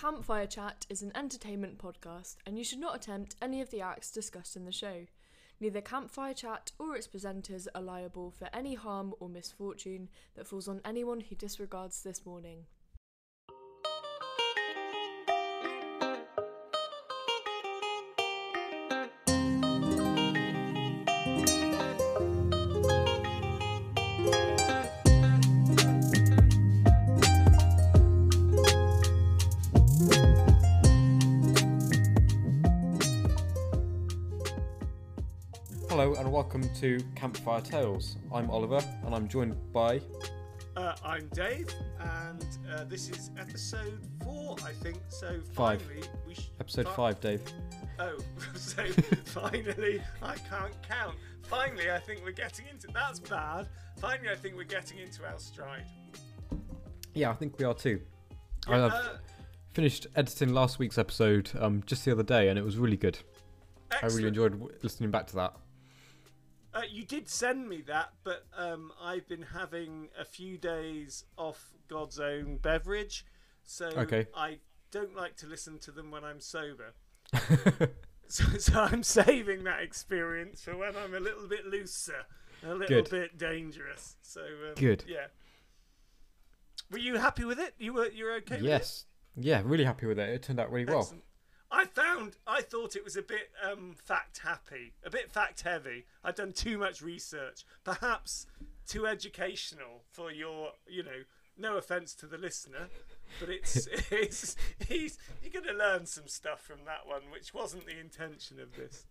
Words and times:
Campfire 0.00 0.46
Chat 0.46 0.86
is 0.88 1.02
an 1.02 1.10
entertainment 1.16 1.76
podcast, 1.76 2.36
and 2.46 2.56
you 2.56 2.62
should 2.62 2.78
not 2.78 2.94
attempt 2.94 3.34
any 3.42 3.60
of 3.60 3.70
the 3.70 3.80
acts 3.80 4.12
discussed 4.12 4.54
in 4.54 4.64
the 4.64 4.70
show. 4.70 5.06
Neither 5.58 5.80
Campfire 5.80 6.34
Chat 6.34 6.70
or 6.78 6.94
its 6.94 7.08
presenters 7.08 7.66
are 7.74 7.82
liable 7.82 8.30
for 8.30 8.48
any 8.52 8.74
harm 8.74 9.12
or 9.18 9.28
misfortune 9.28 10.08
that 10.36 10.46
falls 10.46 10.68
on 10.68 10.80
anyone 10.84 11.18
who 11.18 11.34
disregards 11.34 12.04
this 12.04 12.24
warning. 12.24 12.66
Welcome 36.50 36.74
to 36.74 36.98
Campfire 37.14 37.60
Tales. 37.60 38.16
I'm 38.32 38.48
Oliver 38.50 38.82
and 39.04 39.14
I'm 39.14 39.28
joined 39.28 39.54
by. 39.70 40.00
Uh, 40.78 40.94
I'm 41.04 41.28
Dave, 41.34 41.68
and 42.00 42.42
uh, 42.72 42.84
this 42.84 43.10
is 43.10 43.30
episode 43.38 43.98
four, 44.24 44.56
I 44.64 44.72
think. 44.72 44.96
So 45.08 45.40
Five. 45.52 45.82
finally, 45.82 46.08
we 46.26 46.32
sh- 46.32 46.48
Episode 46.58 46.86
fi- 46.86 47.12
5, 47.12 47.20
Dave. 47.20 47.42
Oh, 47.98 48.16
so 48.54 48.82
finally, 49.26 50.00
I 50.22 50.36
can't 50.36 50.72
count. 50.88 51.16
Finally, 51.42 51.90
I 51.90 51.98
think 51.98 52.22
we're 52.24 52.32
getting 52.32 52.64
into. 52.72 52.88
That's 52.94 53.20
bad. 53.20 53.68
Finally, 54.00 54.30
I 54.30 54.34
think 54.36 54.56
we're 54.56 54.64
getting 54.64 55.00
into 55.00 55.26
our 55.26 55.38
stride. 55.38 55.84
Yeah, 57.12 57.28
I 57.28 57.34
think 57.34 57.58
we 57.58 57.66
are 57.66 57.74
too. 57.74 58.00
I 58.66 58.76
Yeah, 58.76 58.82
have 58.84 58.92
uh, 58.92 59.08
finished 59.74 60.06
editing 60.16 60.54
last 60.54 60.78
week's 60.78 60.96
episode 60.96 61.50
um, 61.60 61.82
just 61.84 62.06
the 62.06 62.12
other 62.12 62.22
day 62.22 62.48
and 62.48 62.58
it 62.58 62.64
was 62.64 62.78
really 62.78 62.96
good. 62.96 63.18
Excellent. 63.90 64.12
I 64.12 64.16
really 64.16 64.28
enjoyed 64.28 64.82
listening 64.82 65.10
back 65.10 65.26
to 65.26 65.36
that. 65.36 65.54
Uh, 66.78 66.82
you 66.90 67.04
did 67.04 67.28
send 67.28 67.68
me 67.68 67.82
that, 67.82 68.12
but 68.22 68.46
um, 68.56 68.92
I've 69.02 69.26
been 69.26 69.42
having 69.42 70.08
a 70.18 70.24
few 70.24 70.56
days 70.58 71.24
off 71.36 71.72
God's 71.88 72.20
own 72.20 72.58
beverage, 72.58 73.24
so 73.64 73.86
Okay. 73.86 74.26
I 74.34 74.58
don't 74.92 75.16
like 75.16 75.36
to 75.38 75.46
listen 75.46 75.78
to 75.80 75.90
them 75.90 76.10
when 76.10 76.24
I'm 76.24 76.40
sober. 76.40 76.94
So, 78.30 78.44
so 78.58 78.82
I'm 78.82 79.02
saving 79.02 79.64
that 79.64 79.80
experience 79.80 80.62
for 80.62 80.76
when 80.76 80.94
I'm 80.96 81.14
a 81.14 81.20
little 81.20 81.48
bit 81.48 81.64
looser, 81.64 82.26
a 82.62 82.74
little 82.74 82.86
Good. 82.86 83.08
bit 83.08 83.38
dangerous. 83.38 84.16
So 84.20 84.42
um, 84.42 84.74
Good. 84.76 85.04
Yeah. 85.08 85.28
Were 86.90 86.98
you 86.98 87.16
happy 87.16 87.46
with 87.46 87.58
it? 87.58 87.74
You 87.78 87.94
were. 87.94 88.10
You're 88.10 88.34
okay. 88.36 88.58
yes. 88.60 89.06
Yeah, 89.34 89.62
really 89.64 89.84
happy 89.84 90.06
with 90.06 90.18
it. 90.18 90.28
It 90.28 90.42
turned 90.42 90.60
out 90.60 90.70
really 90.70 90.84
it? 90.84 90.90
well. 90.94 91.10
I 91.70 91.84
found. 91.84 92.36
I 92.46 92.62
thought 92.62 92.96
it 92.96 93.04
was 93.04 93.16
a 93.16 93.22
bit 93.22 93.50
um, 93.62 93.94
fact 94.02 94.38
happy, 94.38 94.94
a 95.04 95.10
bit 95.10 95.30
fact 95.30 95.62
heavy. 95.62 96.06
I'd 96.24 96.36
done 96.36 96.52
too 96.52 96.78
much 96.78 97.02
research, 97.02 97.64
perhaps 97.84 98.46
too 98.86 99.06
educational 99.06 100.04
for 100.10 100.32
your. 100.32 100.70
You 100.86 101.02
know. 101.04 101.22
No 101.60 101.76
offense 101.76 102.14
to 102.14 102.26
the 102.26 102.38
listener, 102.38 102.88
but 103.40 103.48
it's 103.48 103.88
it's 104.12 104.54
he's 104.86 105.18
you're 105.42 105.50
going 105.50 105.66
to 105.66 105.72
learn 105.76 106.06
some 106.06 106.28
stuff 106.28 106.60
from 106.60 106.78
that 106.86 107.04
one, 107.04 107.22
which 107.32 107.52
wasn't 107.52 107.84
the 107.84 107.98
intention 107.98 108.60
of 108.60 108.76
this. 108.76 109.06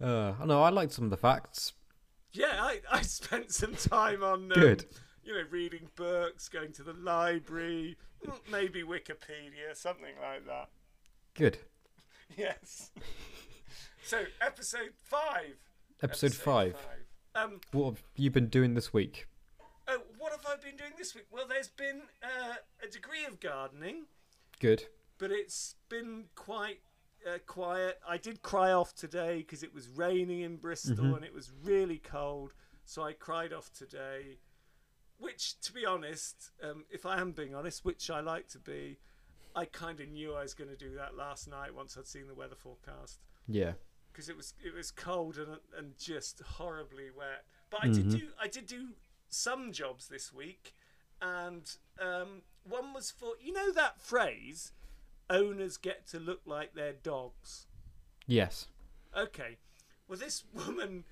Uh, 0.00 0.32
no, 0.44 0.62
I 0.62 0.70
liked 0.70 0.92
some 0.92 1.04
of 1.04 1.10
the 1.10 1.16
facts. 1.16 1.74
Yeah, 2.32 2.56
I, 2.58 2.80
I 2.90 3.02
spent 3.02 3.52
some 3.52 3.74
time 3.74 4.22
on 4.22 4.44
um, 4.44 4.48
Good. 4.48 4.86
you 5.22 5.34
know 5.34 5.44
reading 5.50 5.88
books, 5.94 6.48
going 6.48 6.72
to 6.72 6.82
the 6.82 6.94
library, 6.94 7.96
maybe 8.50 8.82
Wikipedia, 8.82 9.74
something 9.74 10.14
like 10.20 10.46
that. 10.46 10.68
Good. 11.34 11.58
Yes. 12.34 12.90
so 14.04 14.22
episode 14.40 14.92
five. 15.04 15.56
Episode 16.02 16.32
5. 16.32 16.74
Um, 17.34 17.60
What 17.72 17.84
have 17.90 18.02
you 18.16 18.30
been 18.30 18.46
doing 18.48 18.72
this 18.72 18.90
week? 18.92 19.26
oh, 19.86 19.98
what 20.18 20.32
have 20.32 20.46
I 20.46 20.56
been 20.56 20.76
doing 20.78 20.92
this 20.96 21.14
week? 21.14 21.26
Well, 21.30 21.44
there's 21.46 21.68
been 21.68 22.00
uh, 22.22 22.54
a 22.82 22.88
degree 22.90 23.26
of 23.26 23.38
gardening, 23.38 24.06
Good. 24.60 24.84
but 25.18 25.30
it's 25.30 25.74
been 25.90 26.24
quite 26.34 26.80
uh, 27.26 27.36
quiet. 27.46 27.98
I 28.08 28.16
did 28.16 28.40
cry 28.40 28.72
off 28.72 28.94
today 28.94 29.38
because 29.38 29.62
it 29.62 29.74
was 29.74 29.88
raining 29.88 30.40
in 30.40 30.56
Bristol 30.56 30.96
Mhm. 31.04 31.16
and 31.16 31.24
it 31.26 31.34
was 31.34 31.52
really 31.62 31.98
cold, 31.98 32.54
so 32.86 33.02
I 33.02 33.12
cried 33.12 33.52
off 33.52 33.70
today. 33.74 34.38
Which, 35.22 35.60
to 35.60 35.72
be 35.72 35.86
honest, 35.86 36.50
um, 36.62 36.84
if 36.90 37.06
I 37.06 37.20
am 37.20 37.30
being 37.30 37.54
honest, 37.54 37.84
which 37.84 38.10
I 38.10 38.18
like 38.18 38.48
to 38.48 38.58
be, 38.58 38.98
I 39.54 39.66
kind 39.66 40.00
of 40.00 40.08
knew 40.08 40.34
I 40.34 40.42
was 40.42 40.52
going 40.52 40.70
to 40.70 40.76
do 40.76 40.96
that 40.96 41.16
last 41.16 41.46
night 41.48 41.72
once 41.74 41.96
I'd 41.96 42.08
seen 42.08 42.26
the 42.26 42.34
weather 42.34 42.56
forecast 42.56 43.20
Yeah. 43.46 43.74
because 44.10 44.28
it 44.28 44.36
was 44.36 44.54
it 44.64 44.74
was 44.74 44.90
cold 44.90 45.38
and 45.38 45.58
and 45.78 45.96
just 45.96 46.40
horribly 46.40 47.10
wet. 47.16 47.44
But 47.70 47.84
I 47.84 47.88
did 47.88 48.06
Mhm. 48.06 48.18
do 48.18 48.32
I 48.40 48.48
did 48.48 48.66
do 48.66 48.94
some 49.28 49.70
jobs 49.70 50.08
this 50.08 50.32
week, 50.32 50.74
and 51.20 51.70
um, 52.00 52.42
one 52.64 52.92
was 52.92 53.12
for 53.12 53.34
you 53.40 53.52
know 53.52 53.70
that 53.70 54.00
phrase, 54.02 54.72
owners 55.30 55.76
get 55.76 56.04
to 56.08 56.18
look 56.18 56.40
like 56.46 56.74
their 56.74 56.92
dogs. 56.94 57.68
Yes. 58.26 58.66
Okay, 59.16 59.58
well 60.08 60.18
this 60.18 60.42
woman, 60.52 61.04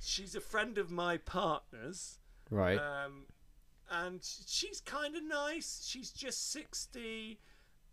she's 0.00 0.34
a 0.34 0.40
friend 0.40 0.78
of 0.78 0.90
my 0.90 1.18
partner's. 1.18 2.20
Right. 2.50 2.78
Um, 2.78 3.26
and 4.02 4.20
she's 4.46 4.80
kind 4.80 5.14
of 5.16 5.22
nice. 5.22 5.84
She's 5.86 6.10
just 6.10 6.50
60. 6.52 7.38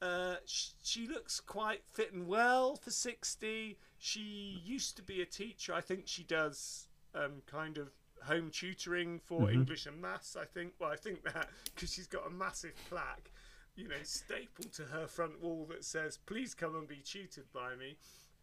Uh, 0.01 0.35
sh- 0.45 0.69
she 0.81 1.07
looks 1.07 1.39
quite 1.39 1.83
fit 1.91 2.11
and 2.11 2.27
well 2.27 2.75
for 2.75 2.89
60. 2.91 3.77
She 3.99 4.61
used 4.65 4.95
to 4.97 5.03
be 5.03 5.21
a 5.21 5.25
teacher. 5.25 5.73
I 5.73 5.81
think 5.81 6.03
she 6.07 6.23
does 6.23 6.87
um, 7.13 7.41
kind 7.45 7.77
of 7.77 7.89
home 8.23 8.49
tutoring 8.51 9.19
for 9.19 9.49
Mhm. 9.49 9.53
English 9.53 9.85
and 9.85 10.01
maths, 10.01 10.35
I 10.35 10.45
think. 10.45 10.73
Well, 10.79 10.91
I 10.91 10.95
think 10.95 11.23
that 11.23 11.49
because 11.75 11.93
she's 11.93 12.07
got 12.07 12.25
a 12.25 12.29
massive 12.31 12.73
plaque, 12.89 13.31
you 13.75 13.87
know, 13.87 14.01
stapled 14.03 14.73
to 14.73 14.85
her 14.85 15.07
front 15.07 15.39
wall 15.41 15.65
that 15.69 15.83
says, 15.85 16.17
please 16.17 16.53
come 16.55 16.75
and 16.75 16.87
be 16.87 17.01
tutored 17.03 17.51
by 17.53 17.75
me. 17.75 17.97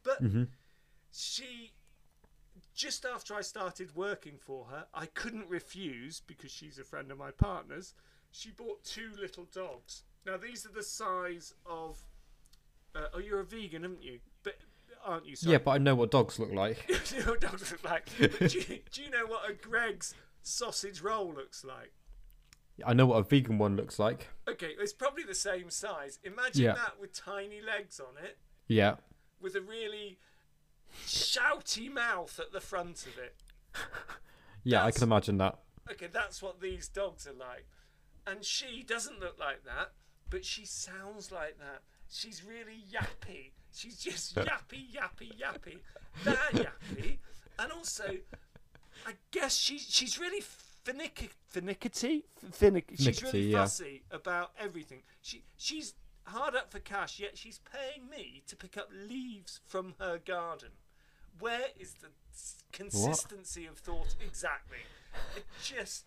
But 0.04 0.18
hmm 0.20 0.44
she 1.10 1.72
just 2.74 3.04
after 3.04 3.34
I 3.34 3.40
started 3.40 3.94
working 3.96 4.36
for 4.38 4.66
her, 4.66 4.86
I 4.94 5.06
couldn't 5.06 5.48
refuse 5.48 6.20
because 6.26 6.50
she's 6.50 6.78
a 6.78 6.84
friend 6.84 7.10
of 7.10 7.18
my 7.18 7.30
partner's. 7.30 7.94
She 8.30 8.50
bought 8.50 8.84
two 8.84 9.10
little 9.18 9.44
dogs. 9.52 10.02
Now 10.26 10.36
these 10.36 10.66
are 10.66 10.72
the 10.72 10.82
size 10.82 11.54
of. 11.66 11.98
Uh, 12.94 13.06
oh, 13.14 13.18
you're 13.18 13.40
a 13.40 13.44
vegan, 13.44 13.84
aren't 13.84 14.02
you? 14.02 14.18
But 14.42 14.56
aren't 15.04 15.26
you? 15.26 15.36
Sorry. 15.36 15.52
Yeah, 15.52 15.58
but 15.58 15.72
I 15.72 15.78
know 15.78 15.94
what 15.94 16.10
dogs 16.10 16.38
look 16.38 16.52
like. 16.52 16.88
you 17.12 17.20
know 17.20 17.32
what 17.32 17.40
dogs 17.40 17.70
look 17.70 17.84
like. 17.84 18.08
But 18.18 18.50
do, 18.50 18.58
you, 18.58 18.78
do 18.92 19.02
you 19.02 19.10
know 19.10 19.26
what 19.26 19.48
a 19.48 19.52
Greggs 19.54 20.14
sausage 20.42 21.00
roll 21.00 21.32
looks 21.32 21.64
like? 21.64 21.92
I 22.86 22.94
know 22.94 23.06
what 23.06 23.16
a 23.16 23.22
vegan 23.22 23.58
one 23.58 23.76
looks 23.76 23.98
like. 23.98 24.28
Okay, 24.48 24.74
it's 24.78 24.92
probably 24.92 25.24
the 25.24 25.34
same 25.34 25.68
size. 25.70 26.18
Imagine 26.22 26.62
Yeah. 26.64 26.74
that 26.74 27.00
with 27.00 27.12
tiny 27.12 27.60
legs 27.60 27.98
on 28.00 28.22
it, 28.22 28.38
Yeah. 28.68 28.96
with 29.40 29.56
a 29.56 29.60
really 29.60 30.18
shouty 31.06 31.92
mouth 31.92 32.38
at 32.40 32.52
the 32.52 32.60
front 32.60 33.06
of 33.06 33.18
it. 33.18 33.34
Yeah, 34.64 34.84
I 34.84 34.90
can 34.90 35.04
imagine 35.04 35.38
that. 35.38 35.58
okay, 35.90 36.08
that's 36.12 36.42
what 36.42 36.60
these 36.60 36.88
dogs 36.88 37.26
are 37.26 37.32
like. 37.32 37.66
And 38.26 38.44
she 38.44 38.82
doesn't 38.82 39.20
look 39.20 39.38
like 39.38 39.64
that, 39.64 39.92
but 40.28 40.44
she 40.44 40.66
sounds 40.66 41.32
like 41.32 41.58
that. 41.58 41.82
She's 42.10 42.42
really 42.44 42.84
yappy. 42.92 43.52
She's 43.72 43.98
just 43.98 44.34
yappy, 44.36 44.92
yappy, 44.92 45.32
yappy. 45.38 45.78
That 46.24 46.38
yappy. 46.52 47.18
And 47.58 47.72
also, 47.72 48.04
I 49.06 49.12
guess 49.30 49.56
she, 49.56 49.78
she's 49.78 50.18
really 50.18 50.42
finicky, 50.42 51.30
finicky, 51.46 51.88
finicky. 52.50 52.96
She's 52.96 53.22
really 53.22 53.32
Finicky, 53.32 53.40
yeah. 53.52 53.58
fussy 53.60 54.02
about 54.10 54.50
everything. 54.58 55.02
She 55.22 55.44
She's 55.56 55.94
hard 56.24 56.54
up 56.54 56.70
for 56.70 56.78
cash, 56.80 57.18
yet 57.18 57.38
she's 57.38 57.60
paying 57.72 58.08
me 58.10 58.42
to 58.48 58.56
pick 58.56 58.76
up 58.76 58.88
leaves 58.92 59.60
from 59.66 59.94
her 59.98 60.18
garden. 60.18 60.70
Where 61.40 61.66
is 61.78 61.94
the 61.94 62.08
consistency 62.72 63.66
of 63.66 63.78
thought 63.78 64.14
exactly? 64.24 64.78
It 65.36 65.44
just, 65.62 66.04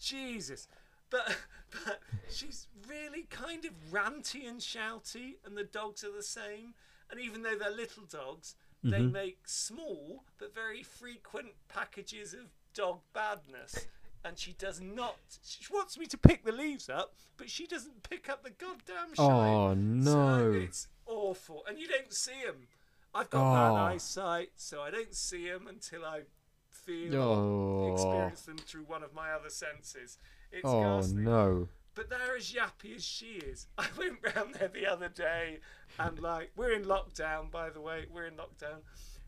Jesus. 0.00 0.68
But, 1.10 1.36
but 1.84 2.00
she's 2.30 2.66
really 2.88 3.22
kind 3.24 3.64
of 3.64 3.72
ranty 3.92 4.48
and 4.48 4.60
shouty, 4.60 5.34
and 5.44 5.56
the 5.56 5.64
dogs 5.64 6.04
are 6.04 6.12
the 6.12 6.22
same. 6.22 6.74
And 7.10 7.20
even 7.20 7.42
though 7.42 7.56
they're 7.56 7.70
little 7.70 8.04
dogs, 8.04 8.54
they 8.82 8.98
Mhm. 9.00 9.12
make 9.12 9.46
small 9.46 10.24
but 10.38 10.54
very 10.54 10.82
frequent 10.82 11.54
packages 11.68 12.32
of 12.34 12.50
dog 12.74 13.00
badness. 13.12 13.86
And 14.24 14.38
she 14.38 14.52
does 14.52 14.80
not. 14.80 15.18
She 15.44 15.66
wants 15.72 15.98
me 15.98 16.06
to 16.06 16.16
pick 16.16 16.44
the 16.44 16.52
leaves 16.52 16.88
up, 16.88 17.14
but 17.36 17.50
she 17.50 17.66
doesn't 17.66 18.08
pick 18.08 18.28
up 18.28 18.42
the 18.44 18.50
goddamn 18.50 19.14
shine. 19.14 19.26
Oh 19.28 19.68
So 20.04 20.48
no. 20.48 20.52
it's 20.52 20.86
awful, 21.06 21.64
and 21.66 21.78
you 21.78 21.88
don't 21.88 22.12
see 22.12 22.44
them. 22.44 22.68
I've 23.14 23.30
got 23.30 23.52
bad 23.54 23.70
Oh. 23.72 23.76
eyesight, 23.86 24.52
so 24.56 24.82
I 24.82 24.90
don't 24.90 25.14
see 25.14 25.48
them 25.48 25.66
until 25.66 26.04
I 26.04 26.22
feel 26.70 27.14
Oh. 27.16 27.92
experience 27.92 28.42
them 28.42 28.58
through 28.58 28.84
one 28.84 29.02
of 29.02 29.12
my 29.12 29.32
other 29.32 29.50
senses. 29.50 30.18
It's 30.50 30.64
Oh 30.64 30.80
ghastly. 30.98 31.22
no. 31.22 31.68
but 31.94 32.08
they're 32.08 32.36
as 32.36 32.50
yappy 32.52 32.96
as 32.96 33.04
she 33.04 33.34
is. 33.36 33.66
I 33.78 33.86
went 33.98 34.18
round 34.34 34.54
there 34.54 34.68
the 34.68 34.86
other 34.86 35.08
day, 35.10 35.60
and 35.98 36.18
like 36.18 36.50
we're 36.56 36.72
in 36.72 36.84
lockdown, 36.84 37.50
by 37.50 37.68
the 37.70 37.80
way, 37.82 38.06
we're 38.10 38.26
in 38.26 38.36
lockdown. 38.36 38.80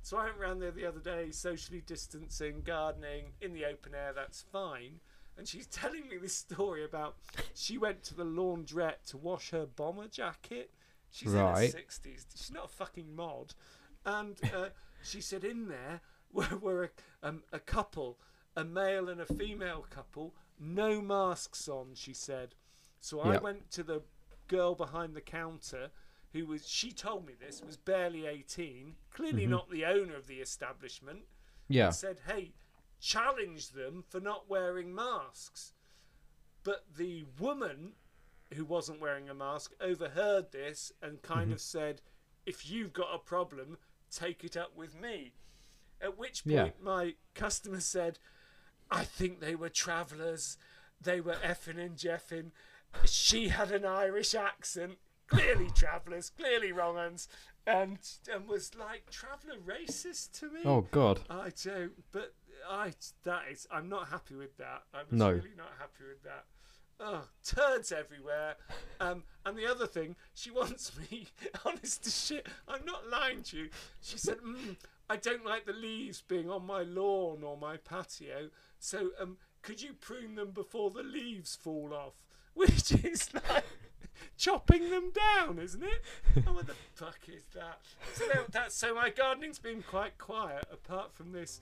So 0.03 0.17
I 0.19 0.25
went 0.25 0.39
round 0.39 0.63
there 0.63 0.71
the 0.71 0.87
other 0.87 1.01
day, 1.01 1.31
socially 1.31 1.81
distancing, 1.83 2.63
gardening 2.63 3.33
in 3.41 3.53
the 3.55 3.65
open 3.67 3.95
air. 3.95 4.13
That's 4.15 4.43
fine. 4.43 5.01
And 5.37 5.47
she's 5.49 5.67
telling 5.81 6.09
me 6.09 6.17
this 6.17 6.35
story 6.37 6.85
about 6.85 7.17
she 7.55 7.77
went 7.79 8.03
to 8.05 8.15
the 8.15 8.25
laundrette 8.25 9.05
to 9.09 9.17
wash 9.19 9.51
her 9.51 9.67
bomber 9.67 10.09
jacket. 10.09 10.71
She's 11.15 11.33
in 11.33 11.41
Right. 11.41 11.67
her 11.67 11.79
sixties. 11.79 12.27
She's 12.35 12.51
not 12.51 12.65
a 12.65 12.69
fucking 12.69 13.15
mod. 13.15 13.55
And 14.05 14.37
uh, 14.53 14.71
she 15.03 15.21
said 15.21 15.45
in 15.45 15.69
there 15.69 16.01
were, 16.33 16.59
were 16.61 16.85
a, 17.23 17.29
um, 17.29 17.45
a 17.53 17.61
couple, 17.61 18.19
a 18.57 18.65
male 18.65 19.09
and 19.09 19.21
a 19.21 19.27
female 19.27 19.87
couple, 19.89 20.35
no 20.59 21.01
masks 21.01 21.69
on. 21.69 21.95
She 21.95 22.13
said. 22.15 22.57
So 23.01 23.21
I 23.21 23.35
Yep. 23.35 23.43
went 23.43 23.71
to 23.73 23.83
the 23.85 24.03
girl 24.49 24.75
behind 24.75 25.15
the 25.15 25.21
counter, 25.21 25.91
who 26.33 26.47
was 26.47 26.67
she 26.69 26.91
told 26.91 27.27
me 27.27 27.35
this 27.39 27.63
was 27.65 27.77
barely 27.77 28.27
eighteen, 28.27 28.97
clearly 29.13 29.47
not 29.47 29.71
the 29.71 29.85
owner 29.85 30.17
of 30.17 30.27
the 30.27 30.41
establishment 30.41 31.21
Yeah. 31.69 31.87
and 31.87 31.95
said, 31.95 32.21
"Hey, 32.27 32.55
challenge 32.99 33.71
them 33.71 34.03
for 34.09 34.19
not 34.19 34.49
wearing 34.51 34.93
masks." 34.93 35.75
But 36.65 36.87
the 36.97 37.25
woman 37.39 37.93
who 38.53 38.65
wasn't 38.65 39.01
wearing 39.01 39.29
a 39.29 39.35
mask 39.35 39.73
overheard 39.81 40.53
this 40.53 40.93
and 41.03 41.23
kind 41.23 41.47
mm-hmm. 41.47 41.53
of 41.55 41.61
said, 41.61 42.03
"If 42.47 42.71
you've 42.71 42.93
got 42.93 43.15
a 43.15 43.19
problem, 43.19 43.79
take 44.11 44.45
it 44.45 44.57
up 44.57 44.77
with 44.77 44.95
me." 44.99 45.33
At 46.01 46.19
which 46.19 46.45
point 46.45 46.55
Yeah. 46.55 46.71
my 46.81 47.15
customer 47.35 47.81
said, 47.81 48.19
"I 48.91 49.05
think 49.05 49.41
they 49.41 49.55
were 49.55 49.71
travellers. 49.71 50.59
They 51.01 51.21
were 51.21 51.37
effing 51.37 51.79
and 51.79 51.97
jeffing. 51.97 52.53
She 53.07 53.49
had 53.49 53.73
an 53.73 53.85
Irish 53.85 54.35
accent, 54.35 54.99
clearly 55.27 55.71
travellers, 55.71 56.31
clearly 56.31 56.73
wrong 56.73 56.97
uns." 56.99 57.29
And, 57.67 57.99
and 58.31 58.47
was 58.47 58.75
like 58.75 59.09
traveller 59.11 59.57
racist 59.57 60.39
to 60.41 60.51
me. 60.51 60.61
Oh 60.67 60.83
God. 60.83 61.21
I 61.31 61.51
don't, 61.65 62.05
but 62.13 62.35
I 62.69 62.93
that 63.23 63.45
is 63.51 63.67
I'm 63.71 63.89
not 63.89 64.09
happy 64.09 64.35
with 64.35 64.59
that. 64.59 64.83
I 64.93 64.99
was 64.99 65.13
No. 65.13 65.31
really 65.31 65.55
not 65.57 65.73
happy 65.79 66.05
with 66.07 66.23
that. 66.25 66.45
Oh, 67.01 67.25
turds 67.45 67.93
everywhere. 67.93 68.55
Um, 69.01 69.25
and 69.45 69.57
the 69.57 69.67
other 69.67 69.87
thing, 69.87 70.17
she 70.33 70.51
wants 70.51 70.93
me, 71.11 71.27
honest 71.65 72.05
to 72.05 72.11
shit, 72.11 72.47
I'm 72.69 72.85
not 72.85 73.09
lying 73.11 73.43
to 73.45 73.57
you. 73.57 73.69
She 74.01 74.19
said, 74.19 74.39
mm, 74.39 74.77
I 75.09 75.17
don't 75.17 75.45
like 75.45 75.67
the 75.67 75.73
leaves 75.73 76.23
being 76.23 76.49
on 76.49 76.67
my 76.67 76.83
lawn 76.83 77.43
or 77.43 77.57
my 77.57 77.77
patio, 77.77 78.51
so 78.79 79.11
um, 79.21 79.37
could 79.63 79.83
you 79.83 79.93
prune 79.93 80.35
them 80.35 80.53
before 80.53 80.91
the 80.91 81.03
leaves 81.03 81.57
fall 81.57 81.93
off? 81.93 82.15
Which 82.55 82.93
is 82.93 83.35
like 83.35 83.65
chopping 84.39 84.91
them 84.91 85.13
down, 85.13 85.59
isn't 85.59 85.83
it? 85.83 86.45
Oh, 86.47 86.53
what 86.53 86.67
the 86.67 86.75
fuck 86.95 87.19
is 87.29 87.45
that? 87.55 87.81
So 88.13 88.27
now 88.33 88.43
that's 88.51 88.77
so 88.77 88.95
my 88.95 89.11
gardening's 89.11 89.59
been 89.59 89.83
quite 89.83 90.17
quiet, 90.19 90.65
apart 90.73 91.13
from 91.13 91.33
this 91.33 91.61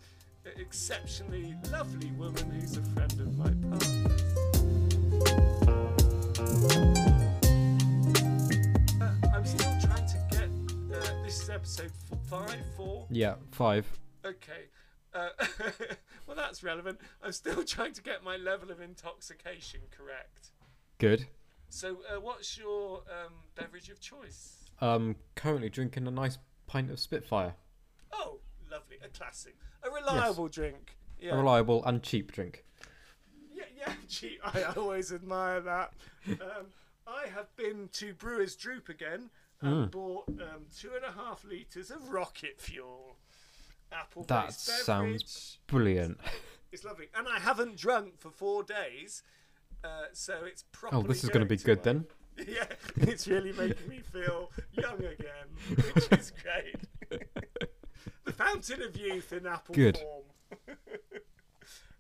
exceptionally 0.57 1.55
lovely 1.71 2.11
woman 2.13 2.51
who's 2.51 2.77
a 2.77 2.83
friend 2.83 3.13
of 3.13 3.39
my 3.39 3.52
this 11.33 11.45
is 11.45 11.49
episode 11.51 11.93
f- 12.13 12.19
five, 12.29 12.59
four. 12.77 13.07
Yeah. 13.09 13.37
Five. 13.53 13.87
Okay. 14.23 14.69
Uh, 15.15 15.31
well, 16.27 16.37
that's 16.37 16.63
relevant. 16.63 17.01
I'm 17.25 17.33
still 17.33 17.65
trying 17.65 17.95
to 17.95 18.03
get 18.03 18.23
my 18.23 18.37
level 18.37 18.71
of 18.71 18.83
intoxication 18.83 19.81
correct. 19.91 20.51
Good. 20.99 21.29
So, 21.71 21.97
uh, 22.15 22.21
what's 22.21 22.59
your 22.59 22.99
um, 23.09 23.33
beverage 23.55 23.89
of 23.89 23.99
choice? 23.99 24.57
Um, 24.83 25.17
currently 25.35 25.71
drinking 25.71 26.07
a 26.07 26.11
nice 26.11 26.37
pint 26.67 26.91
of 26.91 27.01
Spitfire. 27.01 27.55
Oh, 28.13 28.41
lovely. 28.71 28.97
A 29.03 29.09
classic. 29.09 29.57
A 29.85 29.91
reliable 29.91 30.49
drink. 30.49 30.99
Yeah. 31.19 31.33
A 31.33 31.37
reliable 31.39 31.83
and 31.87 32.03
cheap 32.03 32.33
drink. 32.33 32.63
Yeah, 33.55 33.65
yeah, 33.75 33.93
gee, 34.07 34.37
I 34.45 34.65
always 34.77 35.15
admire 35.15 35.63
that. 35.63 35.95
Um, 36.29 36.67
I 37.07 37.27
have 37.35 37.57
been 37.57 37.89
to 37.95 38.13
Brewer's 38.13 38.55
Droop 38.55 38.91
again 38.91 39.31
and 39.63 39.91
bought 39.91 40.29
um, 40.29 40.67
two 40.77 40.91
and 40.95 41.05
a 41.05 41.13
half 41.13 41.45
litres 41.45 41.91
of 41.91 42.09
rocket 42.11 42.61
fuel. 42.61 43.17
Apple 43.93 44.25
That 44.25 44.53
sounds 44.53 45.59
brilliant. 45.67 46.19
It's 46.73 46.85
lovely. 46.85 47.09
And 47.15 47.29
I 47.29 47.39
haven't 47.39 47.77
drunk 47.77 48.19
for 48.19 48.31
four 48.31 48.63
days, 48.63 49.23
uh, 49.85 50.07
so 50.13 50.45
it's 50.47 50.65
properly 50.73 51.05
Oh, 51.05 51.07
this 51.07 51.23
is 51.23 51.29
going 51.31 51.47
to 51.47 51.47
be 51.47 51.57
good 51.57 51.83
then. 51.83 52.07
Yeah, 52.49 52.65
it's 52.97 53.29
really 53.29 53.53
making 53.53 53.91
me 53.91 53.99
feel 53.99 54.51
young 54.73 54.97
again, 55.05 55.51
which 55.69 56.11
is 56.19 56.33
great. 56.43 57.21
the 58.25 58.33
fountain 58.33 58.81
of 58.81 58.97
youth 58.97 59.35
in 59.35 59.47
apple 59.47 59.75
Good. 59.75 59.99
form. 59.99 60.23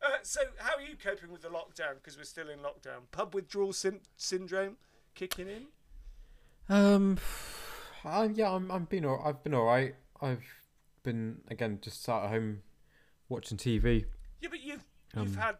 uh, 0.02 0.08
so, 0.22 0.40
how 0.56 0.76
are 0.76 0.80
you 0.80 0.96
coping 0.96 1.30
with 1.30 1.42
the 1.42 1.50
lockdown? 1.50 1.96
Because 1.96 2.16
we're 2.16 2.24
still 2.24 2.48
in 2.48 2.60
lockdown. 2.60 3.02
Pub 3.10 3.34
withdrawal 3.34 3.74
syn- 3.74 4.00
syndrome 4.16 4.78
kicking 5.14 5.48
in. 5.48 5.66
Um, 6.68 7.18
I, 8.04 8.24
yeah, 8.26 8.50
I'm, 8.52 8.70
I'm 8.70 8.84
been, 8.84 9.04
al- 9.04 9.22
I've 9.24 9.42
been 9.42 9.54
all 9.54 9.64
right. 9.64 9.94
I've 10.20 10.44
been 11.02 11.38
again 11.48 11.78
just 11.82 12.02
sat 12.02 12.24
at 12.24 12.30
home 12.30 12.62
watching 13.28 13.58
TV. 13.58 14.04
Yeah, 14.40 14.48
but 14.50 14.60
you've 14.60 14.84
you've 15.16 15.36
Um, 15.36 15.42
had 15.42 15.56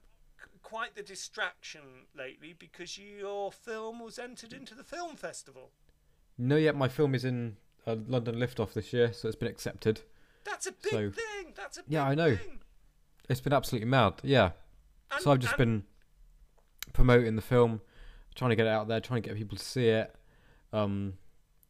quite 0.63 0.95
the 0.95 1.03
distraction 1.03 1.81
lately 2.17 2.55
because 2.59 2.97
your 2.97 3.51
film 3.53 4.01
was 4.01 4.19
entered 4.19 4.53
into 4.53 4.75
the 4.75 4.85
film 4.85 5.17
festival. 5.17 5.71
No, 6.39 6.57
yet 6.57 6.77
my 6.77 6.89
film 6.89 7.15
is 7.15 7.25
in 7.25 7.57
uh, 7.87 7.97
London 8.07 8.37
Liftoff 8.37 8.73
this 8.73 8.93
year, 8.93 9.13
so 9.13 9.29
it's 9.29 9.37
been 9.37 9.49
accepted. 9.51 10.01
That's 10.45 10.67
a 10.67 10.73
big 10.73 10.91
So- 10.93 11.11
thing. 11.11 11.53
That's 11.57 11.79
a 11.79 11.83
big 11.83 11.93
Yeah, 11.93 12.05
I 12.05 12.15
know. 12.15 12.37
Thing. 12.37 12.61
It's 13.29 13.41
been 13.41 13.53
absolutely 13.53 13.89
mad. 13.89 14.15
Yeah. 14.23 14.53
And- 15.11 15.21
so 15.23 15.33
I've 15.33 15.41
just 15.41 15.59
and- 15.59 15.59
been 15.59 15.85
promoting 16.93 17.37
the 17.37 17.43
film, 17.43 17.81
trying 18.35 18.51
to 18.51 18.57
get 18.57 18.67
it 18.67 18.71
out 18.71 18.89
there, 18.89 19.01
trying 19.01 19.23
to 19.23 19.29
get 19.29 19.37
people 19.37 19.59
to 19.59 19.65
see 19.65 19.89
it. 19.89 20.15
Um, 20.73 21.15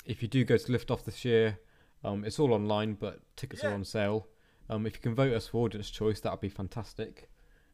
if 0.06 0.22
you 0.22 0.28
do 0.28 0.44
go 0.44 0.56
to 0.56 0.72
Liftoff 0.72 1.04
this 1.04 1.24
year, 1.24 1.58
um, 2.04 2.24
it's 2.24 2.38
all 2.38 2.52
online, 2.52 2.94
but 2.94 3.20
tickets 3.36 3.64
are 3.64 3.72
on 3.72 3.84
sale. 3.84 4.28
Um, 4.68 4.86
if 4.86 4.94
you 4.94 5.00
can 5.00 5.14
vote 5.14 5.32
us 5.32 5.48
for 5.48 5.64
audience 5.64 5.90
choice, 5.90 6.20
that 6.20 6.32
would 6.32 6.40
be 6.40 6.48
fantastic. 6.48 7.28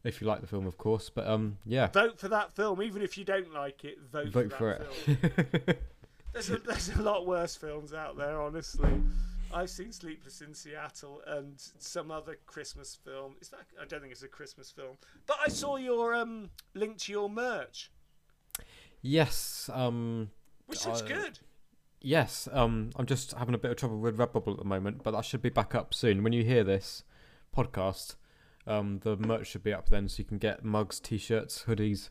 If 0.05 0.21
you 0.21 0.27
like 0.27 0.41
the 0.41 0.47
film, 0.47 0.67
of 0.67 0.79
course. 0.79 1.11
But 1.11 1.27
um, 1.27 1.59
yeah, 1.65 1.89
vote 1.89 2.19
for 2.19 2.29
that 2.29 2.53
film, 2.53 2.83
even 2.83 3.03
if 3.03 3.19
you 3.19 3.25
don't 3.25 3.53
like 3.53 3.85
it. 3.85 3.99
Vote, 4.13 4.29
vote 4.29 4.53
for, 4.53 4.57
for 4.57 4.71
it. 4.73 4.87
film. 5.05 5.77
There's 6.33 6.51
a, 6.51 6.59
there's 6.59 6.91
a 6.91 7.03
lot 7.03 7.27
worse 7.27 7.57
films 7.57 7.95
out 7.95 8.17
there, 8.17 8.41
honestly. 8.41 8.91
I've 9.52 9.71
seen 9.71 9.93
Sleepless 9.93 10.43
in 10.43 10.52
Seattle 10.52 11.23
and 11.26 11.55
some 11.79 12.11
other 12.11 12.37
Christmas 12.47 12.95
film. 12.95 13.37
Is 13.41 13.49
that? 13.49 13.61
I 13.81 13.87
don't 13.87 14.00
think 14.00 14.12
it's 14.12 14.23
a 14.23 14.29
Christmas 14.29 14.71
film, 14.71 14.99
but 15.26 15.38
I 15.45 15.49
saw 15.49 15.76
your 15.76 16.14
um 16.14 16.50
link 16.75 16.99
to 16.99 17.12
your 17.12 17.31
merch, 17.31 17.91
yes. 19.02 19.71
Um, 19.73 20.31
which 20.69 20.87
looks 20.87 21.03
Uh, 21.03 21.07
good. 21.07 21.39
Yes, 22.01 22.49
um, 22.53 22.91
I'm 22.95 23.07
just 23.07 23.33
having 23.33 23.55
a 23.55 23.59
bit 23.59 23.73
of 23.73 23.77
trouble 23.77 23.99
with 23.99 24.17
Redbubble 24.17 24.53
at 24.53 24.59
the 24.59 24.65
moment, 24.65 25.03
but 25.03 25.11
that 25.11 25.25
should 25.25 25.43
be 25.43 25.49
back 25.49 25.75
up 25.75 25.93
soon. 25.93 26.23
When 26.23 26.33
you 26.33 26.45
hear 26.45 26.63
this 26.63 27.03
podcast, 27.55 28.15
um, 28.67 29.01
the 29.01 29.17
merch 29.17 29.49
should 29.49 29.65
be 29.65 29.73
up 29.73 29.89
then, 29.89 30.09
so 30.09 30.19
you 30.21 30.25
can 30.25 30.39
get 30.39 30.65
mugs, 30.65 31.01
t-shirts, 31.01 31.65
hoodies, 31.67 32.11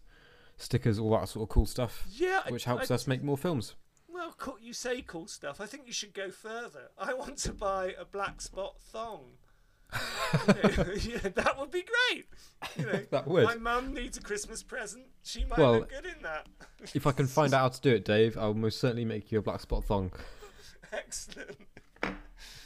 stickers, 0.57 0.99
all 0.99 1.11
that 1.11 1.29
sort 1.29 1.43
of 1.43 1.49
cool 1.49 1.65
stuff, 1.65 2.05
Yeah, 2.09 2.41
I- 2.45 2.51
which 2.51 2.65
helps 2.65 2.91
I- 2.91 2.95
us 2.95 3.07
make 3.07 3.23
more 3.23 3.37
films. 3.37 3.75
Well, 4.09 4.33
cool, 4.37 4.59
you 4.59 4.73
say 4.73 5.01
cool 5.03 5.27
stuff. 5.27 5.61
I 5.61 5.67
think 5.67 5.85
you 5.85 5.93
should 5.93 6.13
go 6.13 6.31
further. 6.31 6.89
I 6.97 7.13
want 7.13 7.37
to 7.39 7.53
buy 7.53 7.93
a 7.97 8.03
black 8.03 8.41
spot 8.41 8.81
thong. 8.81 9.37
Yeah, 11.01 11.29
that 11.35 11.55
would 11.57 11.71
be 11.71 11.83
great. 11.83 12.25
You 12.77 12.85
know, 12.85 12.99
That 13.11 13.27
would. 13.27 13.45
My 13.45 13.55
mum 13.55 13.93
needs 13.93 14.17
a 14.17 14.21
Christmas 14.21 14.61
present. 14.63 15.05
She 15.23 15.45
might 15.45 15.57
Well, 15.57 15.79
look 15.79 15.89
good 15.89 16.05
in 16.05 16.21
that. 16.23 16.47
If 16.93 17.07
I 17.07 17.11
can 17.11 17.27
find 17.27 17.53
out 17.53 17.61
how 17.61 17.69
to 17.69 17.81
do 17.81 17.95
it, 17.95 18.03
Dave, 18.05 18.37
I'll 18.37 18.53
most 18.53 18.79
certainly 18.79 19.05
make 19.05 19.31
you 19.31 19.39
a 19.39 19.41
black 19.41 19.61
spot 19.61 19.85
thong. 19.85 20.11
Excellent. 20.91 21.57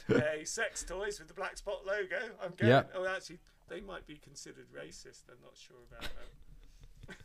hey, 0.08 0.44
sex 0.44 0.84
toys 0.84 1.18
with 1.18 1.28
the 1.28 1.34
black 1.34 1.56
spot 1.56 1.86
logo. 1.86 2.16
I'm 2.42 2.52
going. 2.56 2.70
Yeah. 2.70 2.82
Oh, 2.94 3.06
actually, 3.06 3.38
they 3.68 3.80
might 3.80 4.06
be 4.06 4.16
considered 4.16 4.66
racist. 4.72 5.22
I'm 5.30 5.38
not 5.42 5.56
sure 5.56 5.76
about 5.90 6.10
that. 7.08 7.16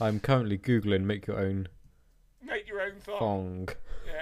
I'm 0.00 0.20
currently 0.20 0.58
googling 0.58 1.02
make 1.02 1.26
your 1.26 1.38
own 1.38 1.68
Make 2.42 2.68
your 2.68 2.80
own 2.82 2.94
thong. 3.00 3.18
thong. 3.18 3.68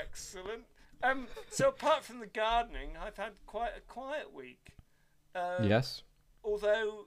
Excellent. 0.01 0.65
Um, 1.03 1.27
so 1.51 1.69
apart 1.69 2.05
from 2.05 2.21
the 2.21 2.27
gardening, 2.27 2.91
I've 3.01 3.17
had 3.17 3.33
quite 3.47 3.73
a 3.77 3.81
quiet 3.81 4.33
week. 4.33 4.73
Uh, 5.35 5.63
yes. 5.63 6.03
Although 6.45 7.07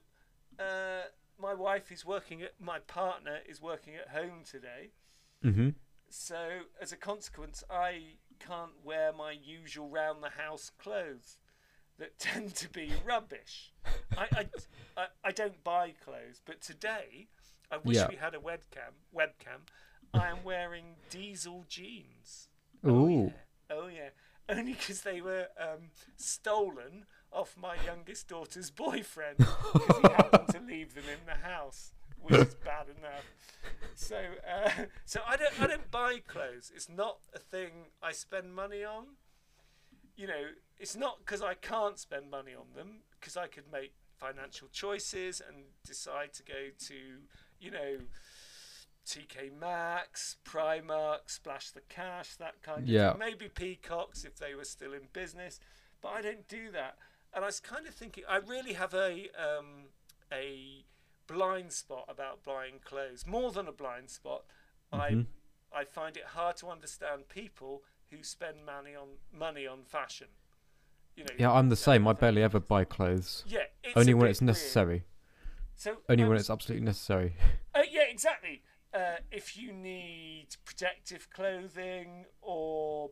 uh, 0.59 1.03
my 1.41 1.53
wife 1.53 1.91
is 1.91 2.05
working 2.05 2.41
at, 2.41 2.53
my 2.59 2.79
partner 2.79 3.39
is 3.47 3.61
working 3.61 3.93
at 3.95 4.09
home 4.09 4.41
today. 4.49 4.91
Mm-hmm. 5.43 5.69
So 6.09 6.59
as 6.81 6.91
a 6.91 6.97
consequence, 6.97 7.63
I 7.69 8.17
can't 8.39 8.83
wear 8.83 9.13
my 9.13 9.31
usual 9.31 9.87
round 9.89 10.23
the 10.23 10.29
house 10.41 10.71
clothes 10.77 11.37
that 11.97 12.19
tend 12.19 12.55
to 12.55 12.69
be 12.69 12.91
rubbish. 13.05 13.73
I, 14.17 14.27
I, 14.31 14.45
I, 14.97 15.05
I 15.23 15.31
don't 15.31 15.63
buy 15.63 15.93
clothes, 16.03 16.41
but 16.45 16.61
today 16.61 17.27
I 17.71 17.77
wish 17.77 17.97
Yeah. 17.97 18.07
we 18.09 18.15
had 18.15 18.33
a 18.33 18.39
webcam. 18.39 18.93
Webcam. 19.15 19.61
I 20.13 20.27
am 20.29 20.43
wearing 20.43 20.95
diesel 21.09 21.65
jeans. 21.67 22.47
Ooh. 22.85 22.89
Oh 22.89 23.07
yeah. 23.07 23.29
Oh 23.69 23.88
yeah. 23.88 24.10
Only 24.50 24.74
because 24.74 25.01
they 25.01 25.22
were 25.22 25.48
um, 25.60 25.89
stolen 26.17 27.05
off 27.31 27.55
my 27.60 27.75
youngest 27.84 28.27
daughter's 28.27 28.69
boyfriend 28.69 29.38
because 29.38 29.98
he 30.03 30.07
happened 30.10 30.50
to 30.50 30.60
leave 30.60 30.93
them 30.93 31.05
in 31.12 31.25
the 31.25 31.48
house, 31.48 31.93
which 32.22 32.36
is 32.39 32.55
bad 32.55 32.86
enough. 32.95 33.25
So, 33.95 34.17
uh, 34.17 34.69
so 35.05 35.22
I 35.27 35.36
don't, 35.38 35.62
I 35.62 35.67
don't 35.67 35.89
buy 35.91 36.19
clothes. 36.27 36.72
It's 36.75 36.89
not 36.89 37.17
a 37.34 37.39
thing 37.39 37.88
I 38.03 38.12
spend 38.12 38.53
money 38.55 38.84
on. 38.84 39.05
You 40.15 40.27
know, 40.27 40.43
it's 40.79 40.95
not 40.95 41.19
because 41.19 41.41
I 41.41 41.55
can't 41.55 42.00
spend 42.00 42.29
money 42.31 42.53
on 42.55 42.67
them 42.75 43.01
because 43.19 43.36
I 43.36 43.48
could 43.48 43.65
make 43.72 43.93
financial 44.17 44.69
choices 44.72 45.41
and 45.45 45.65
decide 45.86 46.34
to 46.34 46.43
go 46.43 46.69
to, 46.88 46.95
you 47.60 47.72
know, 47.72 47.98
TK 49.05 49.51
Maxx, 49.59 50.38
Primark, 50.45 51.19
Splash 51.29 51.71
the 51.71 51.81
Cash, 51.81 52.35
that 52.38 52.62
kind 52.62 52.83
of 52.83 52.88
Yeah. 52.89 53.12
thing. 53.12 53.19
Maybe 53.19 53.47
Peacocks 53.50 54.24
if 54.25 54.38
they 54.38 54.55
were 54.55 54.65
still 54.65 54.93
in 54.93 55.07
business, 55.13 55.59
but 56.01 56.09
I 56.09 56.21
don't 56.21 56.47
do 56.47 56.71
that. 56.71 56.97
And 57.33 57.43
I 57.43 57.47
was 57.47 57.59
kind 57.59 57.85
of 57.88 57.93
thinking, 57.93 58.24
I 58.27 58.38
really 58.38 58.74
have 58.74 58.93
a 58.93 59.29
um, 59.31 59.89
a 60.31 60.85
blind 61.27 61.71
spot 61.74 62.05
about 62.07 62.43
buying 62.43 62.79
clothes. 62.83 63.25
More 63.27 63.51
than 63.51 63.67
a 63.67 63.71
blind 63.71 64.09
spot, 64.09 64.45
Mhm. 64.93 65.27
I 65.74 65.79
I 65.81 65.83
find 65.85 66.15
it 66.17 66.24
hard 66.27 66.55
to 66.57 66.69
understand 66.69 67.27
people 67.29 67.83
who 68.09 68.24
spend 68.24 68.65
money 68.65 68.95
on 68.95 69.17
money 69.31 69.67
on 69.67 69.83
fashion. 69.83 70.29
You 71.15 71.25
know. 71.25 71.35
Yeah, 71.38 71.51
I'm 71.51 71.69
the 71.69 71.75
same. 71.75 72.07
I 72.07 72.13
barely 72.13 72.41
ever 72.43 72.59
buy 72.59 72.85
clothes. 72.85 73.43
Yeah, 73.47 73.67
it's 73.83 73.95
Only 73.97 74.13
when 74.13 74.29
it's 74.29 74.41
weird. 74.41 74.47
necessary. 74.47 75.05
So 75.75 76.01
Only 76.09 76.24
when 76.24 76.33
was- 76.33 76.41
it's 76.43 76.50
absolutely 76.50 76.85
necessary. 76.85 77.35
Uh, 77.75 77.83
yeah, 77.91 78.03
exactly. 78.03 78.63
Uh, 78.95 79.17
if 79.31 79.57
you 79.57 79.73
need 79.73 80.47
protective 80.65 81.29
clothing 81.29 82.25
or 82.41 83.11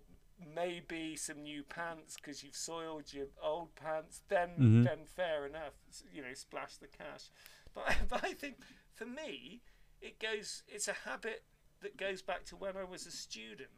maybe 0.56 1.16
some 1.16 1.44
new 1.44 1.64
pants 1.64 2.16
because 2.16 2.44
you've 2.44 2.56
soiled 2.56 3.12
your 3.14 3.28
old 3.42 3.76
pants, 3.76 4.22
then 4.30 4.50
Mhm. 4.60 4.84
then 4.84 5.06
fair 5.06 5.46
enough. 5.46 5.74
You 6.14 6.22
know, 6.24 6.34
splash 6.34 6.78
the 6.78 6.88
cash. 6.88 7.30
But 7.74 7.86
but 8.10 8.24
I 8.24 8.34
think 8.34 8.58
for 8.94 9.06
me, 9.06 9.62
it 10.02 10.20
goes. 10.20 10.64
It's 10.68 10.88
a 10.88 10.94
habit 10.94 11.44
that 11.82 11.98
goes 11.98 12.22
back 12.22 12.46
to 12.46 12.56
when 12.56 12.78
I 12.78 12.86
was 12.86 13.06
a 13.06 13.12
student. 13.12 13.72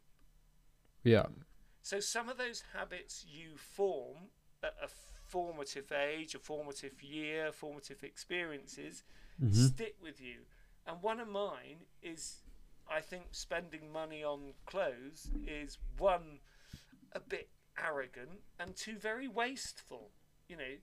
Yeah. 1.03 1.27
So 1.81 1.99
some 1.99 2.29
of 2.29 2.37
those 2.37 2.63
habits 2.73 3.25
you 3.27 3.57
form 3.57 4.29
at 4.63 4.75
a 4.81 4.87
formative 5.27 5.91
age, 5.91 6.35
a 6.35 6.39
formative 6.39 7.01
year, 7.03 7.51
formative 7.51 8.03
experiences 8.03 9.03
hmm 9.39 9.67
stick 9.67 9.95
with 10.01 10.19
you. 10.21 10.45
And 10.87 11.01
one 11.01 11.19
of 11.19 11.27
mine 11.27 11.85
is, 12.01 12.37
I 12.89 13.01
think, 13.01 13.25
spending 13.31 13.91
money 13.91 14.23
on 14.23 14.53
clothes 14.65 15.29
is 15.47 15.77
one, 15.97 16.39
a 17.13 17.19
bit 17.19 17.49
arrogant, 17.83 18.41
and 18.59 18.75
two, 18.75 18.97
very 18.97 19.27
wasteful. 19.27 20.11
You 20.47 20.57
know, 20.57 20.73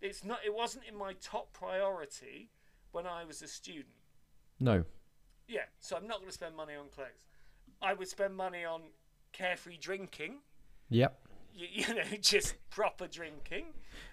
it's 0.00 0.24
not. 0.24 0.40
It 0.44 0.54
wasn't 0.54 0.84
in 0.88 0.96
my 0.96 1.14
top 1.14 1.52
priority 1.52 2.50
when 2.92 3.06
I 3.06 3.24
was 3.24 3.40
a 3.42 3.48
student. 3.48 3.96
No. 4.60 4.84
Yeah, 5.48 5.64
so 5.80 5.96
I'm 5.96 6.06
not 6.06 6.18
going 6.18 6.28
to 6.28 6.34
spend 6.34 6.56
money 6.56 6.74
on 6.74 6.88
clothes. 6.88 7.26
I 7.80 7.94
would 7.94 8.08
spend 8.08 8.36
money 8.36 8.64
on 8.64 8.82
carefree 9.32 9.76
drinking 9.76 10.38
Yep. 10.88 11.25
You, 11.56 11.66
you 11.88 11.94
know, 11.94 12.02
just 12.20 12.54
proper 12.70 13.06
drinking. 13.06 13.66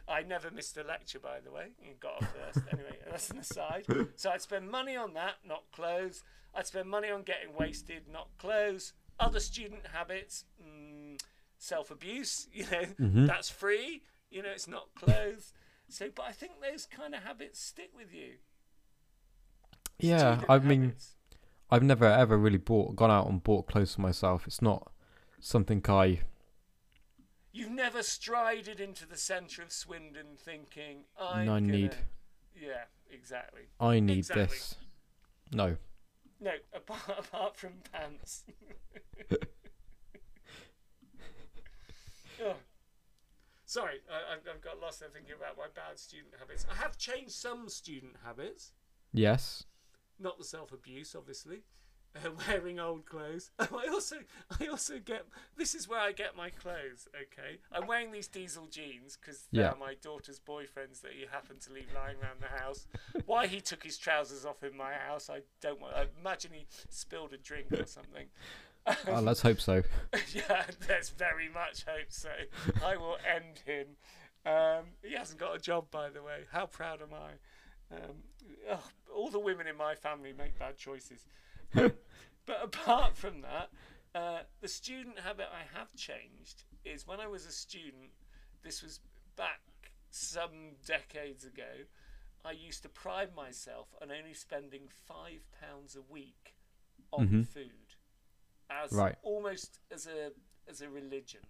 I 0.07 0.21
never 0.23 0.49
missed 0.51 0.77
a 0.77 0.83
lecture, 0.83 1.19
by 1.19 1.39
the 1.43 1.51
way. 1.51 1.67
You 1.81 1.93
got 1.99 2.21
off 2.21 2.33
first. 2.33 2.65
anyway, 2.71 2.97
that's 3.09 3.29
an 3.29 3.39
aside. 3.39 3.85
So 4.15 4.29
I'd 4.31 4.41
spend 4.41 4.69
money 4.71 4.95
on 4.95 5.13
that, 5.13 5.35
not 5.47 5.63
clothes. 5.71 6.23
I'd 6.55 6.67
spend 6.67 6.89
money 6.89 7.09
on 7.09 7.23
getting 7.23 7.55
wasted, 7.57 8.03
not 8.11 8.29
clothes. 8.37 8.93
Other 9.19 9.39
student 9.39 9.81
habits, 9.93 10.45
mm, 10.63 11.19
self 11.57 11.91
abuse, 11.91 12.47
you 12.53 12.63
know, 12.71 12.85
Mhm. 12.99 13.27
that's 13.27 13.49
free. 13.49 14.03
You 14.31 14.41
know, 14.43 14.49
it's 14.49 14.67
not 14.67 14.93
clothes. 14.95 15.53
So, 15.89 16.09
but 16.13 16.25
I 16.27 16.31
think 16.31 16.53
those 16.61 16.85
kind 16.85 17.13
of 17.13 17.23
habits 17.23 17.59
stick 17.59 17.91
with 17.95 18.13
you. 18.13 18.35
Yeah. 19.99 20.37
Student 20.37 20.49
I 20.49 20.59
mean, 20.59 20.81
habits. 20.83 21.11
I've 21.69 21.83
never 21.83 22.05
ever 22.05 22.37
really 22.37 22.57
bought, 22.57 22.95
gone 22.95 23.11
out 23.11 23.27
and 23.27 23.43
bought 23.43 23.67
clothes 23.67 23.95
for 23.95 24.01
myself. 24.01 24.47
It's 24.47 24.61
not 24.61 24.91
something 25.39 25.81
I. 25.87 26.21
You've 27.53 27.69
never 27.69 28.01
strided 28.01 28.79
into 28.79 29.05
the 29.05 29.15
centre 29.15 29.61
of 29.61 29.71
Swindon 29.71 30.37
thinking, 30.37 31.03
I'm 31.19 31.45
gonna... 31.45 31.61
need. 31.71 31.95
Yeah, 32.59 32.85
exactly. 33.11 33.61
I 33.79 33.99
need 33.99 34.17
Exactly. 34.17 34.45
this. 34.45 34.75
No. 35.51 35.77
No, 36.41 36.51
apart, 36.75 37.01
apart 37.19 37.55
from 37.55 37.73
pants. 37.91 38.43
oh. 42.43 42.55
Sorry, 43.65 44.01
I, 44.11 44.33
I've, 44.33 44.39
I've 44.55 44.61
got 44.61 44.79
lost 44.81 44.99
there 44.99 45.09
thinking 45.09 45.33
about 45.37 45.55
my 45.55 45.67
bad 45.75 45.99
student 45.99 46.33
habits. 46.39 46.65
I 46.71 46.75
have 46.75 46.97
changed 46.97 47.33
some 47.33 47.69
student 47.69 48.15
habits, 48.25 48.73
Yes. 49.13 49.65
not 50.19 50.39
the 50.39 50.43
self-abuse, 50.43 51.15
obviously. 51.15 51.61
Uh, 52.15 52.29
wearing 52.47 52.79
old 52.79 53.05
clothes. 53.05 53.49
I 53.59 53.87
also, 53.91 54.17
I 54.59 54.67
also 54.67 54.99
get. 55.03 55.25
This 55.57 55.73
is 55.73 55.87
where 55.87 55.99
I 55.99 56.11
get 56.11 56.35
my 56.37 56.49
clothes. 56.51 57.07
Okay, 57.15 57.57
I'm 57.71 57.87
wearing 57.87 58.11
these 58.11 58.27
diesel 58.27 58.67
jeans 58.67 59.17
because 59.19 59.47
they 59.51 59.61
Yeah. 59.61 59.69
are 59.71 59.75
my 59.77 59.95
daughter's 59.95 60.39
boyfriends 60.39 61.01
that 61.01 61.13
he 61.13 61.25
happened 61.31 61.61
to 61.61 61.73
leave 61.73 61.87
lying 61.95 62.17
around 62.21 62.39
the 62.41 62.59
house. 62.61 62.85
Why 63.25 63.47
he 63.47 63.61
took 63.61 63.83
his 63.83 63.97
trousers 63.97 64.45
off 64.45 64.63
in 64.63 64.77
my 64.77 64.93
house, 64.93 65.29
I 65.29 65.41
don't 65.59 65.81
want. 65.81 65.95
I 65.95 66.05
imagine 66.19 66.51
he 66.53 66.67
spilled 66.89 67.33
a 67.33 67.37
drink 67.37 67.71
or 67.71 67.85
something. 67.85 68.27
Oh, 69.07 69.21
let's 69.21 69.41
hope 69.41 69.61
so. 69.61 69.81
yeah, 70.33 70.65
let's 70.89 71.07
very 71.09 71.47
much 71.47 71.85
hope 71.85 72.07
so. 72.09 72.27
I 72.85 72.97
will 72.97 73.15
end 73.25 73.61
him. 73.65 73.87
Um, 74.45 74.87
he 75.01 75.13
hasn't 75.15 75.39
got 75.39 75.55
a 75.55 75.57
job, 75.57 75.85
by 75.89 76.09
the 76.09 76.21
way. 76.21 76.39
How 76.51 76.65
proud 76.65 76.99
am 77.01 77.13
I? 77.13 77.95
Um, 77.95 78.15
ugh, 78.69 78.81
all 79.15 79.29
the 79.29 79.39
women 79.39 79.67
in 79.67 79.77
my 79.77 79.95
family 79.95 80.33
make 80.37 80.59
bad 80.59 80.75
choices. 80.77 81.23
But 82.45 82.63
apart 82.63 83.15
from 83.15 83.41
that, 83.41 83.69
uh, 84.13 84.43
the 84.61 84.67
student 84.67 85.19
habit 85.19 85.47
I 85.51 85.63
have 85.77 85.95
changed 85.95 86.63
is 86.83 87.07
when 87.07 87.19
I 87.19 87.27
was 87.27 87.45
a 87.45 87.51
student, 87.51 88.11
this 88.63 88.81
was 88.83 88.99
back 89.35 89.61
some 90.09 90.75
decades 90.85 91.45
ago, 91.45 91.85
I 92.45 92.51
used 92.51 92.83
to 92.83 92.89
pride 92.89 93.35
myself 93.35 93.87
on 94.01 94.11
only 94.11 94.33
spending 94.33 94.89
five 94.89 95.49
pounds 95.61 95.95
a 95.95 96.01
week 96.01 96.55
on 97.11 97.25
Mhm. 97.25 97.47
food, 97.53 97.95
as 98.69 98.91
Right. 98.91 99.15
almost 99.23 99.79
as 99.91 100.07
a 100.07 100.33
as 100.67 100.81
a 100.81 100.89
religion, 100.89 101.41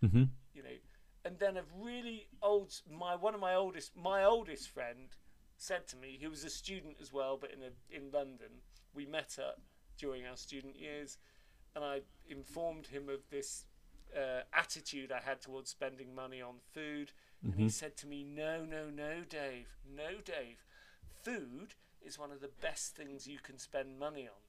hmm 0.00 0.24
you 0.54 0.62
know. 0.62 0.78
And 1.24 1.38
then 1.38 1.56
a 1.56 1.64
really 1.74 2.28
old 2.42 2.72
my 2.90 3.16
one 3.16 3.34
of 3.34 3.40
my 3.40 3.54
oldest 3.54 3.96
my 3.96 4.24
oldest 4.24 4.68
friend 4.68 5.16
said 5.56 5.86
to 5.88 5.96
me, 5.96 6.16
he 6.18 6.28
was 6.28 6.44
a 6.44 6.50
student 6.50 6.96
as 7.00 7.12
well, 7.12 7.36
but 7.36 7.50
in 7.50 7.62
a 7.62 7.72
in 7.90 8.10
London. 8.10 8.62
We 8.94 9.06
met 9.06 9.38
up 9.38 9.60
during 9.98 10.26
our 10.26 10.36
student 10.36 10.76
years, 10.76 11.18
and 11.74 11.84
I 11.84 12.00
informed 12.28 12.86
him 12.88 13.08
of 13.08 13.28
this 13.30 13.64
uh, 14.16 14.42
attitude 14.52 15.12
I 15.12 15.20
had 15.20 15.40
towards 15.40 15.70
spending 15.70 16.14
money 16.14 16.40
on 16.40 16.56
food. 16.72 17.12
And 17.44 17.54
he 17.60 17.66
Mhm. 17.66 17.70
said 17.70 17.96
to 17.98 18.06
me, 18.06 18.24
No, 18.24 18.64
no, 18.64 18.90
no, 18.90 19.22
Dave, 19.28 19.76
no, 19.84 20.20
Dave. 20.24 20.64
Food 21.24 21.74
is 22.00 22.18
one 22.18 22.32
of 22.32 22.40
the 22.40 22.48
best 22.48 22.94
things 22.96 23.26
you 23.26 23.38
can 23.38 23.58
spend 23.58 23.98
money 23.98 24.26
on 24.26 24.40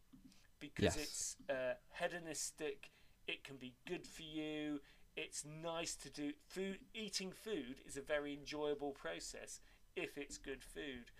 because 0.59 0.95
Yes. 0.95 0.97
it's 0.97 1.37
uh, 1.49 1.73
hedonistic, 1.91 2.89
it 3.27 3.43
can 3.43 3.57
be 3.57 3.73
good 3.85 4.05
for 4.05 4.23
you, 4.23 4.81
it's 5.15 5.45
nice 5.45 5.95
to 5.95 6.09
do. 6.09 6.33
Food, 6.47 6.79
eating 6.93 7.31
food 7.31 7.81
is 7.85 7.97
a 7.97 8.01
very 8.01 8.33
enjoyable 8.33 8.91
process 8.91 9.59
if 9.95 10.17
it's 10.17 10.37
good 10.37 10.63
food. 10.63 11.11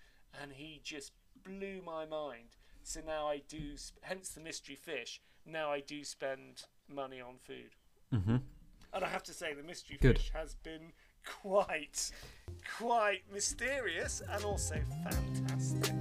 And 0.41 0.53
he 0.53 0.79
just 0.83 1.12
blew 1.43 1.81
my 1.81 2.05
mind. 2.05 2.57
So 2.83 3.01
now 3.05 3.27
I 3.27 3.41
do, 3.48 3.75
hence 4.01 4.29
the 4.29 4.41
mystery 4.41 4.75
fish, 4.75 5.21
now 5.45 5.71
I 5.71 5.79
do 5.79 6.03
spend 6.03 6.63
money 6.88 7.21
on 7.21 7.36
food. 7.38 7.75
hmm 8.12 8.38
And 8.93 9.03
I 9.03 9.07
have 9.09 9.24
to 9.24 9.33
say, 9.33 9.53
the 9.53 9.63
mystery 9.63 9.98
Good. 10.01 10.17
fish 10.17 10.31
has 10.33 10.55
been 10.55 10.93
quite, 11.25 12.12
quite 12.77 13.21
mysterious 13.31 14.21
and 14.27 14.43
also 14.43 14.75
fantastic. 15.03 15.93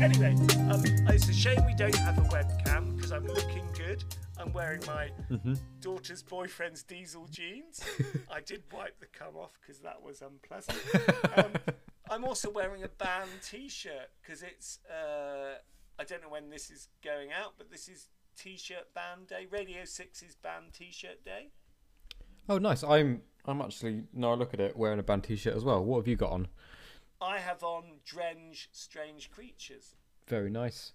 Anyway, 0.00 0.36
um, 0.70 0.82
it's 1.08 1.28
a 1.28 1.32
shame 1.32 1.64
we 1.66 1.74
don't 1.74 1.94
have 1.96 2.18
a 2.18 2.28
webcam 2.28 2.94
because 2.96 3.12
I'm 3.12 3.26
looking 3.26 3.66
good. 3.76 4.04
I'm 4.38 4.52
wearing 4.52 4.80
my 4.86 5.08
hmm 5.28 5.54
daughter's 5.80 6.22
boyfriend's 6.22 6.82
diesel 6.82 7.26
jeans. 7.30 7.80
I 8.30 8.40
did 8.40 8.62
wipe 8.72 8.98
the 9.00 9.06
cum 9.06 9.36
off 9.36 9.58
because 9.60 9.80
that 9.80 10.02
was 10.02 10.22
unpleasant. 10.22 10.78
Um, 11.36 11.52
I'm 12.08 12.24
also 12.24 12.48
wearing 12.50 12.82
a 12.84 12.88
band 12.88 13.28
T-shirt 13.42 14.08
because 14.22 14.42
it's. 14.42 14.78
Uh, 14.88 15.56
I 15.98 16.04
don't 16.04 16.22
know 16.22 16.28
when 16.28 16.50
this 16.50 16.70
is 16.70 16.88
going 17.04 17.30
out, 17.32 17.54
but 17.58 17.70
this 17.70 17.88
is 17.88 18.08
T-shirt 18.38 18.94
band 18.94 19.26
day. 19.28 19.46
Radio 19.50 19.82
6's 19.82 20.36
band 20.36 20.72
T-shirt 20.72 21.24
day. 21.24 21.48
Oh, 22.48 22.58
nice. 22.58 22.82
I'm 22.84 23.22
I'm 23.44 23.60
actually 23.60 24.04
now 24.12 24.32
I 24.32 24.34
look 24.34 24.54
at 24.54 24.60
it 24.60 24.76
wearing 24.76 24.98
a 24.98 25.02
band 25.02 25.24
T-shirt 25.24 25.54
as 25.54 25.64
well. 25.64 25.84
What 25.84 25.98
have 25.98 26.08
you 26.08 26.16
got 26.16 26.30
on? 26.32 26.48
I 27.20 27.38
have 27.38 27.62
on 27.62 27.84
Drenge 28.06 28.68
Strange 28.72 29.30
Creatures. 29.30 29.96
Very 30.28 30.50
nice. 30.50 30.92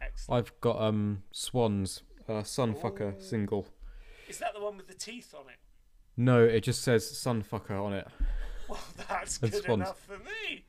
Excellent. 0.00 0.38
I've 0.48 0.60
got 0.60 0.80
um 0.80 1.22
Swans 1.32 2.02
uh, 2.28 2.42
Sunfucker 2.42 3.16
Ooh. 3.18 3.20
single. 3.20 3.66
Is 4.28 4.38
that 4.38 4.54
the 4.54 4.60
one 4.60 4.76
with 4.76 4.86
the 4.88 4.94
teeth 4.94 5.34
on 5.34 5.48
it? 5.48 5.56
No, 6.16 6.44
it 6.44 6.60
just 6.62 6.82
says 6.82 7.04
Sunfucker 7.04 7.82
on 7.82 7.92
it, 7.92 8.06
Well, 8.68 8.78
that's 9.08 9.38
That's 9.38 9.60
good 9.60 9.70
enough 9.70 10.00
for 10.00 10.18
me. 10.18 10.64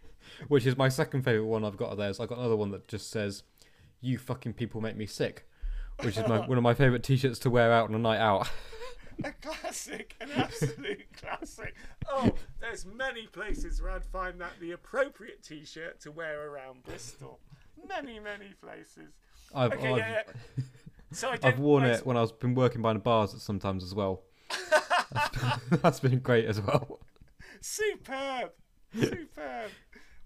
which 0.48 0.65
is 0.65 0.77
my 0.77 0.89
second 0.89 1.24
favorite 1.24 1.46
one 1.46 1.63
I've 1.65 1.77
got 1.77 1.89
of 1.91 1.98
theirs. 1.98 2.20
I 2.20 2.25
got 2.25 2.38
another 2.38 2.55
one 2.55 2.72
that 2.72 2.88
just 2.88 3.10
says 3.12 3.43
"You 4.00 4.17
fucking 4.17 4.53
people 4.53 4.81
make 4.81 4.96
me 4.96 5.05
sick," 5.05 5.48
which 6.01 6.17
is 6.17 6.27
my, 6.27 6.39
one 6.48 6.58
of 6.58 6.63
my 6.63 6.74
favorite 6.74 7.03
T-shirts 7.03 7.39
to 7.39 7.50
wear 7.50 7.72
out 7.72 7.89
on 7.89 7.96
a 7.96 8.00
night 8.00 8.20
out. 8.20 8.50
A 9.24 9.31
classic, 9.34 10.15
an 10.20 10.29
absolute 10.36 11.05
classic. 11.15 11.75
Oh, 12.10 12.31
there's 12.60 12.88
many 12.88 13.27
places 13.27 13.79
where 13.79 13.91
I'd 13.91 14.05
find 14.05 14.41
that 14.41 14.53
the 14.60 14.72
appropriate 14.72 15.43
T-shirt 15.43 16.00
to 16.01 16.12
wear 16.12 16.50
around 16.50 16.81
Bristol. 16.84 17.39
Many, 17.88 18.20
many 18.20 18.53
places. 18.60 19.13
I've 19.53 19.74
Okay, 19.74 19.91
I've, 19.91 19.98
yeah, 19.98 20.22
yeah. 20.58 20.63
So 21.12 21.30
I 21.30 21.38
I've 21.44 21.60
worn 21.60 21.84
it 21.84 22.06
when 22.06 22.18
I 22.18 22.22
was 22.22 22.32
been 22.32 22.56
working 22.56 22.82
behind 22.82 22.98
the 22.98 23.03
bars 23.03 23.41
sometimes 23.41 23.84
as 23.84 23.94
well. 23.94 24.24
That's 25.70 26.00
been 26.00 26.20
great 26.20 26.46
as 26.46 26.62
well. 26.62 27.00
Superb, 27.60 28.51
superb. 28.94 29.72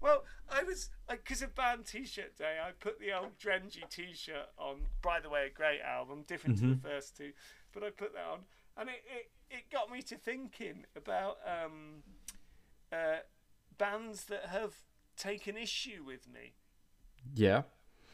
Well, 0.00 0.24
I 0.48 0.62
was 0.62 0.90
because 1.10 1.42
of 1.42 1.54
band 1.54 1.86
T-shirt 1.86 2.36
day. 2.36 2.58
I 2.62 2.70
put 2.78 3.00
the 3.00 3.12
old 3.12 3.38
Drengy 3.38 3.88
T-shirt 3.88 4.48
on. 4.58 4.82
By 5.02 5.20
the 5.20 5.28
way, 5.28 5.46
a 5.46 5.50
great 5.50 5.80
album, 5.80 6.24
different 6.26 6.58
to 6.58 6.66
the 6.66 6.76
first 6.76 7.16
two, 7.16 7.32
but 7.72 7.82
I 7.82 7.90
put 7.90 8.12
that 8.14 8.24
on, 8.24 8.40
and 8.76 8.88
it 8.88 9.02
it, 9.06 9.30
it 9.56 9.70
got 9.70 9.90
me 9.90 10.02
to 10.02 10.16
thinking 10.16 10.84
about 10.94 11.38
um, 11.46 12.02
uh, 12.92 13.18
bands 13.78 14.24
that 14.26 14.46
have 14.46 14.74
taken 15.16 15.56
issue 15.56 16.04
with 16.06 16.28
me. 16.32 16.52
Yeah. 17.34 17.62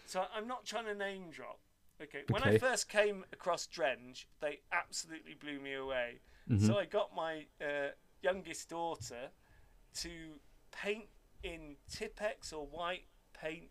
So 0.06 0.24
I'm 0.34 0.46
not 0.46 0.64
trying 0.64 0.86
to 0.86 0.94
name 0.94 1.30
drop. 1.30 1.58
Okay. 2.02 2.22
When 2.28 2.42
I 2.42 2.58
first 2.58 2.88
came 2.88 3.24
across 3.32 3.66
Drenge, 3.66 4.24
they 4.40 4.60
absolutely 4.72 5.34
blew 5.34 5.60
me 5.60 5.74
away. 5.74 6.20
Mm-hmm. 6.50 6.66
So 6.66 6.78
I 6.78 6.84
got 6.84 7.14
my 7.14 7.46
uh, 7.60 7.90
youngest 8.22 8.68
daughter 8.68 9.30
to 10.00 10.10
paint 10.72 11.06
in 11.42 11.76
Tippex 11.90 12.52
or 12.52 12.66
white 12.66 13.04
paint 13.40 13.70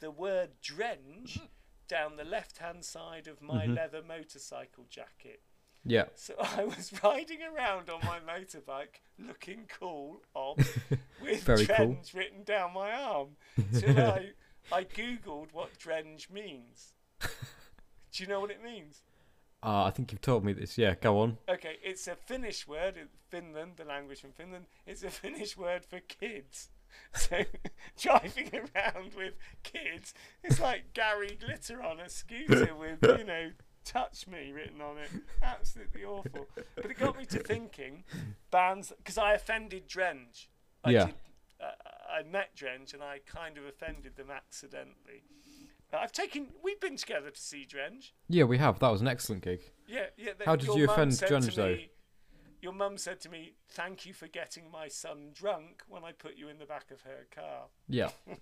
the 0.00 0.10
word 0.10 0.50
Drenge 0.62 1.40
down 1.88 2.16
the 2.16 2.24
left 2.24 2.58
hand 2.58 2.84
side 2.84 3.26
of 3.28 3.40
my 3.42 3.64
Mm-hmm. 3.64 3.74
leather 3.74 4.02
motorcycle 4.06 4.86
jacket. 4.90 5.42
Yeah. 5.84 6.04
So 6.14 6.34
I 6.40 6.64
was 6.64 6.92
riding 7.02 7.38
around 7.42 7.88
on 7.90 8.00
my 8.04 8.18
motorbike 8.20 9.00
looking 9.18 9.66
cool, 9.80 10.22
ob, 10.36 10.58
with 11.22 11.42
Very 11.42 11.66
cool. 11.66 11.96
Written 12.14 12.42
down 12.44 12.74
my 12.74 12.92
arm. 12.92 13.28
Till 13.74 13.98
I, 14.00 14.30
I 14.72 14.84
googled 14.84 15.48
what 15.52 15.78
Drenge 15.78 16.30
means. 16.30 16.92
Do 18.18 18.24
you 18.24 18.28
know 18.30 18.40
what 18.40 18.50
it 18.50 18.64
means? 18.64 19.02
Uh, 19.62 19.84
I 19.84 19.90
think 19.90 20.10
you've 20.10 20.20
told 20.20 20.44
me 20.44 20.52
this. 20.52 20.76
Yeah, 20.76 20.96
go 21.00 21.20
on. 21.20 21.38
Okay, 21.48 21.76
it's 21.84 22.08
a 22.08 22.16
Finnish 22.16 22.66
word 22.66 22.96
in 22.96 23.06
Finland, 23.28 23.74
the 23.76 23.84
language 23.84 24.20
from 24.20 24.32
Finland. 24.32 24.66
It's 24.88 25.04
a 25.04 25.10
Finnish 25.22 25.56
word 25.56 25.84
for 25.84 26.00
kids. 26.00 26.70
So 27.12 27.44
driving 28.00 28.50
around 28.52 29.14
with 29.14 29.34
kids, 29.62 30.14
it's 30.42 30.58
like 30.58 30.94
Gary 30.94 31.38
Glitter 31.38 31.80
on 31.82 32.00
a 32.00 32.08
scooter 32.08 32.74
with, 32.74 32.98
you 33.02 33.24
know, 33.24 33.50
touch 33.84 34.26
me 34.26 34.50
written 34.52 34.80
on 34.80 34.96
it. 34.98 35.10
Absolutely 35.42 36.02
awful. 36.04 36.48
But 36.74 36.86
it 36.86 36.98
got 36.98 37.16
me 37.16 37.24
to 37.26 37.38
thinking 37.38 38.04
bands, 38.50 38.92
because 38.96 39.18
I 39.18 39.34
offended 39.34 39.86
Drenge. 39.86 40.48
I 40.82 40.90
Yeah. 40.90 41.04
Did, 41.06 41.14
uh, 41.60 41.70
I 42.10 42.22
met 42.22 42.56
Drenge 42.56 42.94
and 42.94 43.02
I 43.02 43.20
kind 43.26 43.58
of 43.58 43.64
offended 43.66 44.16
them 44.16 44.30
accidentally. 44.30 45.22
I've 45.92 46.12
taken, 46.12 46.48
we've 46.62 46.80
been 46.80 46.96
together 46.96 47.30
to 47.30 47.40
see 47.40 47.66
Drenge. 47.68 48.10
Yeah, 48.28 48.44
we 48.44 48.58
have. 48.58 48.78
That 48.80 48.90
was 48.92 49.00
an 49.00 49.08
excellent 49.08 49.42
gig. 49.42 49.60
Yeah, 49.86 50.06
yeah. 50.16 50.32
How 50.44 50.56
did 50.56 50.68
you 50.74 50.84
offend 50.90 51.12
Drenge, 51.12 51.54
though? 51.54 51.68
me- 51.68 51.90
Your 52.60 52.72
mum 52.72 52.98
said 52.98 53.20
to 53.20 53.28
me, 53.30 53.54
"Thank 53.70 54.04
you 54.04 54.12
for 54.12 54.26
getting 54.26 54.70
my 54.70 54.88
son 54.88 55.30
drunk 55.32 55.82
when 55.88 56.04
I 56.04 56.12
put 56.12 56.36
you 56.36 56.48
in 56.48 56.58
the 56.58 56.66
back 56.66 56.90
of 56.90 57.02
her 57.02 57.26
car." 57.34 57.66
Yeah. 57.88 58.10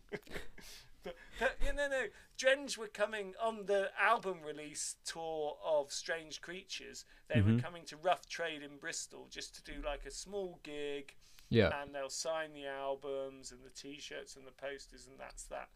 But, 1.04 1.14
but 1.38 1.56
you 1.64 1.72
know, 1.72 1.86
no, 1.88 2.02
Drenge 2.36 2.76
were 2.76 2.88
coming 2.88 3.34
on 3.40 3.66
the 3.66 3.90
album 4.00 4.38
release 4.44 4.96
tour 5.04 5.56
of 5.64 5.92
Strange 5.92 6.40
Creatures. 6.40 7.04
They 7.28 7.36
Mm-hmm. 7.36 7.54
were 7.56 7.62
coming 7.62 7.84
to 7.84 7.96
Rough 7.96 8.26
Trade 8.28 8.62
in 8.62 8.78
Bristol 8.78 9.28
just 9.30 9.54
to 9.54 9.62
do 9.62 9.80
like 9.86 10.04
a 10.04 10.10
small 10.10 10.58
gig, 10.64 11.14
Yeah. 11.48 11.80
and 11.80 11.94
they'll 11.94 12.10
sign 12.10 12.54
the 12.54 12.66
albums 12.66 13.52
and 13.52 13.60
the 13.64 13.70
T-shirts 13.70 14.34
and 14.34 14.44
the 14.44 14.50
posters, 14.50 15.06
and 15.06 15.16
that's 15.16 15.44
that. 15.44 15.68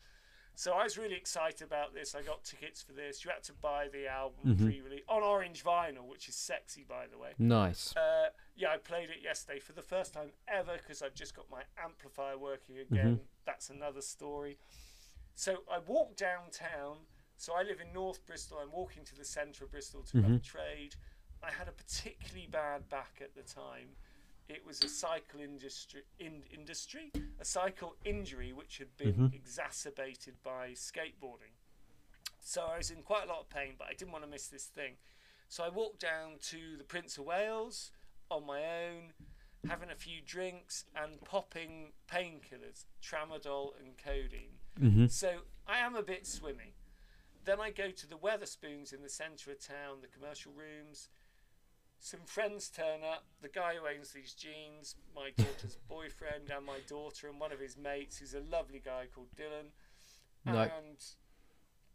So 0.61 0.73
I 0.73 0.85
was 0.85 0.99
really 0.99 1.15
excited 1.15 1.63
about 1.63 1.95
this. 1.95 2.15
I 2.15 2.21
got 2.21 2.45
tickets 2.45 2.83
for 2.83 2.93
this. 2.93 3.25
You 3.25 3.31
had 3.31 3.43
to 3.45 3.55
buy 3.55 3.89
the 3.91 4.07
album 4.07 4.41
Mm-hmm. 4.47 4.67
pre-release 4.67 5.05
on 5.09 5.23
orange 5.23 5.65
vinyl, 5.65 6.07
which 6.07 6.29
is 6.29 6.35
sexy, 6.35 6.85
by 6.87 7.07
the 7.11 7.17
way. 7.17 7.31
Nice. 7.39 7.97
Uh, 7.97 8.29
yeah, 8.57 8.69
I 8.69 8.77
played 8.77 9.09
it 9.09 9.23
yesterday 9.25 9.59
for 9.59 9.73
the 9.73 9.81
first 9.81 10.13
time 10.13 10.33
ever 10.47 10.73
because 10.77 11.01
I've 11.01 11.15
just 11.15 11.35
got 11.35 11.47
my 11.51 11.63
amplifier 11.83 12.37
working 12.37 12.77
again. 12.79 13.21
That's 13.47 13.71
another 13.71 14.03
story. 14.03 14.59
So 15.35 15.63
I 15.73 15.79
walked 15.79 16.19
downtown. 16.19 17.07
So 17.39 17.55
I 17.55 17.63
live 17.63 17.81
in 17.81 17.95
North 17.95 18.27
Bristol. 18.27 18.59
I'm 18.63 18.71
walking 18.71 19.03
to 19.07 19.17
the 19.17 19.25
centre 19.25 19.65
of 19.65 19.71
Bristol 19.71 20.03
to 20.11 20.21
Rough 20.21 20.43
Trade. 20.43 20.95
I 21.43 21.51
had 21.53 21.69
a 21.69 21.73
particularly 21.73 22.49
bad 22.51 22.87
back 22.91 23.23
at 23.23 23.35
the 23.35 23.41
time. 23.51 23.97
It 24.51 24.67
was 24.67 24.83
a 24.83 24.89
cycle 24.89 25.41
industry, 25.41 26.03
in, 26.19 26.43
industry, 26.53 27.13
a 27.41 27.45
cycle 27.45 27.95
injury 28.05 28.53
which 28.53 28.79
had 28.79 28.97
been 28.97 29.31
exacerbated 29.33 30.35
by 30.43 30.71
skateboarding. 30.71 31.55
So 32.41 32.63
I 32.63 32.79
was 32.79 32.91
in 32.91 33.03
quite 33.03 33.27
a 33.27 33.29
lot 33.29 33.41
of 33.41 33.49
pain, 33.49 33.75
but 33.79 33.87
I 33.89 33.95
didn't 33.95 34.11
want 34.11 34.25
to 34.25 34.31
miss 34.31 34.49
this 34.49 34.65
thing. 34.65 34.95
So 35.49 35.63
I 35.63 35.69
walked 35.69 36.01
down 36.01 36.39
to 36.49 36.77
the 36.77 36.83
Prince 36.83 37.17
of 37.17 37.27
Wales 37.27 37.93
on 38.29 38.45
my 38.45 38.61
own, 38.61 39.13
having 39.69 39.91
a 39.91 39.95
few 39.95 40.21
drinks 40.27 40.85
and 40.97 41.21
popping 41.25 41.93
painkillers, 42.11 42.87
tramadol 43.01 43.71
and 43.79 43.97
codeine. 43.97 44.59
Mm-hmm. 44.81 45.07
So 45.07 45.43
I 45.67 45.79
am 45.79 45.95
a 45.95 46.03
bit 46.03 46.27
swimmy. 46.27 46.75
Then 47.45 47.61
I 47.61 47.71
go 47.71 47.91
to 47.91 48.07
the 48.09 48.17
Wetherspoons 48.17 48.93
in 48.93 49.03
the 49.03 49.09
centre 49.09 49.53
of 49.53 49.65
town, 49.65 49.99
the 50.01 50.09
commercial 50.09 50.53
rooms. 50.53 51.09
Some 52.01 52.21
friends 52.25 52.71
turn 52.71 53.01
up. 53.05 53.25
The 53.43 53.49
guy 53.49 53.75
who 53.75 53.87
owns 53.87 54.13
these 54.13 54.33
jeans, 54.33 54.97
my 55.15 55.31
daughter's 55.37 55.77
boyfriend, 55.89 56.51
and 56.55 56.65
my 56.65 56.79
daughter, 56.89 57.29
and 57.29 57.39
one 57.39 57.53
of 57.53 57.61
his 57.61 57.77
mates, 57.77 58.19
who's 58.19 58.35
a 58.35 58.41
lovely 58.41 58.81
guy 58.83 59.05
called 59.15 59.29
Dylan. 59.37 59.71
No. 60.47 60.63
And 60.63 60.97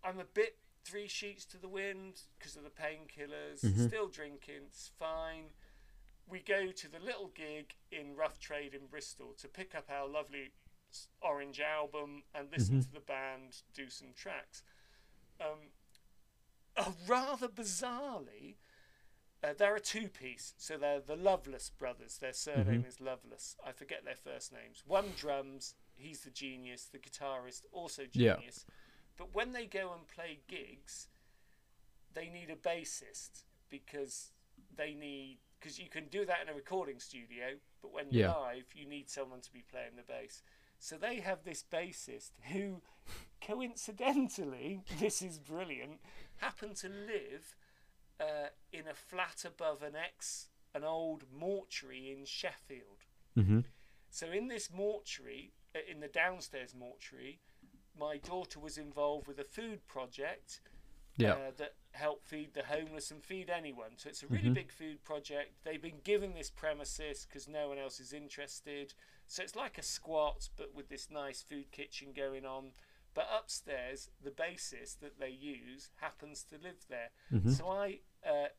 I'm 0.03 0.19
a 0.19 0.25
bit 0.25 0.57
three 0.83 1.07
sheets 1.07 1.43
to 1.45 1.57
the 1.57 1.67
wind 1.67 2.21
because 2.37 2.55
of 2.55 2.63
the 2.63 2.69
painkillers. 2.69 3.65
Mm-hmm. 3.65 3.87
Still 3.87 4.07
drinking. 4.07 4.67
It's 4.67 4.91
fine. 4.99 5.45
We 6.29 6.39
go 6.39 6.71
to 6.71 6.87
the 6.87 6.99
little 6.99 7.31
gig 7.33 7.73
in 7.91 8.15
Rough 8.15 8.39
Trade 8.39 8.75
in 8.75 8.87
Bristol 8.87 9.33
to 9.39 9.47
pick 9.47 9.73
up 9.73 9.89
our 9.89 10.07
lovely 10.07 10.51
Orange 11.21 11.59
album 11.59 12.23
and 12.33 12.47
listen 12.51 12.81
to 12.81 12.91
the 12.91 12.99
band 12.99 13.57
do 13.73 13.89
some 13.89 14.09
tracks. 14.15 14.61
Um, 15.41 15.71
uh, 16.77 16.91
rather 17.07 17.47
bizarrely, 17.47 18.55
uh, 19.45 19.53
they're 19.58 19.75
a 19.75 19.79
two 19.81 20.08
piece. 20.08 20.53
So 20.58 20.77
they're 20.77 20.99
the 20.99 21.15
Loveless 21.15 21.69
brothers. 21.69 22.17
Their 22.17 22.34
surname 22.34 22.84
is 22.88 22.99
Loveless. 22.99 23.55
I 23.65 23.71
forget 23.71 24.03
their 24.03 24.15
first 24.15 24.51
names. 24.51 24.84
One 24.86 25.13
drums, 25.15 25.75
he's 25.95 26.21
the 26.21 26.31
genius. 26.31 26.86
The 26.86 26.99
guitarist, 26.99 27.63
also 27.71 28.03
Yeah. 28.12 28.36
genius. 28.36 28.65
But 29.17 29.34
when 29.34 29.51
they 29.53 29.65
go 29.65 29.93
and 29.93 30.08
play 30.08 30.39
gigs, 30.47 31.08
they 32.13 32.29
need 32.29 32.49
a 32.49 32.55
bassist 32.55 33.43
because 33.69 34.31
they 34.75 34.93
need 34.93 35.39
because 35.60 35.79
you 35.79 35.89
can 35.89 36.08
do 36.10 36.25
that 36.25 36.41
in 36.43 36.49
a 36.49 36.53
recording 36.53 36.99
studio, 36.99 37.58
but 37.81 37.91
when 37.91 38.12
you're 38.12 38.27
Yeah. 38.27 38.34
live, 38.34 38.65
you 38.75 38.86
need 38.86 39.10
someone 39.10 39.41
to 39.41 39.51
be 39.51 39.62
playing 39.63 39.95
the 39.95 40.03
bass. 40.03 40.43
So 40.79 40.97
they 40.97 41.21
have 41.21 41.43
this 41.43 41.63
bassist 41.63 42.31
who, 42.51 42.81
coincidentally, 43.41 44.84
this 44.99 45.21
is 45.21 45.39
brilliant, 45.39 46.01
happened 46.38 46.75
to 46.77 46.89
live 46.89 47.55
uh, 48.19 48.49
in 48.71 48.88
a 48.88 48.93
flat 48.93 49.45
above 49.45 49.82
an 49.84 49.95
ex, 49.95 50.49
an 50.73 50.84
old 50.84 51.23
mortuary 51.34 52.15
in 52.17 52.25
Sheffield. 52.25 53.06
Mm-hmm. 53.38 53.60
So 54.10 54.32
in 54.32 54.47
this 54.47 54.69
mortuary, 54.73 55.54
uh, 55.75 55.80
in 55.89 55.99
the 55.99 56.08
downstairs 56.08 56.73
mortuary, 56.78 57.39
my 57.99 58.17
daughter 58.17 58.60
was 58.60 58.78
involved 58.78 59.28
with 59.28 59.39
a 59.39 59.43
food 59.43 59.86
project 59.88 60.62
Yeah. 61.17 61.34
uh, 61.34 61.51
that 61.58 61.75
helped 61.91 62.25
feed 62.28 62.54
the 62.54 62.63
homeless 62.63 63.12
and 63.12 63.23
feed 63.23 63.49
anyone. 63.49 63.91
So 63.97 64.10
it's 64.10 64.23
a 64.23 64.28
really 64.28 64.49
big 64.49 64.71
food 64.71 65.04
project. 65.04 65.54
They've 65.63 65.82
been 65.82 66.01
given 66.04 66.34
this 66.34 66.49
premises 66.49 67.25
because 67.25 67.47
no 67.47 67.69
one 67.69 67.78
else 67.78 68.01
is 68.01 68.12
interested. 68.12 68.93
So 69.28 69.41
it's 69.41 69.56
like 69.56 69.78
a 69.78 69.82
squat, 69.84 70.49
but 70.58 70.75
with 70.75 70.89
this 70.89 71.10
nice 71.10 71.41
food 71.41 71.71
kitchen 71.71 72.10
going 72.13 72.45
on. 72.45 72.71
But 73.15 73.28
upstairs, 73.36 74.10
the 74.23 74.30
bassist 74.30 74.99
that 74.99 75.19
they 75.19 75.30
use 75.30 75.89
happens 75.95 76.43
to 76.49 76.56
live 76.62 76.86
there. 76.89 77.10
So 77.51 77.69
I 77.69 78.01
uh, 78.28 78.49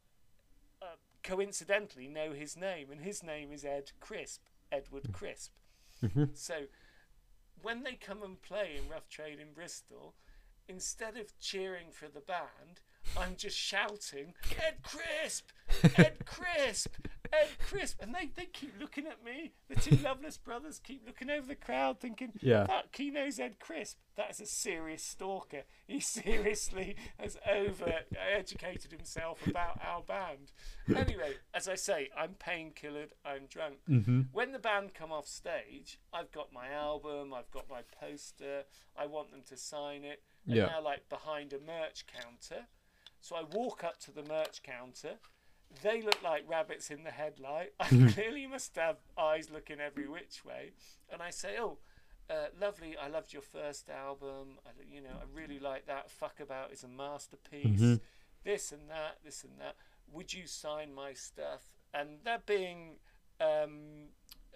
uh, 0.83 0.97
coincidentally 1.23 2.09
know 2.09 2.33
his 2.33 2.57
name, 2.57 2.91
and 2.91 3.03
his 3.03 3.23
name 3.23 3.53
is 3.53 3.65
Ed 3.65 3.93
Crisp, 4.01 4.41
Edward 4.73 5.13
Crisp. 5.13 5.53
So 6.35 6.55
when 7.63 7.83
they 7.83 7.95
come 7.95 8.23
and 8.23 8.41
play 8.41 8.79
in 8.83 8.89
Rough 8.91 9.09
Trade 9.09 9.41
in 9.41 9.53
Bristol, 9.53 10.15
instead 10.69 11.17
of 11.17 11.39
cheering 11.39 11.91
for 11.93 12.09
the 12.09 12.21
band, 12.21 12.81
I'm 13.17 13.37
just 13.37 13.57
shouting, 13.59 14.35
Ed 14.59 14.83
Crisp! 14.83 15.51
Ed 15.97 16.25
Crisp! 16.27 16.95
Ed 17.43 17.49
Crisp! 17.69 18.01
And 18.01 18.15
they, 18.15 18.31
they 18.35 18.47
keep 18.47 18.75
looking 18.81 19.07
at 19.07 19.25
me. 19.25 19.53
The 19.69 19.77
two 19.77 19.97
Loveless 20.03 20.39
brothers 20.39 20.81
keep 20.83 21.07
looking 21.07 21.31
over 21.31 21.47
the 21.47 21.55
crowd 21.55 22.01
thinking, 22.01 22.33
Yeah. 22.41 22.67
that 22.67 22.87
knows 22.99 23.39
Ed 23.39 23.59
Crisp. 23.59 23.99
That 24.17 24.31
is 24.31 24.41
a 24.41 24.47
serious 24.47 25.03
stalker. 25.03 25.63
He 25.87 26.01
seriously 26.01 26.97
has 27.19 27.37
over 27.51 28.01
educated 28.35 28.93
himself 28.93 29.47
about 29.47 29.79
our 29.87 30.03
band. 30.03 30.53
Anyway, 30.95 31.35
as 31.55 31.69
I 31.69 31.75
say, 31.75 32.11
I'm 32.17 32.35
painkillered, 32.35 33.13
I'm 33.25 33.47
drunk. 33.47 33.77
Mm-hmm. 33.89 34.21
When 34.33 34.53
the 34.53 34.59
band 34.59 34.95
come 34.95 35.13
off 35.13 35.27
stage, 35.27 35.99
I've 36.13 36.33
got 36.33 36.53
my 36.53 36.69
album, 36.71 37.35
I've 37.35 37.51
got 37.51 37.69
my 37.69 37.83
poster, 38.01 38.63
I 38.99 39.07
want 39.07 39.31
them 39.31 39.43
to 39.49 39.57
sign 39.57 40.05
it. 40.05 40.23
And 40.47 40.57
Yeah. 40.57 40.67
now 40.67 40.83
like 40.83 41.09
behind 41.09 41.53
a 41.53 41.59
merch 41.59 42.05
counter. 42.07 42.67
So 43.21 43.35
I 43.37 43.43
walk 43.43 43.83
up 43.85 43.99
to 44.01 44.13
the 44.13 44.23
merch 44.23 44.63
counter. 44.63 45.17
They 45.83 46.03
look 46.03 46.23
like 46.23 46.49
rabbits 46.49 46.91
in 46.91 47.05
the 47.05 47.11
headlight. 47.11 47.73
I 47.81 47.89
clearly 47.89 48.47
must 48.47 48.77
have 48.77 48.97
eyes 49.19 49.51
looking 49.51 49.81
every 49.81 50.09
which 50.09 50.45
way. 50.45 50.73
And 51.13 51.23
I 51.23 51.31
say, 51.31 51.57
"Oh, 51.59 51.79
uh, 52.31 52.47
lovely! 52.61 52.97
I 52.97 53.09
loved 53.09 53.33
your 53.33 53.43
first 53.43 53.89
album. 53.91 54.59
I, 54.67 54.71
you 54.91 55.01
know, 55.01 55.11
I 55.21 55.25
really 55.35 55.59
like 55.59 55.87
that. 55.87 56.11
Fuck 56.11 56.41
about 56.41 56.73
is 56.73 56.83
a 56.83 56.89
masterpiece. 56.89 57.81
This 58.45 58.73
and 58.73 58.89
that, 58.89 59.19
this 59.25 59.45
and 59.45 59.53
that. 59.61 59.77
Would 60.13 60.33
you 60.33 60.47
sign 60.47 60.95
my 60.95 61.13
stuff?" 61.13 61.63
And 61.93 62.19
they're 62.25 62.43
being, 62.45 62.97
um, 63.41 64.09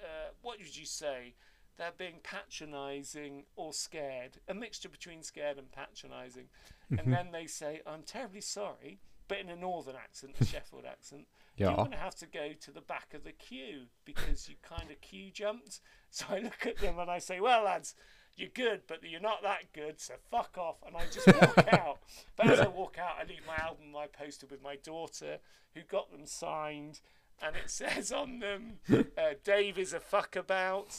uh, 0.03 0.31
what 0.43 0.59
would 0.59 0.77
you 0.77 0.87
say? 0.87 1.35
They're 1.77 1.93
being 1.97 2.17
patronising 2.23 3.45
or 3.57 3.73
scared, 3.73 4.39
a 4.47 4.53
mixture 4.53 4.91
between 4.91 5.23
scared 5.23 5.57
and 5.57 5.73
patronising. 5.73 6.49
And 6.91 7.11
then 7.13 7.31
they 7.33 7.47
say, 7.47 7.81
I'm 7.87 8.03
terribly 8.03 8.43
sorry, 8.43 8.99
but 9.31 9.39
in 9.39 9.49
a 9.49 9.55
northern 9.55 9.95
accent, 9.95 10.33
a 10.41 10.45
Sheffield 10.45 10.85
accent, 10.85 11.29
yeah. 11.57 11.69
you're 11.69 11.77
going 11.77 11.93
to 11.93 11.97
have 11.97 12.17
to 12.17 12.27
go 12.27 12.49
to 12.61 12.71
the 12.73 12.81
back 12.81 13.15
of 13.15 13.23
the 13.23 13.31
queue 13.31 13.83
because 14.05 14.49
you 14.49 14.57
kind 14.61 14.91
of 14.91 15.01
queue 15.01 15.31
jumped. 15.33 15.81
So 16.13 16.27
I 16.29 16.41
look 16.41 16.67
at 16.67 16.79
them 16.79 16.99
and 16.99 17.09
I 17.09 17.21
say, 17.21 17.39
Well, 17.39 17.63
lads, 17.63 17.95
you're 18.37 18.49
good, 18.49 18.81
but 18.89 18.99
you're 19.05 19.21
not 19.21 19.45
that 19.45 19.73
good, 19.73 20.01
so 20.01 20.15
fuck 20.29 20.59
off. 20.59 20.79
And 20.85 20.97
I 20.97 21.05
just 21.05 21.29
walk 21.29 21.73
out. 21.73 21.99
But 22.37 22.49
as 22.49 22.59
I 22.59 22.67
walk 22.67 22.97
out, 22.99 23.13
I 23.21 23.29
leave 23.29 23.47
my 23.47 23.55
album, 23.65 23.93
my 23.93 24.09
poster 24.09 24.49
with 24.51 24.61
my 24.61 24.75
daughter, 24.75 25.39
who 25.73 25.83
got 25.83 26.11
them 26.11 26.27
signed. 26.27 26.99
And 27.41 27.55
it 27.55 27.71
says 27.71 28.11
on 28.11 28.41
them, 28.41 28.79
uh, 28.93 29.35
Dave 29.45 29.79
is 29.79 29.93
a 29.93 30.01
fuck 30.01 30.35
about, 30.35 30.97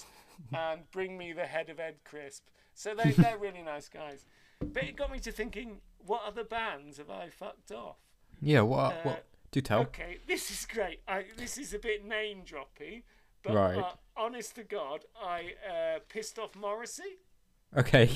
and 0.54 0.90
bring 0.92 1.18
me 1.18 1.34
the 1.34 1.46
head 1.46 1.70
of 1.70 1.78
Ed 1.78 1.96
Crisp. 2.06 2.46
So 2.74 2.96
they, 2.96 3.12
they're 3.12 3.38
really 3.38 3.64
nice 3.64 3.90
guys. 3.90 4.24
But 4.62 4.84
it 4.84 4.96
got 4.96 5.12
me 5.12 5.20
to 5.20 5.32
thinking, 5.34 5.82
what 5.98 6.22
other 6.26 6.46
bands 6.46 7.00
have 7.00 7.10
I 7.10 7.28
fucked 7.28 7.74
off? 7.74 7.98
Yeah. 8.42 8.62
What? 8.62 8.94
Uh, 8.94 9.02
what? 9.04 9.26
Do 9.52 9.62
tell. 9.62 9.82
Okay, 9.82 10.18
this 10.28 10.50
is 10.50 10.66
great. 10.66 11.02
I, 11.08 11.26
this 11.38 11.58
is 11.58 11.74
a 11.74 11.80
bit 11.80 12.06
name 12.06 12.44
droppy, 12.46 13.04
but 13.44 13.54
Right. 13.54 13.78
uh, 13.78 13.92
honest 14.16 14.56
to 14.56 14.64
God, 14.64 15.04
I 15.22 15.54
uh, 15.70 16.00
pissed 16.08 16.40
off 16.40 16.56
Morrissey. 16.56 17.18
Okay. 17.78 18.10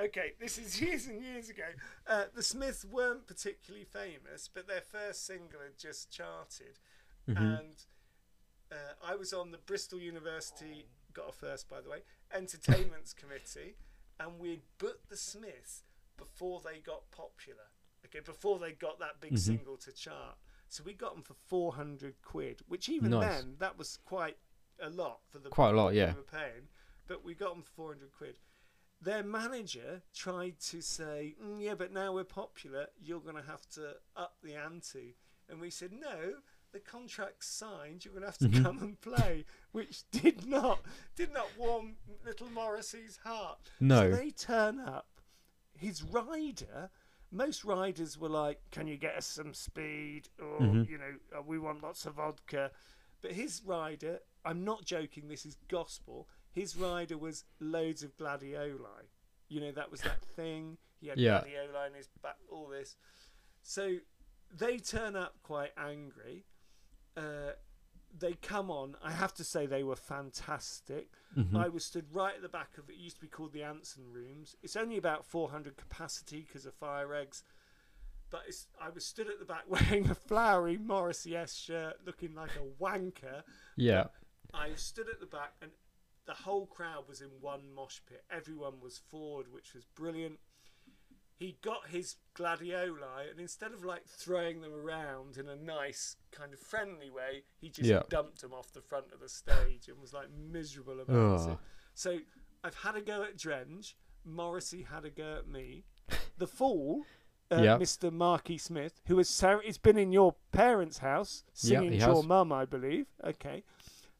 Okay, 0.00 0.32
this 0.40 0.58
is 0.58 0.80
years 0.82 1.06
and 1.06 1.22
years 1.22 1.48
ago. 1.48 1.62
Uh, 2.06 2.24
the 2.34 2.42
Smiths 2.42 2.84
weren't 2.84 3.26
particularly 3.26 3.84
famous, 3.86 4.48
but 4.52 4.66
their 4.66 4.80
first 4.82 5.24
single 5.24 5.60
had 5.60 5.78
just 5.78 6.10
charted, 6.10 6.78
and 7.28 7.74
uh, 8.70 8.74
I 9.04 9.14
was 9.14 9.32
on 9.32 9.52
the 9.52 9.58
Bristol 9.58 9.98
University 10.00 10.86
got 11.12 11.30
a 11.30 11.32
first 11.32 11.66
by 11.68 11.80
the 11.80 11.88
way 11.88 12.02
entertainments 12.34 13.12
committee, 13.14 13.76
and 14.20 14.38
we'd 14.38 14.62
booked 14.78 15.08
the 15.08 15.16
Smiths 15.16 15.84
before 16.16 16.60
they 16.60 16.78
got 16.80 17.10
popular. 17.10 17.70
Before 18.24 18.58
they 18.58 18.72
got 18.72 18.98
that 19.00 19.20
big 19.20 19.38
single 19.38 19.76
to 19.78 19.92
chart. 19.92 20.36
So 20.68 20.82
we 20.84 20.94
got 20.94 21.14
them 21.14 21.22
for 21.22 21.34
four 21.34 21.72
hundred 21.74 22.14
quid, 22.22 22.60
which 22.66 22.88
even 22.88 23.10
Nice. 23.10 23.40
then 23.42 23.54
that 23.58 23.78
was 23.78 23.98
quite 24.04 24.36
a 24.82 24.90
lot 24.90 25.20
for 25.30 25.38
the 25.38 25.48
Quite 25.48 25.70
a 25.74 25.76
lot, 25.76 25.94
yeah. 25.94 26.10
we 26.12 26.16
were 26.16 26.22
paying. 26.22 26.68
But 27.06 27.24
we 27.24 27.34
got 27.34 27.54
them 27.54 27.62
for 27.62 27.70
four 27.70 27.88
hundred 27.92 28.12
quid. 28.12 28.38
Their 29.00 29.22
manager 29.22 30.02
tried 30.14 30.58
to 30.70 30.80
say, 30.80 31.36
mm, 31.42 31.62
"Yeah, 31.62 31.74
but 31.74 31.92
now 31.92 32.12
we're 32.14 32.24
popular, 32.24 32.86
you're 33.00 33.20
going 33.20 33.36
to 33.36 33.42
have 33.48 33.68
to 33.70 33.96
up 34.16 34.36
the 34.42 34.54
ante." 34.56 35.16
And 35.48 35.60
we 35.60 35.70
said, 35.70 35.92
"No, 35.92 36.34
the 36.72 36.80
contract's 36.80 37.46
signed. 37.46 38.04
You're 38.04 38.12
going 38.14 38.22
to 38.22 38.28
have 38.28 38.38
to 38.38 38.48
Mm-hmm. 38.48 38.64
come 38.64 38.78
and 38.78 39.00
play," 39.00 39.44
which 39.70 40.02
did 40.10 40.46
not 40.48 40.80
did 41.14 41.32
not 41.32 41.46
warm 41.56 41.96
little 42.24 42.48
Morrissey's 42.50 43.18
heart. 43.22 43.70
No. 43.78 44.10
So 44.10 44.16
they 44.16 44.30
turn 44.30 44.80
up. 44.80 45.06
His 45.78 46.02
rider. 46.02 46.90
Most 47.30 47.64
riders 47.64 48.18
were 48.18 48.28
like, 48.28 48.60
"Can 48.70 48.86
you 48.86 48.96
get 48.96 49.16
us 49.16 49.26
some 49.26 49.52
speed?" 49.54 50.28
Or 50.40 50.60
Mm-hmm. 50.60 50.90
you 50.90 50.98
know, 50.98 51.14
uh, 51.38 51.42
"We 51.42 51.58
want 51.58 51.82
lots 51.82 52.06
of 52.06 52.14
vodka." 52.14 52.70
But 53.22 53.32
his 53.32 53.62
rider, 53.64 54.20
I'm 54.44 54.64
not 54.64 54.84
joking. 54.84 55.28
This 55.28 55.44
is 55.46 55.56
gospel. 55.68 56.28
His 56.52 56.76
rider 56.76 57.18
was 57.18 57.44
loads 57.60 58.02
of 58.02 58.16
gladioli. 58.16 59.08
You 59.48 59.60
know, 59.60 59.72
that 59.72 59.90
was 59.90 60.00
that 60.02 60.22
thing. 60.36 60.78
He 61.00 61.08
had 61.08 61.18
Yeah. 61.18 61.40
gladioli 61.40 61.88
in 61.88 61.94
his 61.94 62.08
back. 62.22 62.36
All 62.50 62.68
this. 62.68 62.96
So 63.62 63.96
they 64.52 64.78
turn 64.78 65.16
up 65.16 65.34
quite 65.42 65.72
angry. 65.76 66.44
Uh, 67.16 67.52
they 68.18 68.34
come 68.34 68.70
on. 68.70 68.96
I 69.02 69.12
have 69.12 69.34
to 69.34 69.44
say 69.44 69.66
they 69.66 69.82
were 69.82 69.96
fantastic. 69.96 71.08
Mm-hmm. 71.36 71.56
I 71.56 71.68
was 71.68 71.84
stood 71.84 72.06
right 72.12 72.34
at 72.34 72.42
the 72.42 72.48
back 72.48 72.78
of 72.78 72.88
it. 72.88 72.96
Used 72.96 73.16
to 73.16 73.22
be 73.22 73.28
called 73.28 73.52
the 73.52 73.62
Anson 73.62 74.04
Rooms. 74.12 74.56
It's 74.62 74.76
only 74.76 74.96
about 74.96 75.24
400 75.24 75.76
capacity 75.76 76.44
because 76.46 76.66
of 76.66 76.74
fire 76.74 77.14
eggs. 77.14 77.42
But 78.30 78.42
it's, 78.48 78.66
I 78.80 78.90
was 78.90 79.04
stood 79.04 79.28
at 79.28 79.38
the 79.38 79.44
back 79.44 79.64
wearing 79.68 80.10
a 80.10 80.14
flowery 80.14 80.78
Morrissey 80.78 81.36
S 81.36 81.54
shirt, 81.54 81.96
looking 82.04 82.34
like 82.34 82.50
a 82.56 82.82
wanker. 82.82 83.42
Yeah. 83.76 84.06
I 84.54 84.70
stood 84.74 85.08
at 85.08 85.20
the 85.20 85.26
back, 85.26 85.52
and 85.60 85.70
the 86.26 86.34
whole 86.34 86.66
crowd 86.66 87.08
was 87.08 87.20
in 87.20 87.28
one 87.40 87.72
mosh 87.74 88.00
pit. 88.08 88.24
Everyone 88.30 88.80
was 88.82 88.98
forward, 88.98 89.46
which 89.52 89.74
was 89.74 89.84
brilliant. 89.84 90.38
He 91.38 91.58
got 91.62 91.88
his 91.88 92.16
gladioli, 92.34 93.30
and 93.30 93.38
instead 93.38 93.72
of 93.72 93.84
like 93.84 94.06
throwing 94.06 94.62
them 94.62 94.72
around 94.72 95.36
in 95.36 95.48
a 95.48 95.56
nice, 95.56 96.16
kind 96.32 96.52
of 96.54 96.58
friendly 96.58 97.10
way, 97.10 97.42
he 97.58 97.68
just 97.68 97.88
Yeah. 97.88 98.02
dumped 98.08 98.40
them 98.40 98.54
off 98.54 98.72
the 98.72 98.80
front 98.80 99.12
of 99.12 99.20
the 99.20 99.28
stage 99.28 99.88
and 99.88 100.00
was 100.00 100.12
like 100.14 100.30
miserable 100.30 101.00
about 101.00 101.40
Ugh. 101.40 101.50
it. 101.52 101.58
So 101.94 102.18
I've 102.64 102.76
had 102.76 102.96
a 102.96 103.02
go 103.02 103.22
at 103.22 103.36
Drenge. 103.36 103.94
Morrissey 104.24 104.82
had 104.82 105.04
a 105.04 105.10
go 105.10 105.36
at 105.36 105.46
me. 105.46 105.84
The 106.38 106.46
Fall, 106.46 107.04
uh, 107.50 107.60
Yeah. 107.62 107.78
Mr. 107.78 108.10
Marky 108.12 108.58
Smith, 108.58 109.00
who 109.06 109.18
has 109.18 109.44
he's 109.62 109.78
been 109.78 109.98
in 109.98 110.12
your 110.12 110.36
parents' 110.52 110.98
house 110.98 111.44
singing 111.52 111.90
to 111.92 111.96
your 111.98 112.16
has. 112.16 112.26
mum, 112.26 112.50
I 112.52 112.64
believe. 112.64 113.06
Okay. 113.22 113.62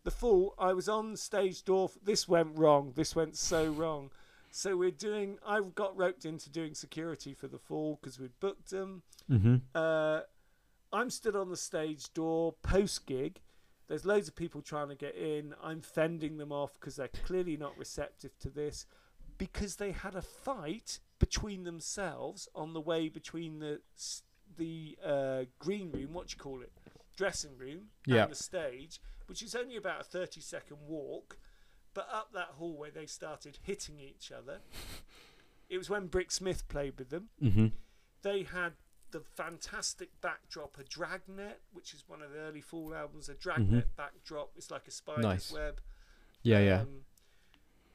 The 0.04 0.10
Fall, 0.10 0.54
I 0.58 0.72
was 0.74 0.88
on 0.88 1.16
stage 1.16 1.64
door. 1.64 1.88
f- 1.88 1.98
This 2.02 2.28
went 2.28 2.56
wrong. 2.58 2.92
This 2.92 3.16
went 3.16 3.36
so 3.36 3.70
wrong. 3.72 4.12
So 4.56 4.74
we're 4.74 4.90
doing. 4.90 5.36
I 5.46 5.60
got 5.74 5.94
roped 5.98 6.24
into 6.24 6.48
doing 6.48 6.72
security 6.74 7.34
for 7.34 7.46
the 7.46 7.58
fall 7.58 7.98
because 8.00 8.18
we'd 8.18 8.40
booked 8.40 8.70
them. 8.70 9.02
Mm-hmm. 9.30 9.56
Uh, 9.74 10.20
I'm 10.94 11.10
stood 11.10 11.36
on 11.36 11.50
the 11.50 11.58
stage 11.58 12.10
door 12.14 12.54
post 12.62 13.04
gig. 13.04 13.42
There's 13.86 14.06
loads 14.06 14.28
of 14.28 14.34
people 14.34 14.62
trying 14.62 14.88
to 14.88 14.94
get 14.94 15.14
in. 15.14 15.54
I'm 15.62 15.82
fending 15.82 16.38
them 16.38 16.52
off 16.52 16.72
because 16.80 16.96
they're 16.96 17.08
clearly 17.08 17.58
not 17.58 17.76
receptive 17.76 18.38
to 18.38 18.48
this 18.48 18.86
because 19.36 19.76
they 19.76 19.92
had 19.92 20.14
a 20.14 20.22
fight 20.22 21.00
between 21.18 21.64
themselves 21.64 22.48
on 22.54 22.72
the 22.72 22.80
way 22.80 23.10
between 23.10 23.58
the 23.58 23.80
the 24.56 24.96
uh, 25.04 25.42
green 25.58 25.90
room, 25.92 26.14
what 26.14 26.32
you 26.32 26.38
call 26.38 26.62
it, 26.62 26.72
dressing 27.14 27.58
room, 27.58 27.88
Yeah. 28.06 28.22
and 28.22 28.32
the 28.32 28.36
stage, 28.36 29.02
which 29.26 29.42
is 29.42 29.54
only 29.54 29.76
about 29.76 30.00
a 30.00 30.04
30 30.04 30.40
second 30.40 30.78
walk. 30.88 31.36
But 31.96 32.08
up 32.12 32.32
that 32.34 32.50
hallway, 32.58 32.90
they 32.90 33.06
started 33.06 33.58
hitting 33.62 33.98
each 33.98 34.30
other. 34.30 34.58
It 35.68 35.78
was 35.78 35.90
when 35.90 36.08
Brix 36.08 36.30
Smith 36.32 36.68
played 36.68 36.96
with 36.96 37.10
them 37.10 37.28
Mm-hmm. 37.42 37.66
they 38.22 38.44
had 38.44 38.74
the 39.10 39.20
fantastic 39.34 40.10
backdrop, 40.20 40.78
a 40.78 40.84
dragnet, 40.84 41.60
which 41.72 41.92
is 41.92 42.04
one 42.06 42.22
of 42.22 42.30
the 42.32 42.38
early 42.38 42.60
Fall 42.60 42.94
albums. 42.94 43.28
A 43.28 43.34
dragnet 43.34 43.96
backdrop. 43.96 44.52
It's 44.56 44.70
like 44.70 44.86
a 44.86 44.92
spider's 44.92 45.24
Mm-hmm. 45.24 45.28
Nice. 45.32 45.52
web. 45.52 45.80
Yeah, 46.44 46.60
yeah. 46.60 46.80
Um, 46.82 47.00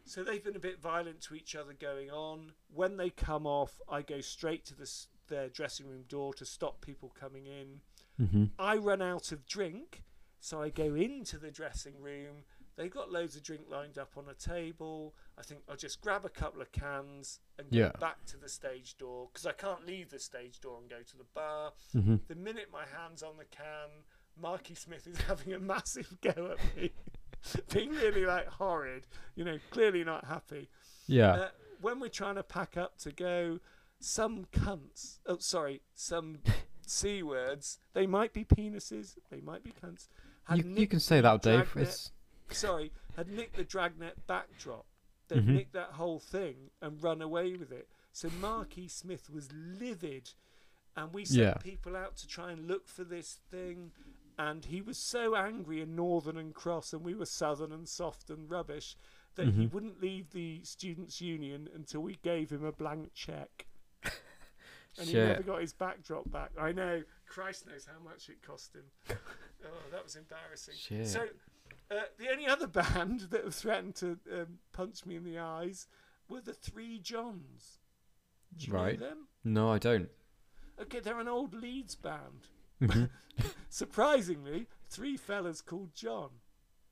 so 0.03 0.21
they've 0.23 0.43
been 0.43 0.57
a 0.57 0.59
bit 0.59 0.81
violent 0.81 1.21
to 1.21 1.35
each 1.35 1.55
other 1.55 1.71
going 1.71 2.09
on. 2.11 2.51
When 2.73 2.97
they 2.97 3.09
come 3.09 3.47
off, 3.47 3.79
I 3.87 4.01
go 4.01 4.19
straight 4.19 4.65
to 4.65 4.75
the, 4.75 4.91
their 5.29 5.47
dressing 5.47 5.87
room 5.87 6.03
door 6.09 6.33
to 6.33 6.45
stop 6.45 6.81
people 6.81 7.13
coming 7.17 7.45
in. 7.45 7.79
Mm-hmm. 8.21 8.45
I 8.59 8.75
run 8.75 9.01
out 9.01 9.31
of 9.31 9.45
drink, 9.45 10.03
so 10.41 10.61
I 10.61 10.67
go 10.69 10.93
into 10.95 11.37
the 11.37 11.51
dressing 11.51 12.01
room. 12.01 12.43
They've 12.81 12.91
got 12.91 13.11
loads 13.11 13.35
of 13.35 13.43
drink 13.43 13.61
lined 13.69 13.99
up 13.99 14.13
on 14.17 14.23
a 14.27 14.33
table. 14.33 15.13
I 15.37 15.43
think 15.43 15.61
I'll 15.69 15.75
just 15.75 16.01
grab 16.01 16.25
a 16.25 16.29
couple 16.29 16.63
of 16.63 16.71
cans 16.71 17.39
and 17.59 17.69
go 17.69 17.77
Yeah. 17.77 17.91
back 17.99 18.25
to 18.25 18.37
the 18.37 18.49
stage 18.49 18.97
door 18.97 19.29
because 19.31 19.45
I 19.45 19.51
can't 19.51 19.85
leave 19.85 20.09
the 20.09 20.17
stage 20.17 20.59
door 20.59 20.79
and 20.81 20.89
go 20.89 21.03
to 21.03 21.17
the 21.17 21.25
bar. 21.35 21.73
Mm-hmm. 21.95 22.15
The 22.27 22.33
minute 22.33 22.69
my 22.73 22.85
hand's 22.97 23.21
on 23.21 23.37
the 23.37 23.45
can, 23.45 23.89
Marky 24.35 24.73
Smith 24.73 25.05
is 25.05 25.21
having 25.27 25.53
a 25.53 25.59
massive 25.59 26.11
go 26.21 26.55
at 26.57 26.75
me, 26.75 26.89
being 27.71 27.91
really 27.91 28.25
like 28.25 28.47
horrid, 28.47 29.05
you 29.35 29.45
know, 29.45 29.59
clearly 29.69 30.03
not 30.03 30.25
happy. 30.25 30.67
Yeah. 31.05 31.31
Uh, 31.33 31.49
when 31.81 31.99
we're 31.99 32.07
trying 32.09 32.35
to 32.35 32.43
pack 32.43 32.77
up 32.77 32.97
to 33.01 33.11
go, 33.11 33.59
some 33.99 34.45
cunts, 34.51 35.19
oh, 35.27 35.37
sorry, 35.37 35.81
some 35.93 36.39
C 36.87 37.21
words, 37.21 37.77
they 37.93 38.07
might 38.07 38.33
be 38.33 38.43
penises, 38.43 39.17
they 39.29 39.39
might 39.39 39.63
be 39.63 39.71
cunts. 39.71 40.07
You, 40.55 40.63
you 40.75 40.87
can 40.87 40.99
say 40.99 41.21
that, 41.21 41.43
Dave. 41.43 41.71
It's 41.75 42.11
sorry, 42.53 42.91
had 43.15 43.27
nicked 43.29 43.55
the 43.55 43.63
dragnet 43.63 44.25
backdrop. 44.27 44.85
They'd 45.27 45.45
Mhm. 45.45 45.53
nicked 45.55 45.73
that 45.73 45.91
whole 45.93 46.19
thing 46.19 46.71
and 46.81 47.01
run 47.01 47.21
away 47.21 47.55
with 47.55 47.71
it. 47.71 47.89
So 48.11 48.29
Marky 48.29 48.87
Smith 48.87 49.29
was 49.29 49.51
livid, 49.53 50.33
and 50.95 51.13
we 51.13 51.23
sent 51.25 51.39
Yeah. 51.39 51.53
people 51.55 51.95
out 51.95 52.17
to 52.17 52.27
try 52.27 52.51
and 52.51 52.67
look 52.67 52.87
for 52.87 53.03
this 53.03 53.35
thing. 53.49 53.93
And 54.37 54.65
he 54.65 54.81
was 54.81 54.97
so 54.97 55.35
angry 55.35 55.81
and 55.81 55.95
northern 55.95 56.37
and 56.37 56.53
cross, 56.53 56.93
and 56.93 57.03
we 57.03 57.13
were 57.15 57.25
southern 57.25 57.71
and 57.71 57.87
soft 57.87 58.29
and 58.29 58.49
rubbish, 58.49 58.97
that 59.35 59.47
he 59.47 59.67
Mhm. 59.67 59.71
wouldn't 59.71 60.01
leave 60.01 60.31
the 60.31 60.61
students' 60.63 61.21
union 61.21 61.69
until 61.73 62.01
we 62.01 62.15
gave 62.17 62.51
him 62.51 62.65
a 62.65 62.71
blank 62.71 63.13
check. 63.13 63.67
And 64.97 65.07
he 65.07 65.13
never 65.13 65.41
got 65.43 65.61
his 65.61 65.71
backdrop 65.71 66.29
back. 66.29 66.51
I 66.57 66.73
know. 66.73 67.05
Christ 67.25 67.65
knows 67.65 67.85
how 67.85 67.97
much 67.99 68.27
it 68.29 68.41
cost 68.41 68.75
him. 68.75 68.91
oh, 69.09 69.89
that 69.89 70.03
was 70.03 70.17
embarrassing. 70.17 70.75
Shit. 70.75 71.07
So, 71.07 71.29
uh, 71.91 72.01
the 72.17 72.29
only 72.31 72.47
other 72.47 72.67
band 72.81 73.21
that 73.31 73.43
have 73.43 73.53
threatened 73.55 73.95
to 73.95 74.17
um, 74.33 74.59
punch 74.73 75.05
me 75.05 75.15
in 75.15 75.23
the 75.23 75.37
eyes 75.39 75.87
were 76.29 76.41
the 76.41 76.53
Three 76.53 76.99
Johns. 76.99 77.79
Do 78.57 78.67
you 78.67 78.73
Right. 78.73 78.99
know 78.99 79.09
them? 79.09 79.27
No, 79.43 79.69
I 79.71 79.77
don't. 79.77 80.09
Okay, 80.81 80.99
they're 80.99 81.19
an 81.19 81.27
old 81.27 81.53
Leeds 81.53 81.95
band. 81.95 82.47
Mhm. 82.81 83.09
Surprisingly, 83.69 84.67
three 84.89 85.17
fellas 85.17 85.61
called 85.61 85.93
John. 85.93 86.29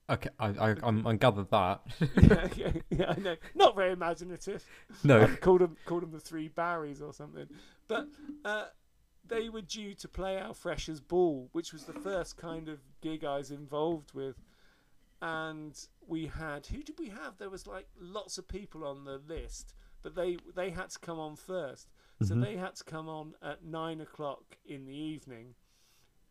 okay, 0.10 0.30
I, 0.40 0.48
I, 0.50 0.76
I'm, 0.84 1.06
I 1.06 1.16
gathered 1.16 1.50
that. 1.52 1.82
yeah, 2.22 2.48
yeah, 2.56 2.72
yeah, 2.90 3.14
I 3.16 3.20
know. 3.20 3.36
Not 3.56 3.76
very 3.76 3.92
imaginative. 3.94 4.66
no. 5.04 5.22
I'd 5.22 5.42
called 5.42 5.62
them 5.62 5.78
called 5.86 6.04
them 6.04 6.12
the 6.12 6.20
three 6.20 6.48
Barrys 6.50 7.02
or 7.02 7.14
something. 7.14 7.48
But 7.88 8.08
uh, 8.46 8.66
they 9.28 9.50
were 9.50 9.62
due 9.62 9.94
to 9.96 10.08
play 10.08 10.40
our 10.40 10.54
Freshers 10.54 11.00
Ball, 11.02 11.50
which 11.52 11.74
was 11.74 11.84
the 11.86 11.94
first 11.94 12.38
kind 12.38 12.70
of 12.70 12.80
gig 13.02 13.24
I 13.24 13.38
was 13.38 13.52
involved 13.52 14.14
with. 14.14 14.36
And 15.22 15.78
we 16.08 16.28
had 16.28 16.68
who 16.68 16.82
did 16.82 16.98
we 16.98 17.10
have? 17.10 17.38
There 17.38 17.50
was 17.50 17.68
like 17.68 17.88
lots 18.00 18.38
of 18.38 18.48
people 18.48 18.86
on 18.86 19.04
the 19.04 19.18
list, 19.18 19.74
but 20.02 20.16
they 20.16 20.38
they 20.56 20.70
had 20.70 20.90
to 20.92 21.00
come 21.00 21.20
on 21.20 21.36
first. 21.36 21.90
So 22.22 22.36
Mhm. 22.36 22.44
they 22.44 22.56
had 22.58 22.76
to 22.76 22.84
come 22.84 23.08
on 23.10 23.36
at 23.42 23.64
nine 23.64 24.02
o'clock 24.02 24.58
in 24.66 24.86
the 24.86 24.96
evening, 24.96 25.56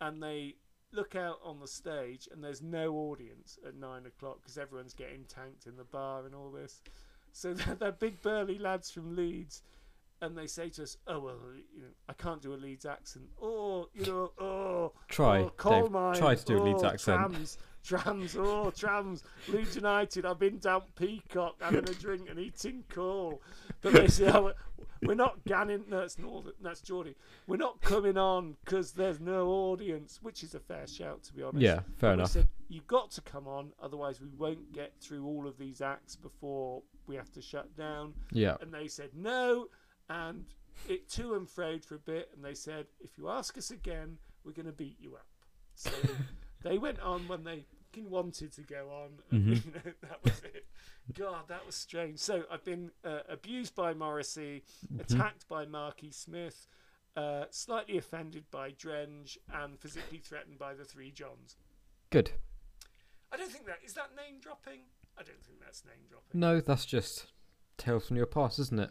and 0.01 0.22
they 0.22 0.57
look 0.92 1.14
out 1.14 1.38
on 1.42 1.61
the 1.61 1.66
stage, 1.68 2.29
and 2.33 2.42
there's 2.42 2.62
no 2.62 2.94
audience 2.94 3.59
at 3.66 3.74
nine 3.74 4.07
o'clock 4.07 4.40
because 4.40 4.57
everyone's 4.57 4.94
getting 4.94 5.24
tanked 5.24 5.66
in 5.66 5.77
the 5.77 5.85
bar 5.85 6.24
and 6.24 6.35
all 6.35 6.51
this. 6.51 6.83
So 7.33 7.53
they're, 7.55 7.74
they're 7.74 7.92
big 7.92 8.22
burly 8.22 8.59
lads 8.59 8.90
from 8.90 9.14
Leeds, 9.14 9.62
and 10.22 10.37
they 10.37 10.46
say 10.46 10.70
to 10.70 10.83
us, 10.83 10.96
"Oh 11.07 11.20
well, 11.20 11.38
you 11.74 11.83
know, 11.83 11.88
I 12.09 12.14
can't 12.14 12.40
do 12.40 12.55
a 12.55 12.57
Leeds 12.57 12.87
accent, 12.87 13.29
or 13.37 13.88
you 13.92 14.07
know, 14.07 14.33
oh, 14.38 14.92
Try, 15.09 15.40
oh, 15.42 15.51
coal 15.57 15.83
Dave. 15.83 15.90
mine, 15.92 16.16
Try 16.16 16.35
to 16.35 16.44
do 16.44 16.59
a 16.59 16.62
Leeds 16.62 16.83
oh, 16.83 16.88
accent. 16.88 17.31
Trams, 17.31 17.59
trams, 17.88 18.37
oh, 18.38 18.70
trams, 18.77 19.24
Leeds 19.48 19.77
United. 19.77 20.27
I've 20.27 20.38
been 20.38 20.59
down 20.59 20.83
Peacock 20.96 21.57
having 21.61 21.88
a 21.88 21.94
drink 21.94 22.29
and 22.29 22.38
eating 22.38 22.85
coal, 22.88 23.40
but 23.81 23.94
they 23.94 24.09
say, 24.09 24.29
oh, 24.29 24.53
we're 25.03 25.14
not 25.14 25.42
ganning. 25.44 25.88
No, 25.88 26.07
Northern. 26.18 26.53
That's 26.61 26.81
Geordie. 26.81 27.14
We're 27.46 27.57
not 27.57 27.81
coming 27.81 28.18
on 28.18 28.57
because 28.64 28.92
there's 28.92 29.20
no 29.20 29.48
audience, 29.48 30.18
which 30.22 30.42
is 30.42 30.55
a 30.55 30.61
fair 30.61 30.87
shout 30.87 31.22
to 31.24 31.33
be 31.33 31.42
honest. 31.42 31.62
Yeah, 31.62 31.81
fair 31.96 32.11
And 32.12 32.20
enough. 32.20 32.31
said, 32.33 32.48
You've 32.68 32.87
got 32.87 33.11
to 33.12 33.20
come 33.22 33.46
on, 33.46 33.72
otherwise 33.83 34.20
we 34.20 34.29
won't 34.37 34.72
get 34.72 34.92
through 35.01 35.24
all 35.24 35.46
of 35.46 35.57
these 35.57 35.81
acts 35.81 36.16
before 36.16 36.83
we 37.07 37.16
have 37.16 37.33
to 37.33 37.40
shut 37.40 37.74
down. 37.77 38.12
Yeah. 38.33 38.57
And 38.61 38.72
they 38.72 38.88
said 38.88 39.11
no, 39.14 39.68
and 40.11 40.44
it 40.88 41.09
to 41.11 41.35
and 41.35 41.48
froed 41.48 41.85
for 41.85 41.94
a 41.94 41.98
bit, 42.01 42.31
and 42.35 42.44
they 42.44 42.55
said, 42.55 42.87
if 43.01 43.16
you 43.16 43.31
ask 43.31 43.57
us 43.57 43.70
again, 43.70 44.18
we're 44.44 44.53
going 44.53 44.66
to 44.66 44.72
beat 44.72 44.96
you 45.01 45.14
up. 45.14 45.27
So 45.74 45.90
they 46.62 46.77
went 46.77 47.01
on 47.01 47.27
when 47.29 47.44
they 47.44 47.64
fucking 47.90 48.11
wanted 48.11 48.53
to 48.53 48.62
go 48.62 48.90
on, 48.90 49.18
and 49.31 49.46
Mhm. 49.57 49.64
you 49.64 49.72
know, 49.72 49.92
that 50.03 50.22
was 50.24 50.42
it. 50.44 50.66
God, 51.14 51.48
that 51.48 51.64
was 51.64 51.74
strange. 51.74 52.18
So 52.18 52.44
I've 52.51 52.64
been 52.64 52.92
uh, 53.05 53.20
abused 53.29 53.74
by 53.74 53.94
Morrissey, 53.94 54.62
Mhm. 54.92 55.01
attacked 55.01 55.48
by 55.48 55.64
Marky 55.64 56.11
Smith, 56.11 56.66
uh, 57.16 57.46
slightly 57.51 57.96
offended 57.96 58.51
by 58.51 58.72
Drenge, 58.72 59.38
and 59.48 59.79
physically 59.79 60.18
threatened 60.18 60.59
by 60.59 60.74
the 60.74 60.85
three 60.85 61.11
Johns. 61.11 61.57
Good. 62.11 62.33
I 63.33 63.37
don't 63.37 63.51
think 63.51 63.66
that 63.66 63.83
is 63.85 63.94
that 63.94 64.14
name 64.14 64.40
dropping. 64.40 64.83
I 65.16 65.22
don't 65.22 65.42
think 65.44 65.61
that's 65.61 65.85
name 65.85 66.07
dropping. 66.09 66.38
No, 66.40 66.61
that's 66.61 66.87
just 66.87 67.33
tales 67.77 68.07
from 68.07 68.16
your 68.16 68.27
past, 68.27 68.59
isn't 68.59 68.79
it? 68.79 68.90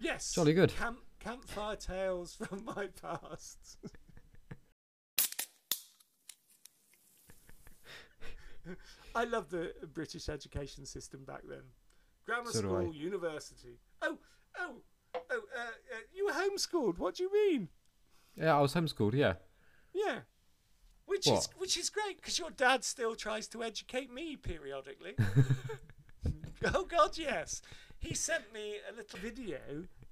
Yes, 0.00 0.32
Jolly 0.34 0.52
good. 0.54 0.70
Camp 0.70 1.00
campfire 1.18 1.76
tales 1.76 2.34
from 2.34 2.64
my 2.76 2.86
past. 2.88 3.78
I 9.14 9.24
love 9.24 9.50
the 9.50 9.72
British 9.94 10.28
education 10.28 10.86
system 10.86 11.24
back 11.24 11.42
then. 11.48 11.62
Grammar 12.24 12.50
So 12.50 12.58
school, 12.60 12.92
university. 12.92 13.78
Oh, 14.02 14.18
oh, 14.58 14.76
oh! 15.14 15.18
Uh, 15.30 15.36
uh, 15.60 15.98
you 16.12 16.26
were 16.26 16.32
homeschooled. 16.32 16.98
What 16.98 17.14
do 17.16 17.22
you 17.24 17.32
mean? 17.32 17.68
Yeah, 18.36 18.56
I 18.56 18.60
was 18.60 18.74
homeschooled. 18.74 19.14
Yeah. 19.14 19.34
Yeah. 19.94 20.20
Which 21.06 21.28
is 21.28 21.48
which 21.56 21.76
is 21.78 21.88
great 21.88 22.16
because 22.16 22.38
your 22.38 22.50
dad 22.50 22.84
still 22.84 23.14
tries 23.14 23.46
to 23.48 23.62
educate 23.62 24.12
me 24.12 24.36
periodically. 24.36 25.14
oh 26.74 26.84
God, 26.84 27.16
yes. 27.16 27.62
He 27.98 28.12
sent 28.14 28.52
me 28.52 28.76
a 28.92 28.94
little 28.94 29.18
video. 29.20 29.58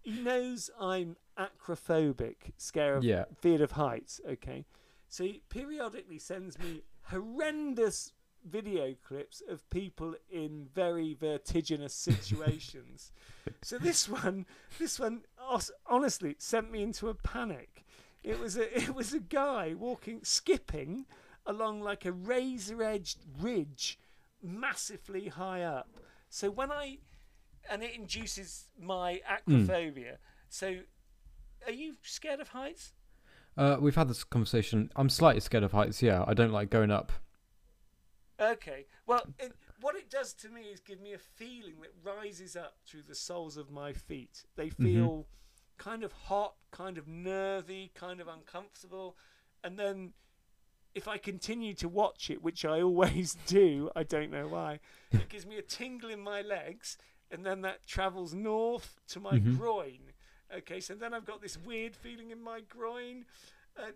He 0.02 0.12
knows 0.20 0.70
I'm 0.80 1.16
acrophobic, 1.38 2.52
scared 2.56 2.98
of 2.98 3.04
Yeah. 3.04 3.24
feared 3.40 3.60
of 3.60 3.72
heights. 3.72 4.20
Okay, 4.28 4.64
so 5.08 5.24
he 5.24 5.42
periodically 5.48 6.18
sends 6.18 6.58
me 6.58 6.82
horrendous 7.08 8.12
video 8.44 8.94
clips 9.06 9.42
of 9.48 9.68
people 9.70 10.14
in 10.30 10.68
very 10.74 11.14
vertiginous 11.14 11.94
situations. 11.94 13.12
so 13.62 13.78
this 13.78 14.08
one, 14.08 14.46
this 14.78 14.98
one, 14.98 15.22
honestly, 15.86 16.36
sent 16.38 16.70
me 16.70 16.82
into 16.82 17.08
a 17.08 17.14
panic. 17.14 17.84
It 18.22 18.40
was 18.40 18.56
a 18.56 18.76
it 18.82 18.94
was 18.94 19.12
a 19.12 19.20
guy 19.20 19.74
walking, 19.76 20.20
skipping 20.22 21.06
along 21.46 21.82
like 21.82 22.04
a 22.04 22.12
razor-edged 22.12 23.18
ridge, 23.40 23.98
massively 24.42 25.28
high 25.28 25.62
up. 25.62 25.88
So 26.30 26.50
when 26.50 26.72
I, 26.72 26.98
and 27.70 27.82
it 27.82 27.94
induces 27.94 28.66
my 28.80 29.20
acrophobia. 29.28 30.18
So, 30.48 30.80
are 31.66 31.72
you 31.72 31.96
scared 32.02 32.40
of 32.40 32.48
heights? 32.48 32.92
Uh, 33.56 33.76
we've 33.80 33.94
had 33.94 34.08
this 34.08 34.24
conversation. 34.24 34.90
I'm 34.96 35.08
slightly 35.08 35.40
scared 35.40 35.64
of 35.64 35.72
heights. 35.72 36.02
Yeah, 36.02 36.24
I 36.26 36.34
don't 36.34 36.52
like 36.52 36.70
going 36.70 36.90
up. 36.90 37.12
Okay. 38.40 38.86
Well, 39.06 39.22
it, 39.38 39.52
what 39.80 39.94
it 39.94 40.10
does 40.10 40.32
to 40.34 40.48
me 40.48 40.62
is 40.62 40.80
give 40.80 41.00
me 41.00 41.12
a 41.12 41.18
feeling 41.18 41.74
that 41.82 41.92
rises 42.02 42.56
up 42.56 42.76
through 42.86 43.02
the 43.02 43.14
soles 43.14 43.56
of 43.56 43.70
my 43.70 43.92
feet. 43.92 44.44
They 44.56 44.70
feel 44.70 45.26
kind 45.78 46.02
of 46.02 46.12
hot, 46.12 46.54
kind 46.70 46.98
of 46.98 47.06
nervy, 47.06 47.92
kind 47.94 48.20
of 48.20 48.28
uncomfortable. 48.28 49.16
And 49.62 49.78
then 49.78 50.12
if 50.94 51.08
I 51.08 51.16
continue 51.18 51.74
to 51.74 51.88
watch 51.88 52.30
it, 52.30 52.42
which 52.42 52.64
I 52.64 52.80
always 52.82 53.34
do, 53.46 53.90
I 53.94 54.02
don't 54.02 54.30
know 54.30 54.48
why, 54.48 54.80
it 55.12 55.28
gives 55.28 55.46
me 55.46 55.56
a 55.58 55.62
tingle 55.62 56.10
in 56.10 56.20
my 56.20 56.42
legs. 56.42 56.98
And 57.30 57.44
then 57.44 57.62
that 57.62 57.86
travels 57.86 58.34
north 58.34 59.00
to 59.08 59.20
my 59.20 59.38
Mhm. 59.38 59.56
groin. 59.56 60.12
Okay, 60.54 60.78
so 60.78 60.94
then 60.94 61.14
I've 61.14 61.24
got 61.24 61.40
this 61.40 61.56
weird 61.56 61.96
feeling 61.96 62.30
in 62.30 62.40
my 62.40 62.60
groin. 62.60 63.24
Uh, 63.78 63.90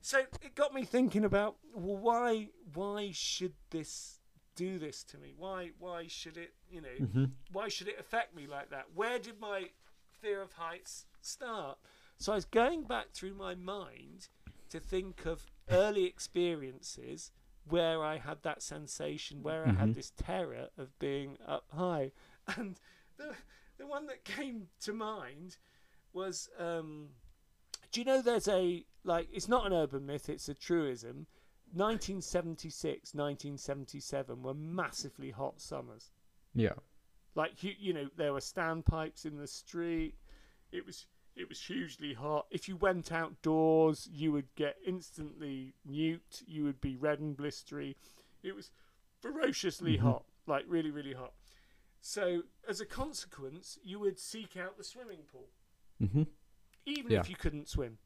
so 0.00 0.20
it 0.42 0.54
got 0.54 0.72
me 0.74 0.84
thinking 0.84 1.24
about 1.24 1.56
well, 1.74 1.96
why 1.96 2.48
why 2.74 3.10
should 3.12 3.54
this 3.70 4.20
do 4.54 4.78
this 4.78 5.02
to 5.04 5.18
me? 5.18 5.32
Why 5.36 5.70
why 5.78 6.06
should 6.08 6.36
it 6.36 6.54
you 6.68 6.80
know 6.80 6.98
hmm 6.98 7.24
why 7.52 7.68
should 7.68 7.88
it 7.88 7.98
affect 7.98 8.34
me 8.34 8.46
like 8.46 8.70
that? 8.70 8.86
Where 8.94 9.18
did 9.18 9.40
my 9.40 9.70
fear 10.20 10.40
of 10.42 10.52
heights 10.52 11.06
start? 11.20 11.78
So 12.18 12.32
I 12.32 12.36
was 12.36 12.44
going 12.44 12.84
back 12.84 13.10
through 13.12 13.34
my 13.34 13.54
mind 13.54 14.28
to 14.70 14.78
think 14.80 15.26
of 15.26 15.46
early 15.70 16.04
experiences 16.04 17.32
where 17.64 18.02
I 18.02 18.18
had 18.18 18.42
that 18.42 18.62
sensation, 18.62 19.42
where 19.42 19.66
I 19.66 19.72
had 19.72 19.92
Mhm. 19.92 19.94
this 19.94 20.10
terror 20.16 20.68
of 20.78 20.98
being 20.98 21.36
up 21.46 21.64
high, 21.72 22.12
and 22.56 22.78
the 23.16 23.34
the 23.78 23.86
one 23.86 24.06
that 24.06 24.24
came 24.24 24.68
to 24.82 24.92
mind 24.92 25.56
was 26.12 26.48
um, 26.58 27.08
do 27.92 28.00
you 28.00 28.04
know 28.04 28.20
there's 28.22 28.48
a 28.48 28.84
like 29.04 29.28
it's 29.32 29.48
not 29.48 29.66
an 29.66 29.72
urban 29.72 30.06
myth 30.06 30.28
it's 30.28 30.48
a 30.48 30.54
truism 30.54 31.26
1976 31.72 33.14
1977 33.14 34.42
were 34.42 34.54
massively 34.54 35.30
hot 35.30 35.60
summers 35.60 36.10
Yeah. 36.54 36.74
like 37.34 37.62
you, 37.62 37.72
you 37.78 37.92
know 37.92 38.08
there 38.16 38.32
were 38.32 38.40
standpipes 38.40 39.24
in 39.24 39.36
the 39.38 39.46
street 39.46 40.14
it 40.72 40.86
was 40.86 41.06
It 41.36 41.48
was 41.48 41.62
hugely 41.62 42.12
hot. 42.14 42.46
If 42.50 42.68
you 42.68 42.76
went 42.76 43.12
outdoors, 43.12 44.08
you 44.12 44.32
would 44.32 44.52
get 44.56 44.76
instantly 44.84 45.74
nuked. 45.88 46.42
You 46.46 46.64
would 46.64 46.80
be 46.80 46.96
red 46.96 47.20
and 47.20 47.36
blistery. 47.36 47.94
It 48.42 48.54
was 48.56 48.70
ferociously 49.20 49.96
Mhm. 49.96 50.00
hot, 50.00 50.24
like 50.46 50.64
really, 50.68 50.90
really 50.90 51.14
hot. 51.14 51.32
So, 52.00 52.42
as 52.68 52.80
a 52.80 52.84
consequence, 52.84 53.78
you 53.82 54.00
would 54.00 54.18
seek 54.18 54.56
out 54.56 54.76
the 54.76 54.84
swimming 54.84 55.22
pool, 55.32 55.48
Mm-hmm. 56.02 56.24
Even 56.90 57.12
Yeah. 57.12 57.20
if 57.20 57.30
you 57.30 57.36
couldn't 57.36 57.68
swim. 57.68 57.98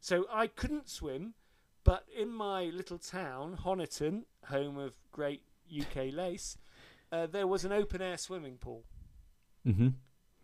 So, 0.00 0.26
I 0.30 0.46
couldn't 0.46 0.88
swim, 0.88 1.34
but 1.84 2.06
in 2.16 2.30
my 2.30 2.64
little 2.64 2.98
town, 2.98 3.58
Honiton, 3.64 4.24
home 4.46 4.78
of 4.78 4.96
great 5.12 5.42
UK 5.70 6.10
lace, 6.12 6.56
uh, 7.12 7.26
there 7.26 7.46
was 7.46 7.64
an 7.64 7.72
open 7.72 8.00
air 8.00 8.16
swimming 8.16 8.56
pool. 8.56 8.84
Mm-hmm. 9.66 9.88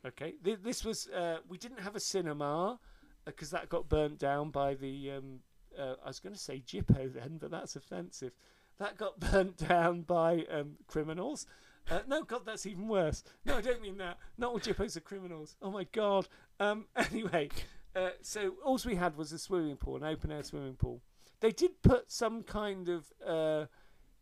Okay, 0.05 0.33
Th- 0.45 0.59
this 0.63 0.85
was 0.85 1.09
uh, 1.09 1.39
we 1.49 1.59
didn't 1.59 1.81
have 1.81 1.97
a 1.97 2.01
cinema 2.01 2.79
because 3.25 3.51
that 3.51 3.69
got 3.69 3.89
burnt 3.89 4.19
down 4.19 4.51
by 4.51 4.75
the. 4.75 5.13
Um, 5.13 5.41
uh, 5.79 5.95
I 6.05 6.09
was 6.09 6.21
going 6.21 6.33
to 6.35 6.39
say 6.41 6.63
Jippo 6.67 7.13
then, 7.13 7.39
but 7.39 7.51
that's 7.51 7.77
offensive. 7.77 8.33
That 8.79 8.97
got 8.97 9.19
burnt 9.33 9.57
down 9.57 10.03
by 10.03 10.45
um, 10.51 10.77
criminals. 10.87 11.47
Uh, 11.91 12.01
no, 12.09 12.23
God, 12.23 12.43
that's 12.45 12.67
even 12.67 12.89
worse. 12.89 13.23
No, 13.45 13.57
I 13.57 13.61
don't 13.61 13.81
mean 13.81 13.99
that. 13.99 14.19
Not 14.39 14.51
all 14.53 14.59
Jippos 14.59 14.97
are 14.97 15.01
criminals. 15.01 15.57
Oh 15.63 15.71
my 15.71 15.85
God. 15.93 16.29
Um, 16.59 16.87
anyway, 16.97 17.49
uh, 17.95 18.11
so 18.23 18.55
all 18.65 18.79
we 18.85 18.97
had 18.97 19.17
was 19.17 19.33
a 19.33 19.39
swimming 19.39 19.77
pool, 19.77 19.97
an 19.97 20.05
open 20.05 20.33
air 20.33 20.43
swimming 20.43 20.75
pool. 20.75 21.01
They 21.41 21.53
did 21.53 21.83
put 21.83 22.11
some 22.11 22.43
kind 22.43 22.89
of 22.89 23.13
uh, 23.25 23.67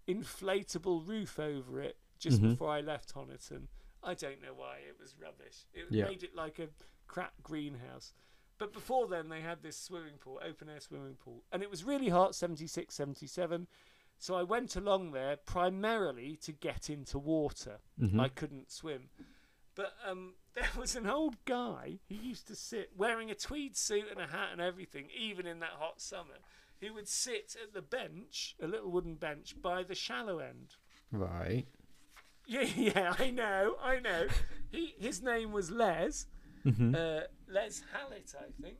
inflatable 0.08 1.06
roof 1.06 1.38
over 1.38 1.80
it 1.80 1.96
just 2.18 2.40
Mhm. 2.40 2.50
before 2.50 2.70
I 2.70 2.80
left 2.80 3.14
Honiton. 3.14 3.68
I 4.02 4.14
don't 4.14 4.42
know 4.42 4.52
why 4.54 4.78
it 4.88 4.98
was 5.00 5.16
rubbish. 5.18 5.64
It 5.72 5.86
Yeah. 5.90 6.04
made 6.04 6.22
it 6.22 6.34
like 6.34 6.58
a 6.58 6.68
crap 7.06 7.42
greenhouse. 7.42 8.12
But 8.58 8.72
before 8.72 9.08
then, 9.08 9.28
they 9.30 9.40
had 9.40 9.62
this 9.62 9.76
swimming 9.78 10.18
pool, 10.18 10.38
open 10.42 10.68
air 10.68 10.80
swimming 10.80 11.16
pool, 11.16 11.44
and 11.50 11.62
it 11.62 11.70
was 11.70 11.82
really 11.84 12.08
hot 12.10 12.34
76, 12.34 12.94
77. 12.94 13.66
So 14.24 14.36
I 14.36 14.42
went 14.42 14.74
along 14.74 15.10
there 15.12 15.36
primarily 15.36 16.36
to 16.44 16.52
get 16.52 16.88
into 16.88 17.18
water. 17.18 17.80
Mm-hmm. 18.00 18.18
I 18.18 18.28
couldn't 18.28 18.70
swim. 18.72 19.10
But 19.74 19.92
um, 20.08 20.32
there 20.54 20.70
was 20.78 20.96
an 20.96 21.06
old 21.06 21.36
guy 21.44 21.98
who 22.08 22.14
used 22.14 22.46
to 22.46 22.56
sit 22.56 22.92
wearing 22.96 23.30
a 23.30 23.34
tweed 23.34 23.76
suit 23.76 24.06
and 24.10 24.18
a 24.18 24.26
hat 24.26 24.48
and 24.52 24.62
everything, 24.62 25.08
even 25.14 25.46
in 25.46 25.60
that 25.60 25.74
hot 25.78 26.00
summer, 26.00 26.38
who 26.80 26.94
would 26.94 27.06
sit 27.06 27.54
at 27.62 27.74
the 27.74 27.82
bench, 27.82 28.56
a 28.62 28.66
little 28.66 28.90
wooden 28.90 29.16
bench, 29.16 29.60
by 29.60 29.82
the 29.82 29.94
shallow 29.94 30.38
end. 30.38 30.76
Right. 31.12 31.66
Yeah, 32.46 32.68
yeah, 32.76 33.14
I 33.18 33.30
know, 33.30 33.76
I 33.82 34.00
know. 34.00 34.26
He 34.70 34.94
his 34.98 35.22
name 35.22 35.52
was 35.52 35.70
Les, 35.70 36.26
Mm-hmm. 36.66 36.94
uh, 36.94 37.20
Les 37.48 37.82
Hallett, 37.92 38.34
I 38.38 38.62
think, 38.62 38.76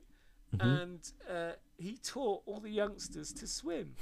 Mhm. 0.54 0.82
and 0.82 1.12
uh, 1.30 1.52
he 1.78 1.96
taught 1.96 2.42
all 2.46 2.60
the 2.60 2.70
youngsters 2.70 3.32
to 3.34 3.46
swim. 3.46 3.94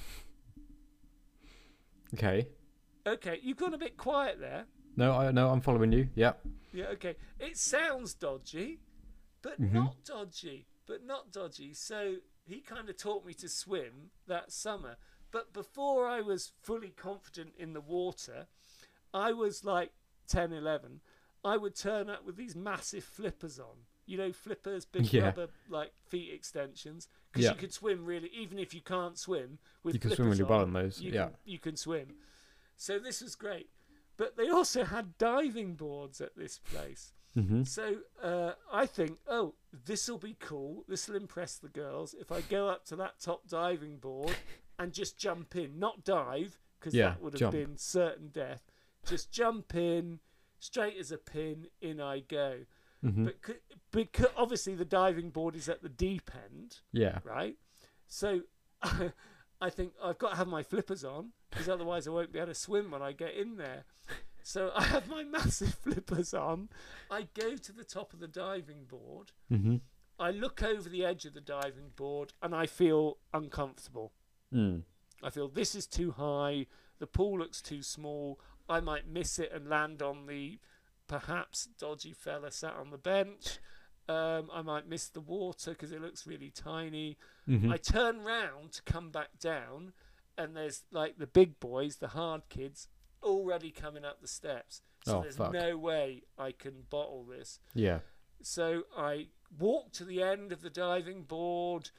Okay. 2.15 2.49
Okay, 3.07 3.39
you've 3.43 3.57
gone 3.57 3.75
a 3.75 3.79
bit 3.79 3.97
quiet 3.97 4.39
there. 4.39 4.67
No, 4.97 5.13
I 5.13 5.31
no, 5.33 5.51
I'm 5.51 5.61
following 5.61 5.93
you. 5.93 6.09
Yeah. 6.15 6.35
Yeah, 6.73 6.87
okay. 6.87 7.17
It 7.41 7.57
sounds 7.57 8.15
dodgy, 8.15 8.81
but 9.43 9.61
Mhm. 9.61 9.73
not 9.73 10.05
dodgy. 10.05 10.67
But 10.87 11.05
not 11.05 11.33
dodgy. 11.33 11.75
So 11.75 12.17
he 12.45 12.61
kind 12.61 12.89
of 12.89 12.97
taught 12.97 13.25
me 13.25 13.35
to 13.35 13.49
swim 13.49 14.11
that 14.27 14.53
summer. 14.53 14.97
But 15.31 15.53
before 15.53 16.07
I 16.07 16.21
was 16.21 16.53
fully 16.61 16.91
confident 16.91 17.55
in 17.57 17.73
the 17.73 17.81
water, 17.81 18.49
I 19.15 19.33
was 19.33 19.65
like 19.65 19.93
10, 20.27 20.53
11. 20.53 21.01
I 21.45 21.57
would 21.57 21.75
turn 21.75 22.11
up 22.11 22.25
with 22.25 22.37
these 22.37 22.55
massive 22.55 23.05
flippers 23.05 23.59
on. 23.59 23.87
You 24.07 24.19
know, 24.19 24.33
flippers, 24.33 24.85
big 24.93 25.13
Yeah. 25.13 25.25
rubber 25.27 25.49
like 25.69 25.93
feet 26.09 26.33
extensions, 26.33 27.09
because 27.33 27.45
Yeah. 27.45 27.53
you 27.53 27.57
could 27.57 27.73
swim 27.73 28.05
really, 28.05 28.29
even 28.29 28.59
if 28.59 28.75
you 28.75 28.81
can't 28.81 29.19
swim. 29.19 29.59
With 29.83 29.95
You 29.95 30.01
can 30.01 30.11
swim 30.13 30.29
well 30.49 30.61
on, 30.61 30.69
in 30.69 30.73
those. 30.75 31.01
you 31.01 31.13
Yeah. 31.13 31.27
can, 31.27 31.37
you 31.45 31.59
can 31.59 31.77
swim. 31.77 32.15
So 32.77 32.99
this 32.99 33.21
was 33.21 33.35
great. 33.35 33.71
But 34.17 34.37
they 34.37 34.49
also 34.49 34.85
had 34.85 35.17
diving 35.19 35.75
boards 35.75 36.21
at 36.21 36.37
this 36.37 36.59
place. 36.59 37.13
Mm-hmm. 37.37 37.63
So 37.63 38.01
uh, 38.23 38.53
I 38.71 38.85
think, 38.87 39.19
oh, 39.27 39.55
this 39.73 40.09
will 40.09 40.19
be 40.19 40.37
cool. 40.39 40.85
This 40.87 41.09
will 41.09 41.17
impress 41.17 41.57
the 41.57 41.71
girls 41.71 42.15
if 42.15 42.31
I 42.31 42.43
go 42.43 42.69
up 42.69 42.85
to 42.87 42.97
that 42.97 43.21
top 43.21 43.49
diving 43.49 43.97
board 43.99 44.35
and 44.79 44.93
just 44.93 45.17
jump 45.19 45.57
in, 45.57 45.79
not 45.79 46.05
dive, 46.05 46.59
because 46.79 46.95
Yeah, 46.95 47.11
that 47.11 47.23
would 47.23 47.33
have 47.35 47.41
jump. 47.41 47.53
been 47.53 47.79
certain 47.79 48.29
death. 48.29 48.63
Just 49.07 49.33
jump 49.33 49.75
in, 49.75 50.21
straight 50.59 50.99
as 50.99 51.11
a 51.11 51.19
pin, 51.19 51.69
in 51.81 52.01
I 52.01 52.21
go. 52.21 52.67
Mm-hmm. 53.05 53.25
But 53.25 53.35
because 53.91 54.27
obviously 54.37 54.75
the 54.75 54.85
diving 54.85 55.31
board 55.31 55.57
is 55.57 55.69
at 55.69 55.83
the 55.83 55.89
deep 55.89 56.31
end, 56.47 56.81
Yeah. 56.93 57.19
right? 57.25 57.57
So 58.07 58.43
I 58.83 59.71
think 59.71 59.93
I've 60.03 60.19
got 60.19 60.31
to 60.31 60.37
have 60.37 60.49
my 60.49 60.63
flippers 60.63 61.05
on 61.05 61.31
because 61.51 61.69
otherwise 61.69 62.07
I 62.07 62.11
won't 62.11 62.33
be 62.33 62.39
able 62.39 62.49
to 62.49 62.55
swim 62.55 62.91
when 62.91 63.03
I 63.03 63.13
get 63.13 63.35
in 63.35 63.57
there. 63.57 63.85
So 64.43 64.71
I 64.77 64.85
have 64.85 65.09
my 65.09 65.23
massive 65.25 65.75
flippers 65.83 66.33
on. 66.35 66.69
I 67.11 67.29
go 67.35 67.57
to 67.57 67.73
the 67.73 67.85
top 67.85 68.13
of 68.13 68.21
the 68.21 68.29
diving 68.29 68.85
board. 68.85 69.33
Mm-hmm. 69.53 69.77
I 70.19 70.31
look 70.31 70.63
over 70.63 70.89
the 70.89 71.05
edge 71.05 71.25
of 71.25 71.35
the 71.35 71.41
diving 71.41 71.91
board 71.97 72.33
and 72.43 72.55
I 72.55 72.67
feel 72.67 73.19
uncomfortable. 73.35 74.13
Mm. 74.55 74.83
I 75.23 75.31
feel 75.31 75.49
this 75.49 75.75
is 75.75 75.87
too 75.87 76.13
high. 76.13 76.67
The 76.99 77.07
pool 77.07 77.39
looks 77.39 77.61
too 77.61 77.83
small. 77.83 78.39
I 78.69 78.81
might 78.81 79.09
miss 79.09 79.39
it 79.39 79.51
and 79.53 79.69
land 79.69 80.01
on 80.03 80.27
the 80.27 80.59
perhaps 81.19 81.69
dodgy 81.79 82.13
fella 82.13 82.51
sat 82.51 82.75
on 82.75 82.91
the 82.91 82.97
bench. 82.99 83.59
Um, 84.09 84.51
I 84.53 84.63
might 84.63 84.89
miss 84.89 85.09
the 85.09 85.21
water 85.21 85.71
because 85.73 85.93
it 85.93 86.01
looks 86.01 86.27
really 86.27 86.51
tiny. 86.51 87.19
Mm-hmm. 87.49 87.71
I 87.71 87.77
turn 87.77 88.23
round 88.23 88.73
to 88.73 88.83
come 88.83 89.11
back 89.11 89.39
down, 89.39 89.93
and 90.39 90.57
there's 90.57 90.85
like 90.91 91.19
the 91.19 91.27
big 91.27 91.61
boys, 91.61 91.97
the 91.97 92.09
hard 92.09 92.43
kids, 92.49 92.89
already 93.23 93.71
coming 93.71 94.05
up 94.05 94.21
the 94.21 94.27
steps. 94.29 94.81
So 95.05 95.19
Oh, 95.19 95.23
there's 95.23 95.37
fuck. 95.37 95.53
no 95.53 95.77
way 95.77 96.23
I 96.39 96.53
can 96.53 96.85
bottle 96.89 97.25
this. 97.25 97.59
Yeah. 97.75 98.01
So 98.43 98.85
I 98.97 99.29
walk 99.59 99.93
to 99.93 100.05
the 100.05 100.23
end 100.23 100.51
of 100.53 100.63
the 100.63 100.71
diving 100.71 101.23
board 101.25 101.91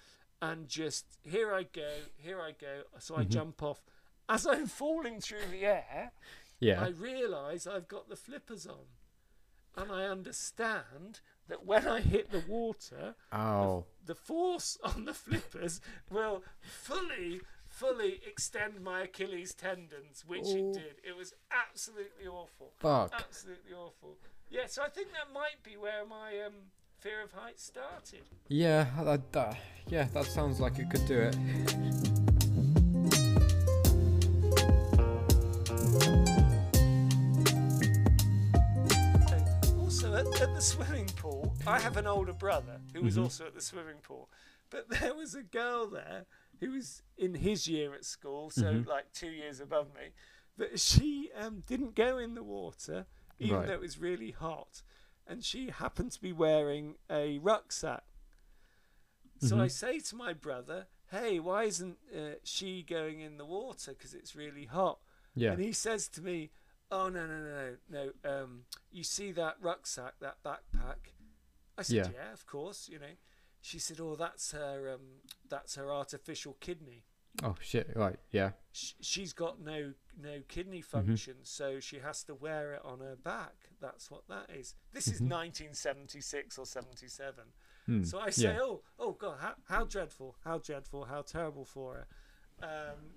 and 0.42 0.68
just 0.68 1.06
here 1.24 1.54
I 1.54 1.64
go, 1.64 1.92
here 2.18 2.42
I 2.42 2.52
go. 2.52 2.84
So 3.00 3.16
I 3.16 3.24
Mhm. 3.24 3.30
jump 3.30 3.64
off. 3.64 3.86
As 4.28 4.46
I'm 4.48 4.68
falling 4.68 5.22
through 5.22 5.46
the 5.52 5.66
air, 5.66 6.12
Yeah. 6.60 6.82
I 6.84 6.90
realise 6.90 7.68
I've 7.68 7.88
got 7.90 8.08
the 8.10 8.16
flippers 8.16 8.66
on. 8.68 8.86
And 9.76 9.92
I 9.92 10.06
understand 10.06 11.22
that 11.48 11.66
when 11.66 11.88
I 11.88 12.00
hit 12.00 12.32
the 12.32 12.44
water, 12.48 13.16
Oh. 13.32 13.86
the 14.06 14.16
force 14.16 14.78
on 14.84 15.06
the 15.06 15.14
flippers 15.14 15.82
will 16.10 16.44
fully, 16.62 17.42
fully 17.68 18.22
extend 18.26 18.82
my 18.82 19.02
Achilles 19.02 19.54
tendons, 19.54 20.24
which 20.26 20.46
Oh. 20.46 20.56
it 20.58 20.74
did. 20.74 20.96
It 21.04 21.16
was 21.18 21.34
absolutely 21.52 22.28
awful. 22.28 22.72
Fuck. 22.80 23.14
Absolutely 23.14 23.74
awful. 23.74 24.18
Yeah, 24.50 24.68
so 24.68 24.84
I 24.84 24.90
think 24.90 25.08
that 25.14 25.34
might 25.34 25.64
be 25.64 25.76
where 25.76 26.06
my 26.06 26.40
um, 26.42 26.54
fear 27.00 27.22
of 27.24 27.32
heights 27.32 27.64
started. 27.66 28.30
Yeah. 28.48 28.88
That, 29.04 29.32
that, 29.34 29.58
yeah. 29.88 30.08
That 30.14 30.26
sounds 30.26 30.60
like 30.60 30.78
it 30.80 30.90
could 30.92 31.06
do 31.08 31.20
it. 31.20 31.36
At, 40.14 40.28
at 40.42 40.54
the 40.54 40.62
swimming 40.62 41.08
pool, 41.16 41.56
I 41.66 41.80
have 41.80 41.98
an 41.98 42.06
older 42.06 42.34
brother 42.34 42.80
who 42.94 43.02
was 43.02 43.18
Mhm. 43.18 43.24
also 43.24 43.48
at 43.48 43.56
the 43.56 43.62
swimming 43.62 43.98
pool. 44.04 44.30
But 44.70 44.88
there 44.90 45.16
was 45.16 45.34
a 45.34 45.42
girl 45.42 45.88
there 45.88 46.26
who 46.60 46.72
was 46.72 47.02
in 47.18 47.34
his 47.36 47.68
year 47.68 47.94
at 47.96 48.06
school, 48.06 48.52
so 48.52 48.64
Mhm. 48.74 48.86
like 48.86 49.12
two 49.14 49.32
years 49.32 49.60
above 49.60 49.94
me. 49.96 50.12
But 50.56 50.80
she 50.80 51.32
um, 51.34 51.62
didn't 51.62 51.96
go 51.96 52.20
in 52.20 52.36
the 52.36 52.44
water, 52.44 53.08
even 53.40 53.58
Right. 53.58 53.68
though 53.68 53.74
it 53.74 53.80
was 53.80 53.98
really 53.98 54.32
hot. 54.32 54.84
And 55.26 55.44
she 55.44 55.72
happened 55.72 56.12
to 56.12 56.22
be 56.22 56.32
wearing 56.32 56.98
a 57.10 57.40
rucksack. 57.40 58.04
So 59.40 59.60
I 59.60 59.66
Mhm. 59.66 59.72
say 59.72 60.00
to 60.00 60.16
my 60.16 60.34
brother, 60.34 60.88
hey, 61.08 61.40
why 61.40 61.64
isn't 61.64 61.98
uh, 62.16 62.36
she 62.44 62.84
going 62.84 63.20
in 63.22 63.38
the 63.38 63.46
water? 63.46 63.94
Because 63.94 64.14
it's 64.14 64.36
really 64.36 64.66
hot. 64.66 65.00
Yeah. 65.34 65.54
And 65.54 65.62
he 65.62 65.74
says 65.74 66.08
to 66.10 66.22
me, 66.22 66.52
"Oh 66.96 67.10
no 67.10 67.26
no 67.26 67.40
no 67.42 67.76
no 67.90 68.12
no! 68.24 68.44
Um, 68.44 68.66
you 68.92 69.04
see 69.04 69.32
that 69.34 69.58
rucksack, 69.62 70.14
that 70.20 70.38
backpack?" 70.44 71.14
I 71.78 71.82
said, 71.82 71.96
Yeah. 71.96 72.10
"Yeah, 72.14 72.34
of 72.34 72.46
course." 72.46 72.88
You 72.90 73.00
know. 73.00 73.16
She 73.62 73.80
said, 73.80 74.00
"Oh, 74.02 74.16
that's 74.16 74.52
her. 74.52 74.92
Um, 74.94 75.22
that's 75.50 75.76
her 75.76 75.90
artificial 75.92 76.58
kidney. 76.60 77.06
Oh 77.42 77.56
shit. 77.62 77.90
Right. 77.96 78.20
Yeah. 78.32 78.52
Sh- 78.74 78.94
she's 79.02 79.34
got 79.34 79.60
no 79.62 79.94
no 80.22 80.42
kidney 80.48 80.82
Mm-hmm. 80.82 80.98
function, 81.08 81.36
so 81.44 81.80
she 81.80 82.00
has 82.00 82.24
to 82.26 82.36
wear 82.36 82.74
it 82.74 82.82
on 82.86 83.00
her 83.00 83.16
back. 83.16 83.56
That's 83.80 84.12
what 84.12 84.28
that 84.28 84.50
is. 84.52 84.76
This 84.92 85.08
is 85.08 85.20
Mhm. 85.22 85.30
1976 85.30 86.58
or 86.60 86.66
77. 86.66 87.46
Hmm. 87.86 88.04
So 88.04 88.20
I 88.20 88.30
say, 88.30 88.54
Yeah. 88.54 88.60
oh, 88.62 88.84
oh 89.00 89.14
God, 89.14 89.40
how, 89.40 89.56
how 89.68 89.84
dreadful, 89.86 90.36
how 90.44 90.58
dreadful, 90.60 91.06
how 91.06 91.22
terrible 91.24 91.66
for 91.66 91.96
her. 91.96 92.08
Um, 92.94 93.14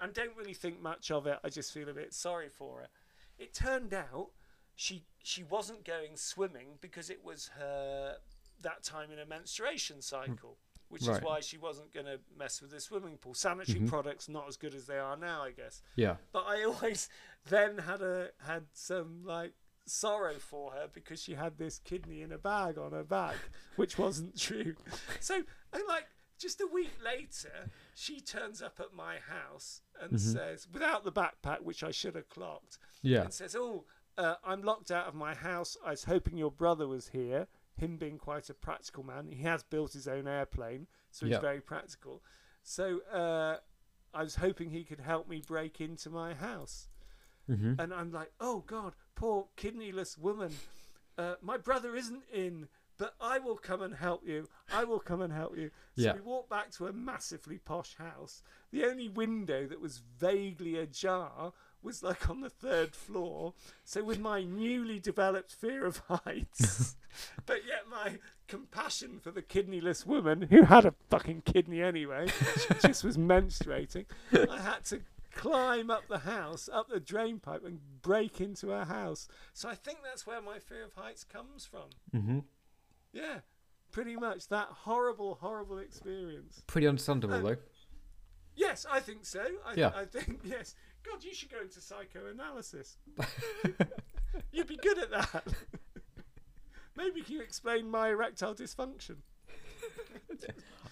and 0.00 0.12
don't 0.12 0.36
really 0.36 0.54
think 0.54 0.80
much 0.80 1.10
of 1.10 1.26
it. 1.26 1.38
I 1.44 1.48
just 1.50 1.72
feel 1.72 1.88
a 1.88 1.94
bit 1.94 2.12
sorry 2.12 2.48
for 2.48 2.80
her. 2.80 2.88
It 3.40 3.54
turned 3.54 3.92
out 3.94 4.30
she 4.76 5.06
she 5.22 5.42
wasn't 5.42 5.84
going 5.84 6.16
swimming 6.16 6.78
because 6.80 7.10
it 7.10 7.24
was 7.24 7.48
her 7.58 8.18
that 8.60 8.82
time 8.84 9.10
in 9.10 9.18
a 9.18 9.26
menstruation 9.26 10.00
cycle, 10.02 10.58
which 10.88 11.02
Right. 11.02 11.16
is 11.16 11.22
why 11.22 11.40
she 11.40 11.56
wasn't 11.58 11.92
going 11.92 12.06
to 12.06 12.20
mess 12.36 12.60
with 12.60 12.70
the 12.70 12.80
swimming 12.80 13.16
pool. 13.18 13.34
Sanitary 13.34 13.80
Mhm. 13.80 13.88
products 13.88 14.28
not 14.28 14.46
as 14.48 14.56
good 14.56 14.74
as 14.74 14.86
they 14.86 14.98
are 14.98 15.16
now, 15.16 15.42
I 15.42 15.52
guess. 15.52 15.82
Yeah. 15.96 16.16
But 16.32 16.44
I 16.46 16.62
always 16.64 17.08
then 17.46 17.78
had 17.78 18.02
a 18.02 18.32
had 18.40 18.66
some 18.74 19.24
like 19.24 19.54
sorrow 19.86 20.38
for 20.38 20.72
her 20.72 20.88
because 20.88 21.22
she 21.22 21.34
had 21.34 21.56
this 21.58 21.78
kidney 21.78 22.20
in 22.22 22.30
a 22.32 22.38
bag 22.38 22.78
on 22.78 22.92
her 22.92 23.02
back, 23.04 23.36
which 23.76 23.98
wasn't 23.98 24.38
true. 24.38 24.76
So 25.20 25.42
and 25.72 25.82
like 25.88 26.06
just 26.40 26.60
a 26.60 26.66
week 26.66 26.92
later, 27.04 27.70
she 27.94 28.20
turns 28.20 28.60
up 28.62 28.80
at 28.80 28.92
my 28.94 29.18
house 29.18 29.82
and 30.00 30.12
Mhm. 30.14 30.18
says, 30.18 30.66
without 30.72 31.04
the 31.04 31.12
backpack, 31.12 31.60
which 31.62 31.82
I 31.84 31.90
should 31.90 32.14
have 32.16 32.28
clocked, 32.28 32.78
Yeah. 33.02 33.22
and 33.22 33.32
says, 33.34 33.54
"Oh, 33.54 33.86
uh, 34.16 34.36
I'm 34.42 34.62
locked 34.62 34.90
out 34.90 35.06
of 35.06 35.14
my 35.14 35.34
house. 35.34 35.76
I 35.84 35.90
was 35.90 36.04
hoping 36.04 36.36
your 36.38 36.50
brother 36.50 36.88
was 36.88 37.08
here. 37.08 37.46
Him 37.76 37.96
being 37.96 38.18
quite 38.18 38.50
a 38.50 38.54
practical 38.54 39.02
man, 39.04 39.28
he 39.28 39.42
has 39.42 39.62
built 39.62 39.92
his 39.92 40.08
own 40.08 40.26
airplane, 40.26 40.88
so 41.10 41.26
he's 41.26 41.34
Yeah. 41.34 41.40
very 41.40 41.60
practical. 41.60 42.22
So 42.62 43.00
uh, 43.02 43.60
I 44.12 44.22
was 44.22 44.36
hoping 44.36 44.70
he 44.70 44.84
could 44.84 45.00
help 45.00 45.28
me 45.28 45.40
break 45.40 45.80
into 45.80 46.10
my 46.10 46.34
house." 46.34 46.88
hmm 47.46 47.74
And 47.78 47.92
I'm 47.94 48.10
like, 48.12 48.32
"Oh 48.40 48.60
God, 48.60 48.96
poor 49.14 49.48
kidneyless 49.56 50.16
woman. 50.18 50.58
Uh, 51.18 51.36
my 51.42 51.56
brother 51.58 51.94
isn't 51.96 52.24
in." 52.30 52.68
But 53.00 53.14
I 53.18 53.38
will 53.38 53.56
come 53.56 53.80
and 53.80 53.94
help 53.94 54.26
you. 54.26 54.46
I 54.70 54.84
will 54.84 55.00
come 55.00 55.22
and 55.22 55.32
help 55.32 55.56
you. 55.56 55.70
So 55.96 56.02
Yeah. 56.04 56.14
we 56.16 56.20
walked 56.20 56.50
back 56.50 56.70
to 56.72 56.86
a 56.86 56.92
massively 56.92 57.56
posh 57.56 57.94
house. 57.96 58.42
The 58.72 58.84
only 58.84 59.08
window 59.08 59.66
that 59.66 59.80
was 59.80 60.02
vaguely 60.18 60.76
ajar 60.76 61.54
was 61.82 62.02
like 62.02 62.28
on 62.28 62.42
the 62.42 62.50
third 62.50 62.94
floor. 62.94 63.54
So 63.84 64.04
with 64.04 64.18
my 64.18 64.42
newly 64.44 64.98
developed 65.00 65.50
fear 65.50 65.86
of 65.86 66.02
heights, 66.10 66.96
but 67.46 67.66
yet 67.66 67.88
my 67.90 68.18
compassion 68.48 69.18
for 69.18 69.30
the 69.30 69.40
kidneyless 69.40 70.04
woman 70.04 70.42
who 70.42 70.64
had 70.64 70.84
a 70.84 70.92
fucking 71.08 71.40
kidney 71.46 71.80
anyway, 71.80 72.26
she 72.28 72.74
just 72.86 73.02
was 73.02 73.16
menstruating. 73.16 74.04
I 74.30 74.60
had 74.60 74.84
to 74.86 75.00
climb 75.32 75.90
up 75.90 76.06
the 76.08 76.18
house, 76.18 76.68
up 76.70 76.90
the 76.90 77.00
drain 77.00 77.38
pipe, 77.38 77.64
and 77.64 77.80
break 78.02 78.42
into 78.42 78.68
her 78.68 78.84
house. 78.84 79.26
So 79.54 79.70
I 79.70 79.74
think 79.74 80.00
that's 80.04 80.26
where 80.26 80.42
my 80.42 80.58
fear 80.58 80.84
of 80.84 80.92
heights 80.92 81.24
comes 81.24 81.64
from. 81.64 81.88
hmm 82.12 82.38
Yeah, 83.12 83.40
pretty 83.92 84.16
much 84.16 84.48
that 84.48 84.68
horrible, 84.68 85.38
horrible 85.40 85.78
experience. 85.78 86.62
Pretty 86.66 86.86
understandable 86.86 87.34
Um, 87.34 87.42
though. 87.42 87.56
Yes, 88.54 88.86
I 88.90 89.00
think 89.00 89.24
so. 89.24 89.44
I, 89.64 89.74
Yeah. 89.74 89.92
I 89.94 90.04
think 90.04 90.40
yes. 90.44 90.74
God, 91.02 91.24
you 91.24 91.34
should 91.34 91.50
go 91.50 91.60
into 91.60 91.80
psychoanalysis. 91.80 92.98
You'd 94.52 94.66
be 94.66 94.76
good 94.76 94.98
at 94.98 95.10
that. 95.10 95.44
Maybe 96.96 97.22
can 97.22 97.34
you 97.36 97.40
explain 97.40 97.90
my 97.90 98.08
erectile 98.10 98.54
dysfunction. 98.54 99.16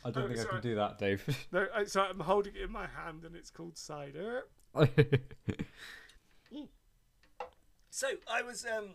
I 0.05 0.11
don't 0.11 0.25
oh, 0.25 0.29
think 0.29 0.39
I 0.39 0.43
sorry. 0.43 0.55
can 0.55 0.61
do 0.62 0.75
that, 0.77 0.99
Dave. 0.99 1.47
No, 1.53 1.66
I, 1.75 1.85
so 1.85 2.03
I'm 2.03 2.21
holding 2.21 2.55
it 2.55 2.62
in 2.62 2.73
my 2.73 2.87
hand, 2.87 3.25
and 3.25 3.35
it's 3.35 3.51
called 3.51 3.77
cider. 3.77 4.45
So 7.99 8.07
I 8.31 8.43
was 8.43 8.64
um, 8.64 8.91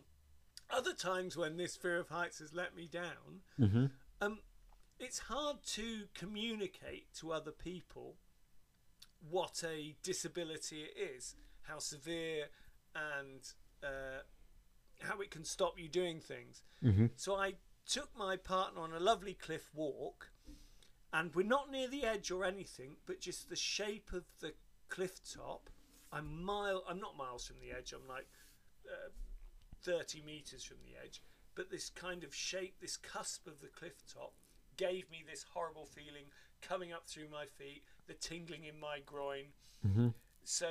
other 0.70 0.94
times 0.94 1.36
when 1.38 1.58
this 1.58 1.76
fear 1.76 1.98
of 2.00 2.10
heights 2.10 2.40
has 2.40 2.54
let 2.54 2.76
me 2.76 2.88
down. 2.88 3.42
hmm 3.58 3.86
Um, 4.22 4.40
it's 5.00 5.20
hard 5.20 5.64
to 5.64 6.08
communicate 6.14 7.14
to 7.16 7.32
other 7.34 7.52
people 7.52 8.16
what 9.30 9.64
a 9.66 9.96
disability 10.04 10.84
it 10.84 10.98
is, 10.98 11.36
how 11.64 11.80
severe, 11.80 12.48
and 12.96 13.42
uh, 13.84 14.22
how 15.02 15.20
it 15.22 15.32
can 15.32 15.44
stop 15.44 15.80
you 15.80 15.88
doing 15.88 16.20
things. 16.20 16.62
hmm 16.82 17.08
So 17.16 17.36
I 17.36 17.56
took 17.86 18.16
my 18.18 18.38
partner 18.38 18.82
on 18.82 18.94
a 18.94 19.00
lovely 19.00 19.34
cliff 19.34 19.70
walk, 19.74 20.32
and 21.12 21.34
we're 21.36 21.46
not 21.46 21.70
near 21.70 21.88
the 21.88 22.04
edge 22.04 22.32
or 22.32 22.46
anything, 22.46 22.96
but 23.06 23.20
just 23.20 23.50
the 23.50 23.56
shape 23.56 24.14
of 24.14 24.24
the 24.40 24.54
cliff 24.90 25.20
top. 25.24 25.70
I'm 26.12 26.44
mile. 26.44 26.84
I'm 26.88 27.00
not 27.00 27.18
miles 27.18 27.48
from 27.48 27.60
the 27.60 27.72
edge. 27.72 27.94
I'm 27.94 28.08
like 28.08 28.28
uh, 28.88 29.10
30 29.84 30.22
meters 30.26 30.64
from 30.64 30.78
the 30.86 31.02
edge. 31.04 31.22
But 31.56 31.70
this 31.70 31.90
kind 31.90 32.24
of 32.24 32.34
shape, 32.34 32.76
this 32.82 32.98
cusp 32.98 33.48
of 33.48 33.62
the 33.62 33.68
cliff 33.68 34.04
top, 34.12 34.34
gave 34.78 35.10
me 35.12 35.24
this 35.30 35.46
horrible 35.54 35.86
feeling 35.86 36.26
coming 36.62 36.92
up 36.92 37.06
through 37.06 37.30
my 37.32 37.46
feet, 37.46 37.84
the 38.08 38.14
tingling 38.14 38.64
in 38.64 38.80
my 38.80 39.00
groin. 39.06 39.46
hmm 39.86 40.10
So 40.44 40.68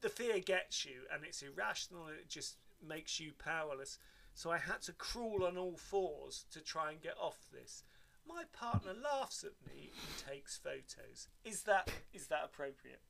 the 0.00 0.08
fear 0.08 0.38
gets 0.38 0.84
you, 0.84 1.02
and 1.12 1.24
it's 1.24 1.42
irrational, 1.42 2.06
and 2.06 2.16
it 2.16 2.28
just 2.28 2.56
makes 2.86 3.18
you 3.18 3.32
powerless. 3.38 3.98
So 4.34 4.50
I 4.50 4.58
had 4.58 4.82
to 4.82 4.92
crawl 4.92 5.44
on 5.44 5.56
all 5.56 5.76
fours 5.76 6.44
to 6.52 6.60
try 6.60 6.90
and 6.90 7.00
get 7.00 7.16
off 7.20 7.38
this. 7.52 7.84
My 8.26 8.44
partner 8.52 8.92
laughs 8.92 9.44
at 9.44 9.52
me 9.66 9.90
and 9.92 10.34
takes 10.34 10.56
photos. 10.58 11.28
Is 11.44 11.62
that 11.64 11.90
is 12.12 12.26
that 12.28 12.40
appropriate? 12.44 13.00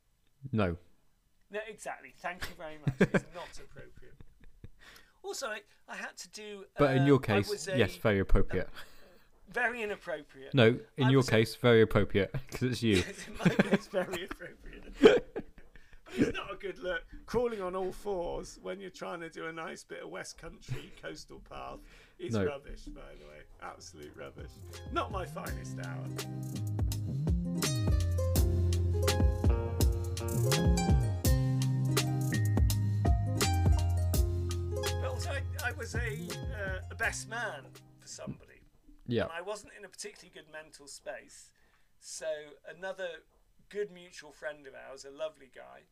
No. 0.53 0.76
No, 1.51 1.61
exactly. 1.68 2.12
Thank 2.18 2.43
you 2.49 2.55
very 2.57 2.78
much. 2.85 2.95
It's 3.01 3.35
not 3.35 3.49
appropriate. 3.59 4.14
Also, 5.25 5.47
I, 5.49 5.61
I 5.89 5.97
had 5.97 6.16
to 6.18 6.29
do. 6.31 6.64
But 6.79 6.95
in 6.97 7.03
uh, 7.03 7.07
your 7.07 7.18
case, 7.18 7.66
a- 7.68 7.77
yes, 7.79 7.97
very 7.97 8.20
appropriate. 8.20 8.68
very 9.51 9.83
inappropriate. 9.83 10.53
No, 10.55 10.79
in 10.97 11.05
I 11.07 11.11
your 11.11 11.18
was 11.20 11.29
a- 11.29 11.31
case, 11.33 11.57
very 11.57 11.81
appropriate 11.83 12.31
because 12.51 12.62
it's 12.70 12.83
you. 12.83 12.97
Yes, 12.97 13.07
in 13.29 13.35
my 13.39 13.55
case, 13.70 13.87
very 13.87 14.25
appropriate. 14.25 15.25
it's 16.16 16.37
not 16.37 16.53
a 16.53 16.57
good 16.57 16.79
look. 16.79 17.03
Crawling 17.27 17.62
on 17.62 17.75
all 17.75 17.91
fours 17.93 18.59
when 18.62 18.81
you're 18.81 18.91
trying 18.91 19.20
to 19.20 19.31
do 19.31 19.47
a 19.47 19.53
nice 19.53 19.83
bit 19.83 20.03
of 20.03 20.11
West 20.11 20.37
Country 20.39 20.93
coastal 21.01 21.41
path 21.49 21.79
is 22.18 22.35
No. 22.35 22.45
rubbish, 22.45 22.83
by 22.85 23.01
the 23.18 23.27
way. 23.27 23.41
Absolute 23.62 24.12
rubbish. 24.16 24.51
Not 24.93 25.11
my 25.11 25.25
finest 25.25 25.79
hour. 25.85 26.05
Also, 35.15 35.31
I, 35.31 35.69
I 35.69 35.73
was 35.73 35.95
a, 35.95 35.99
uh, 35.99 36.81
a 36.91 36.95
best 36.97 37.29
man 37.29 37.62
for 38.01 38.09
somebody 38.09 38.62
Yeah. 39.07 39.23
and 39.23 39.33
I 39.33 39.43
wasn't 39.43 39.73
in 39.79 39.85
a 39.85 39.89
particularly 39.89 40.33
good 40.35 40.53
mental 40.53 40.89
space. 40.89 41.53
So 42.01 42.27
another 42.69 43.07
good 43.69 43.93
mutual 43.93 44.33
friend 44.33 44.67
of 44.67 44.73
ours, 44.75 45.05
a 45.05 45.11
lovely 45.11 45.51
guy, 45.55 45.83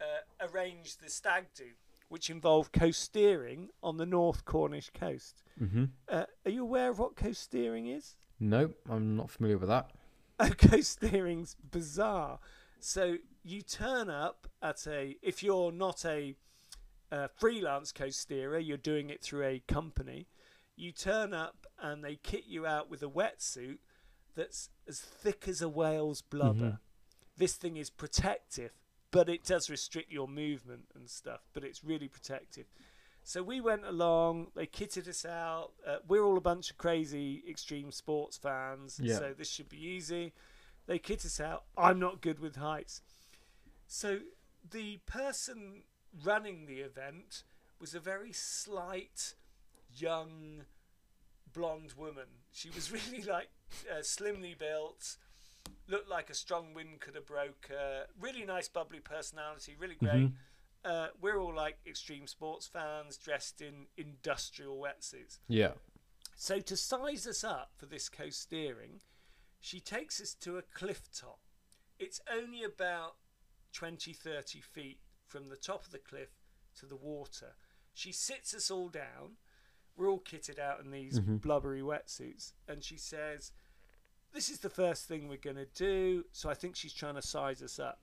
uh, 0.00 0.46
arranged 0.48 1.02
the 1.04 1.10
stag 1.10 1.48
do, 1.54 1.66
which 2.08 2.30
involved 2.30 2.72
coasteering 2.72 3.68
on 3.82 3.98
the 3.98 4.06
North 4.06 4.46
Cornish 4.46 4.88
coast. 4.94 5.42
hmm 5.58 5.84
Uh, 6.08 6.24
are 6.46 6.50
you 6.50 6.62
aware 6.62 6.88
of 6.88 6.98
what 6.98 7.16
coasteering 7.16 7.94
is? 7.94 8.16
No, 8.40 8.72
I'm 8.88 9.14
not 9.14 9.30
familiar 9.30 9.58
with 9.58 9.68
that. 9.68 9.90
coasteering's 10.40 11.54
bizarre. 11.70 12.38
So 12.80 13.18
you 13.44 13.60
turn 13.60 14.08
up 14.08 14.46
at 14.62 14.86
a 14.86 15.18
if 15.20 15.42
you're 15.42 15.70
not 15.70 16.06
a 16.06 16.34
uh, 17.12 17.28
freelance 17.36 17.92
coasteerer, 17.92 18.64
you're 18.64 18.76
doing 18.76 19.10
it 19.10 19.22
through 19.22 19.44
a 19.44 19.62
company. 19.68 20.26
You 20.76 20.92
turn 20.92 21.34
up 21.34 21.66
and 21.80 22.02
they 22.04 22.16
kit 22.16 22.44
you 22.46 22.66
out 22.66 22.90
with 22.90 23.02
a 23.02 23.08
wetsuit 23.08 23.78
that's 24.34 24.70
as 24.88 25.00
thick 25.00 25.46
as 25.48 25.60
a 25.60 25.68
whale's 25.68 26.22
blubber. 26.22 26.78
This 27.36 27.54
thing 27.54 27.76
is 27.76 27.90
protective, 27.90 28.72
but 29.10 29.28
it 29.28 29.44
does 29.44 29.68
restrict 29.68 30.10
your 30.12 30.28
movement 30.28 30.84
and 30.94 31.08
stuff. 31.10 31.40
But 31.52 31.64
it's 31.64 31.82
really 31.84 32.08
protective. 32.08 32.66
So 33.22 33.42
we 33.42 33.60
went 33.60 33.84
along. 33.84 34.48
They 34.54 34.66
kitted 34.66 35.06
us 35.08 35.24
out. 35.26 35.72
Uh, 35.86 35.96
we're 36.08 36.24
all 36.24 36.38
a 36.38 36.40
bunch 36.40 36.70
of 36.70 36.78
crazy 36.78 37.42
extreme 37.48 37.92
sports 37.92 38.38
fans, 38.38 38.98
Yeah. 39.02 39.18
so 39.18 39.34
this 39.36 39.50
should 39.50 39.68
be 39.68 39.82
easy. 39.84 40.32
They 40.86 40.98
kit 40.98 41.24
us 41.24 41.40
out. 41.40 41.64
I'm 41.76 41.98
not 41.98 42.22
good 42.22 42.38
with 42.38 42.56
heights. 42.56 43.02
So 43.86 44.20
the 44.68 44.98
person 45.06 45.82
running 46.24 46.66
the 46.66 46.80
event 46.80 47.42
was 47.80 47.94
a 47.94 48.00
very 48.00 48.32
slight, 48.32 49.34
young, 49.92 50.62
blonde 51.52 51.94
woman. 51.96 52.26
She 52.52 52.70
was 52.70 52.92
really 53.12 53.22
like 53.22 53.50
uh, 53.90 54.02
slimly 54.02 54.54
built, 54.54 55.16
looked 55.88 56.08
like 56.08 56.30
a 56.30 56.34
strong 56.34 56.74
wind 56.74 57.00
could 57.00 57.14
have 57.14 57.26
broke 57.26 57.66
her. 57.68 58.06
Really 58.20 58.44
nice, 58.44 58.68
bubbly 58.68 59.00
personality. 59.00 59.76
Really 59.78 59.96
great. 59.96 60.28
Mhm. 60.28 60.32
Uh, 60.82 61.08
we're 61.20 61.38
all 61.38 61.54
like 61.54 61.76
extreme 61.86 62.26
sports 62.26 62.66
fans 62.66 63.18
dressed 63.18 63.60
in 63.60 63.86
industrial 63.98 64.78
wetsuits. 64.78 65.38
Yeah. 65.46 65.72
So 66.36 66.58
to 66.58 66.76
size 66.76 67.26
us 67.26 67.44
up 67.44 67.72
for 67.76 67.84
this 67.84 68.08
coasteering, 68.08 69.00
she 69.60 69.78
takes 69.78 70.22
us 70.22 70.32
to 70.40 70.56
a 70.56 70.62
cliff 70.62 71.02
top. 71.12 71.40
It's 71.98 72.18
only 72.32 72.62
about 72.64 73.16
20, 73.74 74.14
30 74.14 74.60
feet 74.62 75.00
from 75.30 75.48
the 75.48 75.56
top 75.56 75.84
of 75.86 75.92
the 75.92 75.98
cliff 75.98 76.30
to 76.78 76.86
the 76.86 76.96
water. 76.96 77.54
She 77.94 78.12
sits 78.12 78.52
us 78.54 78.70
all 78.70 78.88
down. 78.88 79.36
We're 79.96 80.08
all 80.10 80.20
kitted 80.20 80.58
out 80.58 80.80
in 80.80 80.90
these 80.90 81.20
Mhm. 81.20 81.40
blubbery 81.40 81.82
wetsuits. 81.82 82.52
And 82.68 82.82
she 82.84 82.96
says, 82.96 83.52
This 84.32 84.48
is 84.48 84.60
the 84.60 84.70
first 84.70 85.06
thing 85.08 85.26
we're 85.28 85.36
going 85.38 85.56
to 85.56 85.66
do. 85.66 86.24
So 86.30 86.48
I 86.48 86.54
think 86.54 86.76
she's 86.76 86.92
trying 86.92 87.16
to 87.16 87.22
size 87.22 87.62
us 87.64 87.80
up. 87.80 88.00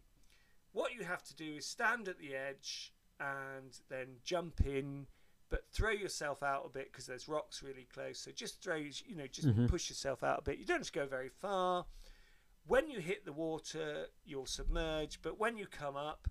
What 0.73 0.93
you 0.93 1.05
have 1.05 1.23
to 1.23 1.33
do 1.33 1.55
is 1.55 1.65
stand 1.65 2.09
at 2.09 2.17
the 2.19 2.35
edge 2.35 2.93
and 3.17 3.79
then 3.87 4.19
jump 4.25 4.59
in 4.65 5.07
but 5.49 5.65
throw 5.71 5.91
yourself 5.91 6.43
out 6.43 6.65
a 6.65 6.69
bit 6.69 6.91
because 6.91 7.05
there's 7.05 7.29
rocks 7.29 7.63
really 7.63 7.85
close. 7.85 8.19
So 8.19 8.31
just 8.33 8.61
throw, 8.61 8.75
you 8.75 9.15
know, 9.15 9.27
just 9.27 9.47
Mhm. 9.47 9.69
push 9.69 9.87
yourself 9.89 10.21
out 10.21 10.39
a 10.39 10.41
bit. 10.41 10.57
You 10.57 10.65
don't 10.65 10.79
have 10.79 10.87
to 10.87 10.91
go 10.91 11.05
very 11.07 11.29
far. 11.29 11.85
When 12.65 12.89
you 12.89 12.99
hit 12.99 13.23
the 13.23 13.31
water, 13.31 14.09
you'll 14.25 14.45
submerge, 14.45 15.21
but 15.21 15.37
when 15.39 15.55
you 15.55 15.65
come 15.65 15.95
up, 15.95 16.27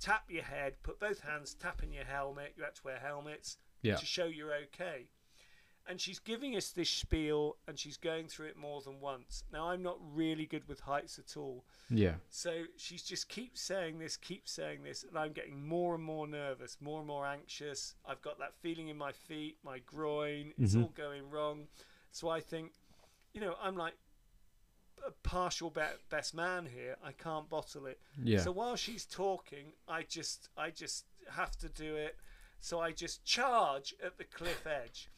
tap 0.00 0.24
your 0.30 0.42
head, 0.42 0.74
put 0.82 0.98
both 0.98 1.20
hands 1.20 1.54
tap 1.54 1.82
in 1.82 1.92
your 1.92 2.04
helmet. 2.04 2.54
You 2.56 2.64
have 2.64 2.74
to 2.74 2.82
wear 2.84 2.98
helmets 2.98 3.58
Yeah. 3.82 3.96
to 3.96 4.06
show 4.06 4.24
you're 4.24 4.54
okay. 4.54 5.08
And 5.86 6.00
she's 6.00 6.18
giving 6.18 6.56
us 6.56 6.70
this 6.70 6.88
spiel 6.90 7.56
and 7.66 7.78
she's 7.78 7.96
going 7.96 8.28
through 8.28 8.46
it 8.48 8.56
more 8.56 8.80
than 8.82 9.00
once. 9.00 9.44
Now, 9.52 9.70
I'm 9.70 9.82
not 9.82 9.96
really 10.00 10.46
good 10.46 10.68
with 10.68 10.80
heights 10.80 11.18
at 11.18 11.36
all. 11.36 11.64
Yeah. 11.88 12.16
So 12.28 12.64
she's 12.76 13.02
just 13.02 13.28
keeps 13.28 13.60
saying 13.60 13.98
this, 13.98 14.16
keeps 14.16 14.52
saying 14.52 14.82
this, 14.84 15.02
and 15.04 15.18
I'm 15.18 15.32
getting 15.32 15.66
more 15.66 15.94
and 15.94 16.04
more 16.04 16.26
nervous, 16.28 16.76
more 16.80 16.98
and 16.98 17.06
more 17.08 17.26
anxious. 17.26 17.94
I've 18.04 18.20
got 18.22 18.38
that 18.38 18.54
feeling 18.60 18.88
in 18.88 18.96
my 18.98 19.10
feet, 19.12 19.58
my 19.64 19.78
groin, 19.80 20.52
it's 20.58 20.74
Mhm. 20.74 20.82
all 20.82 20.88
going 20.90 21.28
wrong. 21.30 21.66
So 22.12 22.28
I 22.28 22.40
think, 22.40 22.72
you 23.32 23.40
know, 23.40 23.56
I'm 23.60 23.76
like 23.76 23.94
a 25.06 25.10
partial 25.28 25.70
be- 25.70 25.80
best 26.08 26.34
man 26.34 26.66
here. 26.66 26.96
I 27.04 27.12
can't 27.12 27.48
bottle 27.48 27.86
it. 27.86 28.00
Yeah. 28.22 28.40
So 28.40 28.52
while 28.52 28.76
she's 28.76 29.04
talking, 29.04 29.72
I 29.88 30.02
just 30.02 30.48
I 30.56 30.70
just 30.70 31.04
have 31.30 31.56
to 31.58 31.68
do 31.68 31.96
it. 31.96 32.16
So 32.60 32.80
I 32.80 32.92
just 32.92 33.24
charge 33.24 33.94
at 34.04 34.18
the 34.18 34.24
cliff 34.24 34.66
edge. 34.66 35.08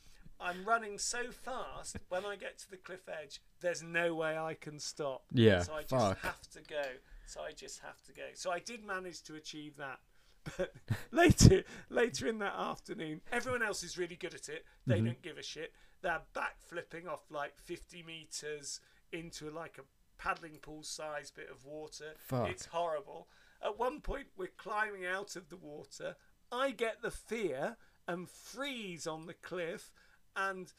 I'm 0.40 0.64
running 0.64 0.98
so 0.98 1.30
fast 1.30 1.96
when 2.08 2.24
I 2.24 2.34
get 2.36 2.58
to 2.60 2.70
the 2.70 2.76
cliff 2.76 3.08
edge, 3.08 3.40
there's 3.60 3.82
no 3.82 4.14
way 4.14 4.36
I 4.36 4.54
can 4.54 4.78
stop. 4.80 5.22
Yeah, 5.32 5.62
So 5.62 5.74
I 5.74 5.80
just 5.82 5.90
fuck. 5.90 6.20
have 6.22 6.40
to 6.52 6.60
go. 6.68 6.82
So 7.26 7.40
I 7.42 7.52
just 7.52 7.80
have 7.80 8.02
to 8.04 8.12
go. 8.12 8.22
So 8.34 8.50
I 8.50 8.58
did 8.58 8.84
manage 8.84 9.22
to 9.24 9.34
achieve 9.36 9.76
that. 9.76 10.00
But 10.58 10.72
later 11.12 11.62
later 11.90 12.26
in 12.26 12.38
that 12.40 12.54
afternoon, 12.56 13.20
everyone 13.30 13.62
else 13.62 13.84
is 13.84 13.96
really 13.96 14.16
good 14.16 14.34
at 14.34 14.48
it. 14.48 14.64
They 14.86 15.00
Mhm. 15.00 15.04
don't 15.06 15.22
give 15.22 15.38
a 15.38 15.42
shit. 15.42 15.72
They're 16.00 16.22
back 16.34 16.56
flipping 16.60 17.06
off 17.06 17.30
like 17.30 17.56
50 17.60 18.02
meters 18.02 18.80
into 19.12 19.50
like 19.50 19.78
a 19.78 19.82
paddling 20.22 20.58
pool 20.58 20.82
sized 20.82 21.34
bit 21.34 21.48
of 21.50 21.64
water. 21.64 22.14
Fuck. 22.18 22.48
It's 22.48 22.66
horrible. 22.66 23.28
At 23.64 23.78
one 23.78 24.00
point, 24.00 24.26
we're 24.36 24.48
climbing 24.56 25.06
out 25.06 25.36
of 25.36 25.48
the 25.48 25.56
water. 25.56 26.16
I 26.50 26.70
get 26.72 27.02
the 27.02 27.10
fear 27.10 27.76
and 28.08 28.28
freeze 28.28 29.06
on 29.06 29.26
the 29.26 29.34
cliff, 29.34 29.92
and 30.34 30.72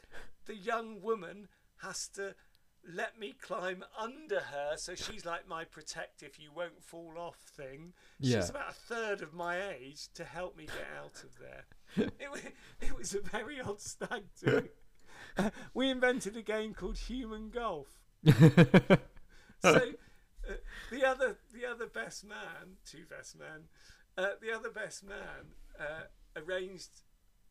the 0.46 0.56
young 0.56 1.02
woman 1.02 1.48
has 1.82 2.08
to 2.10 2.36
let 2.86 3.18
me 3.18 3.34
climb 3.42 3.84
under 3.98 4.40
her. 4.42 4.74
So 4.76 4.94
she's 4.96 5.26
like 5.26 5.48
my 5.48 5.64
protective, 5.64 6.38
you 6.38 6.52
won't 6.54 6.84
fall 6.84 7.14
off 7.18 7.38
thing. 7.38 7.94
Yeah. 8.20 8.42
She's 8.42 8.50
about 8.50 8.72
a 8.72 8.74
third 8.74 9.22
of 9.22 9.34
my 9.34 9.70
age 9.70 10.10
to 10.16 10.26
help 10.26 10.58
me 10.58 10.66
get 10.66 10.88
out 11.02 11.24
of 11.24 11.40
there. 11.40 11.66
it, 12.20 12.30
wa- 12.30 12.38
it 12.82 12.98
was 12.98 13.16
a 13.16 13.22
very 13.22 13.62
odd 13.62 13.80
stag 13.80 14.24
do. 14.44 14.68
Uh, 15.38 15.50
we 15.74 15.90
invented 15.90 16.36
a 16.36 16.42
game 16.42 16.74
called 16.74 16.98
Human 16.98 17.50
Golf. 17.50 18.03
So 19.62 19.78
uh, 20.50 20.54
the 20.92 21.06
other 21.08 21.38
the 21.54 21.66
other 21.66 21.88
best 21.88 22.26
man, 22.26 22.78
two 22.86 23.06
best 23.10 23.38
men, 23.40 23.70
uh, 24.18 24.36
the 24.42 24.52
other 24.54 24.70
best 24.70 25.04
man 25.06 25.56
uh, 25.80 26.04
arranged 26.36 27.02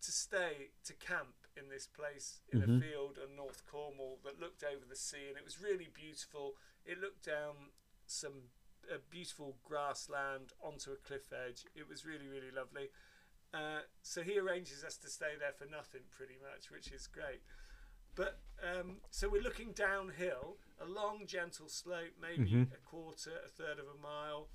to 0.02 0.12
stay 0.12 0.70
to 0.84 0.92
camp 0.94 1.34
in 1.56 1.68
this 1.70 1.86
place 1.86 2.40
in 2.52 2.60
Mhm. 2.60 2.76
a 2.76 2.80
field 2.80 3.18
on 3.22 3.34
North 3.36 3.64
Cornwall 3.66 4.18
that 4.24 4.38
looked 4.40 4.62
over 4.64 4.84
the 4.88 4.96
sea, 4.96 5.28
and 5.28 5.38
it 5.38 5.44
was 5.44 5.60
really 5.60 5.88
beautiful. 5.94 6.56
It 6.84 6.98
looked 7.00 7.24
down 7.24 7.72
some 8.06 8.50
uh, 8.92 8.98
beautiful 9.10 9.56
grassland 9.64 10.52
onto 10.62 10.92
a 10.92 10.96
cliff 10.96 11.32
edge. 11.32 11.64
It 11.74 11.88
was 11.88 12.04
really 12.04 12.28
really 12.28 12.50
lovely. 12.50 12.90
Uh, 13.54 13.80
so 14.02 14.22
he 14.22 14.38
arranges 14.38 14.82
us 14.84 14.96
to 14.98 15.08
stay 15.08 15.36
there 15.38 15.52
for 15.52 15.66
nothing, 15.66 16.02
pretty 16.10 16.36
much, 16.42 16.70
which 16.70 16.90
is 16.92 17.06
great. 17.06 17.42
But 18.14 18.40
um, 18.62 18.96
so 19.10 19.28
we're 19.28 19.42
looking 19.42 19.72
downhill, 19.72 20.56
a 20.80 20.84
long, 20.86 21.26
gentle 21.26 21.68
slope, 21.68 22.12
maybe 22.20 22.50
Mhm. 22.50 22.72
a 22.72 22.76
quarter, 22.78 23.32
a 23.44 23.48
third 23.48 23.78
of 23.78 23.86
a 23.88 24.00
mile, 24.00 24.48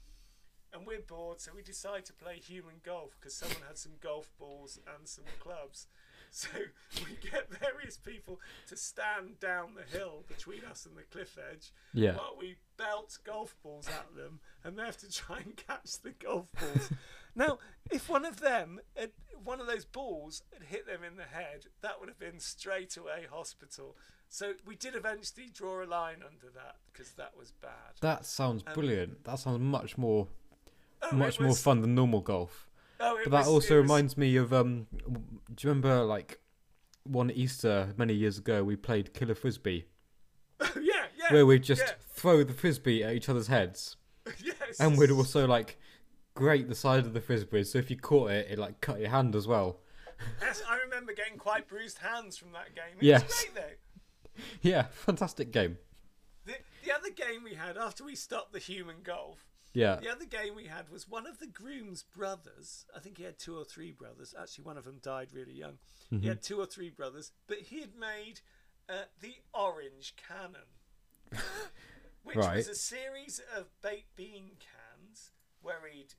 and 0.74 0.86
we're 0.86 1.02
bored. 1.02 1.42
So 1.42 1.52
we 1.56 1.62
decide 1.62 2.06
to 2.06 2.14
play 2.14 2.40
human 2.40 2.76
golf 2.84 3.18
because 3.20 3.34
someone 3.36 3.62
had 3.68 3.78
some 3.78 3.94
golf 4.00 4.32
balls 4.38 4.80
and 4.96 5.08
some 5.08 5.26
clubs. 5.40 5.88
So 6.30 6.50
we 7.06 7.16
get 7.32 7.48
various 7.50 7.96
people 7.96 8.42
to 8.68 8.76
stand 8.76 9.40
down 9.40 9.76
the 9.76 9.98
hill 9.98 10.26
between 10.28 10.66
us 10.66 10.86
and 10.86 10.98
the 10.98 11.04
cliff 11.04 11.38
edge 11.52 11.72
yeah. 11.94 12.18
while 12.18 12.36
we 12.38 12.58
belt 12.76 13.18
golf 13.24 13.56
balls 13.64 13.88
at 13.88 14.14
them, 14.14 14.42
and 14.62 14.78
they 14.78 14.84
have 14.84 14.98
to 14.98 15.10
try 15.10 15.38
and 15.38 15.56
catch 15.68 16.02
the 16.02 16.12
golf 16.12 16.52
balls. 16.52 16.92
Now, 17.38 17.60
if 17.92 18.10
one 18.10 18.26
of 18.26 18.42
them, 18.42 18.80
had, 18.96 19.12
one 19.44 19.62
of 19.62 19.68
those 19.68 19.86
balls, 19.86 20.42
had 20.52 20.64
hit 20.68 20.86
them 20.88 21.04
in 21.04 21.16
the 21.16 21.24
head, 21.24 21.68
that 21.82 22.00
would 22.00 22.10
have 22.10 22.20
been 22.20 22.40
straight 22.40 22.98
away 22.98 23.28
hospital. 23.32 23.96
So 24.28 24.54
we 24.66 24.76
did 24.76 24.96
eventually 24.96 25.50
draw 25.54 25.82
a 25.84 25.86
line 25.86 26.18
under 26.18 26.52
that 26.56 26.76
because 26.92 27.12
that 27.14 27.38
was 27.38 27.52
bad. 27.62 27.72
That 28.02 28.26
sounds 28.26 28.64
Um, 28.68 28.74
brilliant. 28.74 29.24
That 29.24 29.40
sounds 29.40 29.60
much 29.60 29.98
more 29.98 30.28
Oh, 31.02 31.16
much 31.16 31.40
it 31.40 31.44
more 31.44 31.56
fun 31.56 31.82
than 31.82 31.94
normal 31.96 32.22
golf. 32.22 32.68
Oh, 33.00 33.16
it 33.18 33.26
But 33.26 33.32
that 33.32 33.38
was- 33.40 33.48
also 33.48 33.76
was- 33.76 33.84
reminds 33.84 34.18
me 34.18 34.36
of 34.36 34.52
um. 34.52 34.88
Do 34.92 35.68
you 35.68 35.70
remember 35.70 36.04
like 36.04 36.40
one 37.04 37.30
Easter 37.32 37.94
many 37.96 38.14
years 38.16 38.38
ago 38.40 38.64
we 38.64 38.76
played 38.76 39.14
Killer 39.14 39.36
Frisbee, 39.36 39.86
yeah, 40.60 41.06
yeah. 41.16 41.32
where 41.32 41.46
we 41.46 41.60
just 41.60 41.84
yeah. 41.84 41.94
throw 42.10 42.44
the 42.44 42.54
frisbee 42.54 43.04
at 43.04 43.14
each 43.14 43.30
other's 43.30 43.48
heads, 43.48 43.96
yes. 44.44 44.80
and 44.80 44.98
we'd 44.98 45.12
also 45.12 45.48
like 45.48 45.80
grate 46.38 46.70
the 46.70 46.76
side 46.76 47.06
of 47.06 47.14
the 47.14 47.22
frisbee. 47.22 47.64
So 47.64 47.80
if 47.80 47.90
you 47.90 47.98
caught 47.98 48.32
it, 48.32 48.48
it 48.52 48.60
like 48.60 48.80
cut 48.80 49.00
your 49.00 49.10
hand 49.10 49.36
as 49.36 49.48
well. 49.48 49.80
Yes, 50.42 50.62
I 50.70 50.78
remember 50.78 51.14
getting 51.14 51.38
quite 51.38 51.68
bruised 51.68 51.98
hands 52.00 52.38
from 52.38 52.52
that 52.54 52.76
game. 52.76 52.98
It 53.00 53.04
Yes. 53.06 53.24
was 53.24 53.46
great 53.54 53.56
though. 53.56 54.42
Yeah, 54.62 54.84
fantastic 54.92 55.52
game. 55.52 55.78
The, 56.46 56.54
the 56.86 56.94
other 56.94 57.10
game 57.10 57.44
we 57.44 57.56
had 57.56 57.76
after 57.78 58.04
we 58.04 58.16
stopped 58.16 58.54
the 58.54 58.60
human 58.60 58.98
golf 59.04 59.46
Yeah, 59.74 59.96
The 59.98 60.10
other 60.12 60.26
game 60.26 60.56
we 60.56 60.66
had 60.66 60.90
was 60.90 61.08
one 61.10 61.26
of 61.28 61.40
the 61.40 61.48
groom's 61.48 62.04
brothers. 62.04 62.86
I 62.96 63.00
think 63.00 63.18
he 63.18 63.24
had 63.24 63.38
two 63.40 63.58
or 63.58 63.66
three 63.66 63.92
brothers. 63.92 64.34
Actually, 64.40 64.66
one 64.66 64.78
of 64.78 64.86
them 64.86 65.00
died 65.02 65.30
really 65.34 65.54
young. 65.54 65.78
Mm-hmm. 66.12 66.20
He 66.20 66.28
had 66.28 66.42
two 66.42 66.60
or 66.60 66.66
three 66.68 66.90
brothers, 66.92 67.32
but 67.48 67.58
he 67.58 67.82
had 67.82 67.96
made 67.96 68.42
uh, 68.90 69.06
the 69.22 69.36
Orange 69.54 70.14
Cannon, 70.16 70.70
which 72.24 72.38
was 72.38 72.68
a 72.68 72.76
series 72.76 73.42
of 73.56 73.66
baked 73.82 74.16
bean 74.16 74.52
cans 74.60 75.32
where 75.62 75.82
he'd 75.92 76.14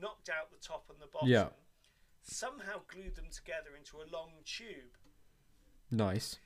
knocked 0.00 0.28
out 0.28 0.50
the 0.50 0.56
top 0.58 0.88
and 0.90 1.00
the 1.00 1.06
bottom, 1.06 1.28
Yeah. 1.28 1.50
somehow 2.22 2.82
glued 2.88 3.14
them 3.16 3.30
together 3.30 3.76
into 3.76 4.00
a 4.00 4.06
long 4.10 4.42
tube. 4.44 4.96
nice. 5.90 6.38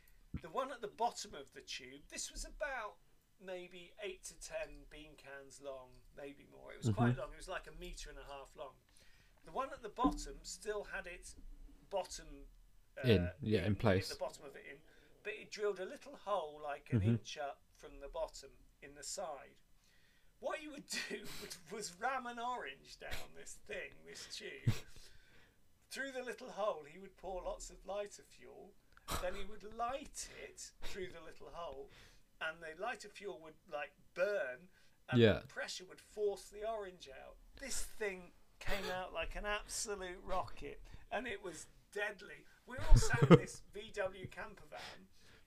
The 0.43 0.51
one 0.51 0.71
at 0.71 0.81
the 0.83 0.89
bottom 0.89 1.35
of 1.35 1.53
the 1.55 1.63
tube, 1.63 2.03
this 2.11 2.31
was 2.31 2.45
about 2.45 2.97
maybe 3.41 3.93
eight 4.03 4.23
to 4.25 4.35
ten 4.39 4.85
bean 4.91 5.15
cans 5.17 5.61
long, 5.63 5.89
maybe 6.17 6.45
more. 6.51 6.73
It 6.73 6.79
was 6.85 6.91
quite 6.95 7.17
long. 7.17 7.33
It 7.33 7.37
was 7.37 7.49
like 7.49 7.67
a 7.67 7.81
metre 7.81 8.11
and 8.11 8.19
a 8.19 8.25
half 8.25 8.55
long. 8.57 8.75
The 9.47 9.53
one 9.53 9.73
at 9.73 9.83
the 9.83 9.89
bottom 9.89 10.35
still 10.43 10.85
had 10.93 11.07
its 11.07 11.37
bottom 11.89 12.27
uh, 13.03 13.09
In, 13.09 13.31
yeah, 13.41 13.65
in 13.65 13.77
place. 13.77 14.09
The 14.09 14.17
bottom 14.17 14.45
of 14.45 14.57
it 14.57 14.65
in, 14.71 14.79
but 15.23 15.33
it 15.35 15.51
drilled 15.51 15.81
a 15.81 15.85
little 15.87 16.17
hole 16.25 16.61
like 16.63 16.89
an 16.93 17.03
inch 17.03 17.39
up 17.39 17.61
from 17.77 18.01
the 18.01 18.09
bottom 18.09 18.51
in 18.83 18.95
the 18.95 19.05
side. 19.05 19.57
What 20.41 20.63
you 20.63 20.71
would 20.73 20.87
do 21.09 21.19
was, 21.75 21.93
ram 22.01 22.27
an 22.27 22.39
orange 22.39 22.99
down 23.01 23.31
this 23.39 23.57
thing, 23.67 23.93
this 24.07 24.27
tube. 24.37 24.75
Through 25.91 26.13
the 26.13 26.23
little 26.25 26.51
hole, 26.51 26.85
he 26.91 26.99
would 26.99 27.17
pour 27.17 27.43
lots 27.43 27.71
of 27.71 27.77
lighter 27.87 28.23
fuel. 28.29 28.73
Then 29.23 29.35
he 29.35 29.45
would 29.49 29.63
light 29.79 30.29
it 30.45 30.71
through 30.83 31.09
the 31.09 31.25
little 31.25 31.49
hole, 31.53 31.91
and 32.41 32.59
the 32.61 32.81
lighter 32.83 33.09
fuel 33.09 33.41
would 33.45 33.55
like 33.73 33.93
burn, 34.15 34.69
and 35.09 35.21
Yeah. 35.21 35.41
the 35.41 35.47
pressure 35.47 35.85
would 35.89 36.01
force 36.01 36.49
the 36.49 36.69
orange 36.69 37.09
out. 37.25 37.37
This 37.61 37.83
thing 37.99 38.33
came 38.59 38.91
out 38.93 39.13
like 39.15 39.37
an 39.37 39.47
absolute 39.47 40.21
rocket, 40.25 40.81
and 41.13 41.27
it 41.27 41.43
was 41.43 41.67
deadly. 41.93 42.45
We 42.67 42.77
were 42.77 42.85
all 42.91 42.97
sat 42.97 43.23
in 43.31 43.39
this 43.39 43.63
VW 43.75 44.27
camper 44.31 44.65
van. 44.69 45.07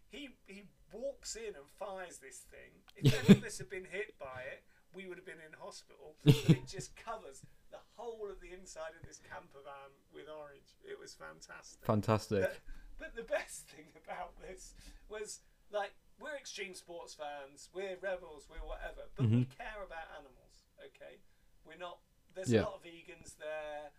He 0.10 0.30
he 0.48 0.64
walks 0.92 1.36
in 1.36 1.54
and 1.56 1.70
fires 1.78 2.18
this 2.20 2.40
thing. 2.40 2.82
If 2.96 3.14
any 3.30 3.38
of 3.40 3.44
us 3.44 3.58
had 3.60 3.70
been 3.70 3.86
hit 3.86 4.18
by 4.18 4.44
it, 4.52 4.64
we 4.94 5.06
would 5.08 5.18
have 5.18 5.26
been 5.26 5.42
in 5.46 5.54
hospital. 5.60 6.16
It 6.26 6.68
just 6.68 6.96
covers 6.96 7.42
the 7.72 7.82
whole 7.96 8.26
of 8.30 8.42
the 8.42 8.52
inside 8.54 8.98
of 9.00 9.06
this 9.08 9.20
camper 9.22 9.62
van 9.64 9.92
with 10.14 10.26
orange. 10.30 10.74
It 10.84 10.98
was 11.00 11.14
fantastic. 11.14 11.86
Fantastic. 11.86 12.42
But, 12.42 12.58
but 12.98 13.12
the 13.16 13.24
best 13.28 13.68
thing 13.74 13.90
about 14.04 14.34
this 14.42 14.74
was 15.10 15.40
like 15.72 15.94
we're 16.20 16.36
extreme 16.36 16.74
sports 16.74 17.14
fans, 17.14 17.70
we're 17.74 17.96
rebels, 18.02 18.50
we're 18.50 18.66
whatever, 18.66 19.08
but 19.16 19.30
we 19.30 19.46
care 19.56 19.80
about 19.86 20.10
animals. 20.18 20.66
Okay, 20.82 21.22
we're 21.64 21.78
not. 21.80 22.00
There's 22.36 22.52
Yeah. 22.52 22.66
a 22.66 22.74
lot 22.74 22.82
of 22.82 22.84
vegans 22.84 23.38
there. 23.38 23.92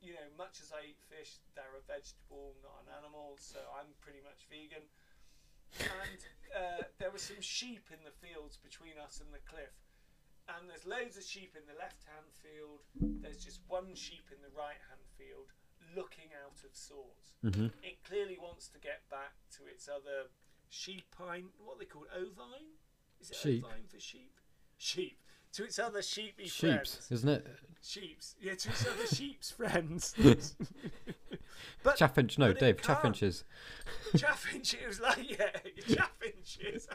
You 0.00 0.16
know, 0.16 0.26
much 0.40 0.64
as 0.64 0.72
I 0.72 0.96
eat 0.96 1.00
fish, 1.12 1.36
they're 1.54 1.76
a 1.76 1.84
vegetable, 1.84 2.56
not 2.64 2.80
an 2.88 2.90
animal. 3.04 3.36
So 3.36 3.60
I'm 3.76 3.92
pretty 4.00 4.24
much 4.24 4.48
vegan. 4.48 4.88
And 5.78 6.20
uh, 6.56 6.82
there 6.98 7.10
were 7.12 7.20
some 7.20 7.38
sheep 7.44 7.86
in 7.92 8.00
the 8.02 8.10
fields 8.10 8.56
between 8.56 8.96
us 8.98 9.20
and 9.20 9.28
the 9.30 9.38
cliff. 9.44 9.70
And 10.58 10.68
there's 10.68 10.86
loads 10.86 11.16
of 11.16 11.24
sheep 11.24 11.54
in 11.56 11.62
the 11.66 11.78
left 11.78 12.04
hand 12.04 12.26
field. 12.34 12.80
There's 13.22 13.42
just 13.44 13.60
one 13.68 13.94
sheep 13.94 14.26
in 14.34 14.42
the 14.42 14.50
right 14.56 14.80
hand 14.90 15.06
field. 15.16 15.52
looking 15.96 16.30
out 16.44 16.58
of 16.64 16.74
sorts. 16.76 17.32
hmm 17.42 17.66
It 17.82 18.02
clearly 18.04 18.38
wants 18.40 18.68
to 18.68 18.78
get 18.78 19.02
back 19.10 19.32
to 19.56 19.66
its 19.66 19.88
other 19.88 20.28
sheepine. 20.70 21.46
What 21.64 21.78
they 21.78 21.84
called? 21.86 22.06
Ovine? 22.16 22.78
Is 23.20 23.30
it 23.30 23.36
Sheep. 23.36 23.64
ovine 23.64 23.86
for 23.88 24.00
sheep? 24.00 24.32
Sheep. 24.78 25.18
To 25.54 25.64
its 25.64 25.78
other 25.78 26.00
sheepy 26.02 26.44
Sheeps, 26.46 26.60
friends. 26.60 27.08
isn't 27.10 27.28
it? 27.28 27.46
Sheeps. 27.82 28.36
Yeah, 28.40 28.54
to 28.54 28.68
its 28.70 28.86
other 28.86 29.06
sheep's 29.12 29.50
friends. 29.50 30.14
but 31.82 31.96
Chaffinch, 31.96 32.38
no, 32.38 32.48
but 32.48 32.58
Dave, 32.58 32.82
chaffinches. 32.82 33.44
Chaffinch, 34.16 34.74
it 34.74 35.00
like, 35.00 35.38
yeah, 35.38 35.50
chaffinches. 35.94 36.88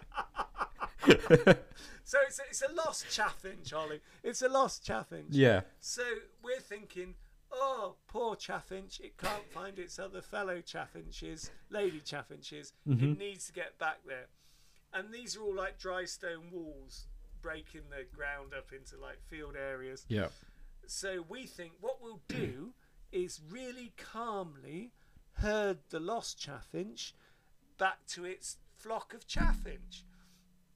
so 2.03 2.17
it's 2.27 2.39
a, 2.39 2.43
it's 2.49 2.61
a 2.61 2.71
lost 2.73 3.05
chaffinch, 3.09 3.73
Ollie. 3.73 4.01
It's 4.23 4.41
a 4.41 4.49
lost 4.49 4.85
chaffinch. 4.85 5.27
Yeah. 5.29 5.61
So 5.79 6.03
we're 6.43 6.59
thinking, 6.59 7.15
oh, 7.51 7.95
poor 8.07 8.35
chaffinch, 8.35 8.99
it 8.99 9.17
can't 9.17 9.47
find 9.53 9.79
its 9.79 9.99
other 9.99 10.21
fellow 10.21 10.61
chaffinches, 10.61 11.51
lady 11.69 11.99
chaffinches. 11.99 12.73
It 12.87 12.97
mm-hmm. 12.97 13.13
needs 13.13 13.47
to 13.47 13.53
get 13.53 13.77
back 13.77 13.99
there. 14.07 14.27
And 14.93 15.13
these 15.13 15.35
are 15.35 15.41
all 15.41 15.55
like 15.55 15.77
dry 15.77 16.05
stone 16.05 16.49
walls 16.51 17.07
breaking 17.41 17.81
the 17.89 18.05
ground 18.15 18.53
up 18.57 18.71
into 18.71 18.99
like 19.01 19.21
field 19.29 19.55
areas. 19.55 20.05
Yeah. 20.07 20.27
So 20.87 21.25
we 21.27 21.45
think 21.45 21.73
what 21.81 22.01
we'll 22.01 22.21
do 22.27 22.73
is 23.15 23.39
really 23.49 23.93
calmly 23.97 24.91
herd 25.39 25.77
the 25.89 25.99
lost 25.99 26.39
chaffinch 26.39 27.13
back 27.77 28.05
to 28.07 28.25
its 28.25 28.57
flock 28.77 29.13
of 29.13 29.27
chaffinch. 29.27 30.03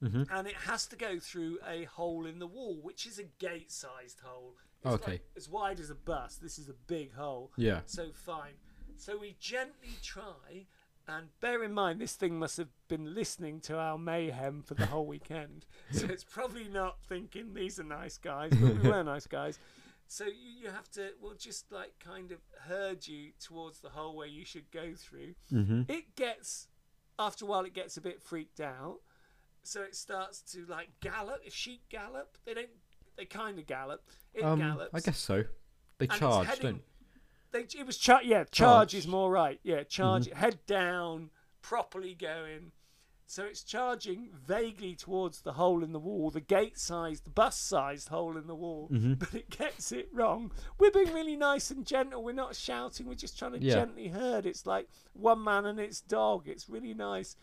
hmm 0.02 0.24
And 0.32 0.48
it 0.48 0.56
has 0.68 0.86
to 0.88 0.96
go 0.96 1.20
through 1.20 1.60
a 1.68 1.84
hole 1.86 2.26
in 2.26 2.40
the 2.40 2.48
wall, 2.48 2.80
which 2.82 3.06
is 3.06 3.20
a 3.20 3.24
gate 3.24 3.72
sized 3.72 4.22
hole. 4.24 4.56
It's 4.84 4.94
Okay. 4.96 5.12
like 5.12 5.22
as 5.36 5.50
wide 5.50 5.80
as 5.80 5.90
a 5.90 5.96
bus. 5.96 6.38
This 6.38 6.58
is 6.58 6.70
a 6.70 6.74
big 6.88 7.14
hole. 7.14 7.52
Yeah. 7.58 7.82
So 7.86 8.12
fine. 8.14 8.54
So 8.96 9.18
we 9.18 9.36
gently 9.40 9.96
try, 10.02 10.68
and 11.08 11.28
bear 11.40 11.64
in 11.64 11.74
mind 11.74 12.00
this 12.02 12.16
thing 12.16 12.38
must 12.40 12.58
have 12.58 12.70
been 12.88 13.14
listening 13.14 13.60
to 13.62 13.78
our 13.78 13.98
mayhem 13.98 14.62
for 14.62 14.74
the 14.76 14.86
whole 14.86 15.06
weekend. 15.06 15.66
So 15.92 16.06
it's 16.06 16.24
probably 16.24 16.68
not 16.70 17.02
thinking 17.08 17.54
these 17.54 17.80
are 17.80 17.84
nice 17.84 18.18
guys, 18.18 18.52
but 18.56 18.76
we 18.82 18.90
were 18.90 19.04
nice 19.16 19.28
guys. 19.28 19.58
So 20.12 20.26
you, 20.26 20.64
you 20.64 20.70
have 20.72 20.90
to, 20.94 21.12
we'll 21.22 21.36
just 21.36 21.72
like 21.72 21.94
kind 22.04 22.32
of 22.32 22.40
herd 22.68 23.08
you 23.08 23.30
towards 23.40 23.80
the 23.80 23.90
hole 23.90 24.16
where 24.18 24.28
you 24.28 24.44
should 24.44 24.70
go 24.72 24.94
through. 24.96 25.36
hmm 25.52 25.84
It 25.88 26.16
gets, 26.16 26.68
after 27.20 27.46
a 27.46 27.48
while, 27.48 27.64
it 27.64 27.74
gets 27.76 27.96
a 27.96 28.02
bit 28.02 28.20
freaked 28.20 28.60
out. 28.60 28.98
So 29.62 29.82
it 29.84 29.96
starts 29.96 30.42
to 30.54 30.66
like 30.66 30.90
gallop. 31.00 31.42
If 31.46 31.54
sheep 31.54 31.84
gallop, 31.90 32.38
they 32.44 32.56
don't, 32.56 32.70
they 33.18 33.26
kind 33.26 33.60
of 33.60 33.68
gallop. 33.68 34.02
It 34.34 34.44
Um, 34.44 34.58
gallops. 34.60 34.96
I 34.96 35.00
guess 35.00 35.20
so. 35.20 35.44
They 36.00 36.08
charge, 36.08 36.48
heading- 36.48 36.62
don't? 36.64 36.82
They, 37.52 37.80
it 37.80 37.86
was 37.86 37.98
char- 37.98 38.24
yeah, 38.24 38.46
charge, 38.46 38.52
Charge. 38.52 38.96
is 38.96 39.08
more 39.08 39.30
right. 39.32 39.60
Yeah, 39.64 39.84
charge, 39.84 40.26
Mm-hmm. 40.28 40.40
head 40.40 40.60
down, 40.66 41.30
properly 41.62 42.16
going. 42.16 42.72
So 43.30 43.44
it's 43.46 43.62
charging 43.64 44.30
vaguely 44.34 44.96
towards 44.96 45.42
the 45.42 45.54
hole 45.54 45.84
in 45.84 45.92
the 45.92 46.00
wall, 46.00 46.32
the 46.32 46.42
gate-sized, 46.42 47.36
bus-sized 47.36 48.10
hole 48.10 48.36
in 48.38 48.48
the 48.48 48.56
wall, 48.56 48.90
Mhm. 48.92 49.20
but 49.20 49.36
it 49.36 49.52
gets 49.52 49.92
it 49.92 50.10
wrong. 50.12 50.52
We're 50.80 50.90
being 50.90 51.14
really 51.14 51.36
nice 51.36 51.70
and 51.70 51.86
gentle. 51.86 52.24
We're 52.24 52.32
not 52.34 52.56
shouting. 52.56 53.06
We're 53.06 53.14
just 53.14 53.38
trying 53.38 53.52
to 53.52 53.60
Yeah. 53.62 53.76
gently 53.76 54.08
herd. 54.08 54.48
It's 54.48 54.66
like 54.66 54.90
one 55.14 55.44
man 55.44 55.68
and 55.68 55.80
its 55.80 56.02
dog. 56.02 56.48
It's 56.48 56.68
really 56.70 56.96
nice, 56.96 57.36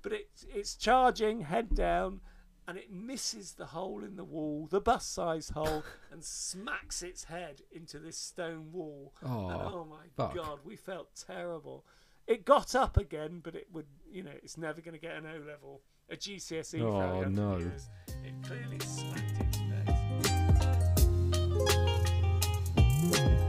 but 0.00 0.14
it's 0.14 0.44
it's 0.44 0.76
charging 0.76 1.42
head 1.42 1.74
down. 1.74 2.22
And 2.66 2.78
it 2.78 2.90
misses 2.90 3.52
the 3.52 3.66
hole 3.66 4.02
in 4.02 4.16
the 4.16 4.24
wall, 4.24 4.66
the 4.66 4.80
bus-sized 4.80 5.50
hole, 5.50 5.82
and 6.10 6.24
smacks 6.24 7.02
its 7.02 7.24
head 7.24 7.60
into 7.70 7.98
this 7.98 8.16
stone 8.16 8.72
wall. 8.72 9.12
And 9.20 9.30
Oh, 9.30 9.72
oh 9.74 9.84
my 9.84 10.06
fuck. 10.16 10.34
god, 10.34 10.60
we 10.64 10.74
felt 10.76 11.14
terrible. 11.14 11.84
It 12.26 12.44
got 12.44 12.74
up 12.74 12.96
again, 12.96 13.40
but 13.42 13.54
it 13.54 13.66
would, 13.72 13.86
you 14.10 14.22
know, 14.22 14.30
it's 14.42 14.56
never 14.56 14.80
going 14.80 14.94
to 14.94 15.00
get 15.00 15.14
an 15.16 15.26
O 15.26 15.46
level, 15.46 15.82
a 16.08 16.16
GCSE 16.16 16.80
Oh, 16.80 17.22
no. 17.24 17.58
years. 17.58 17.88
It 18.24 18.32
clearly 18.46 18.78
smacked 18.80 19.40
its 19.40 19.56
face. 19.58 21.04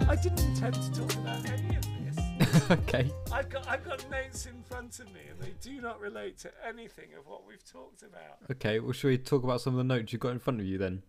I 0.10 0.16
didn't 0.22 0.40
intend 0.46 0.76
to 0.76 0.92
talk 0.94 1.14
about 1.14 1.50
any 1.50 1.76
of 1.78 1.84
this. 1.84 2.72
okay. 2.72 3.10
I've 3.32 3.48
got, 3.50 3.66
I've 3.68 3.84
got 3.86 4.10
notes 4.12 4.46
in 4.46 4.62
front 4.64 5.00
of 5.00 5.06
me, 5.14 5.22
and 5.32 5.40
they 5.40 5.54
do 5.62 5.80
not 5.82 6.00
relate 6.02 6.38
to 6.40 6.52
anything 6.68 7.10
of 7.18 7.26
what 7.28 7.48
we've 7.48 7.64
talked 7.64 8.02
about. 8.04 8.40
Okay. 8.52 8.80
Well, 8.82 8.92
should 8.92 9.08
we 9.08 9.18
talk 9.18 9.44
about 9.46 9.62
some 9.62 9.74
of 9.74 9.78
the 9.78 9.84
notes 9.86 10.12
you've 10.12 10.20
got 10.22 10.32
in 10.34 10.40
front 10.40 10.60
of 10.60 10.66
you 10.66 10.78
then? 10.78 11.02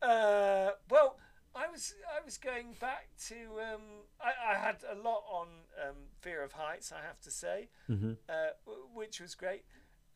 Uh, 0.00 0.70
well, 0.88 1.17
I 1.58 1.66
was 1.70 1.94
I 2.16 2.24
was 2.24 2.36
going 2.38 2.74
back 2.80 3.08
to 3.28 3.34
um, 3.74 3.82
I, 4.20 4.54
I 4.54 4.58
had 4.58 4.76
a 4.90 4.94
lot 4.94 5.24
on 5.30 5.48
um, 5.84 5.96
fear 6.20 6.42
of 6.42 6.52
heights. 6.52 6.92
I 6.92 7.04
have 7.06 7.20
to 7.22 7.30
say, 7.30 7.68
hmm 7.86 8.12
uh, 8.28 8.32
w- 8.66 8.86
which 8.94 9.20
was 9.20 9.34
great. 9.34 9.64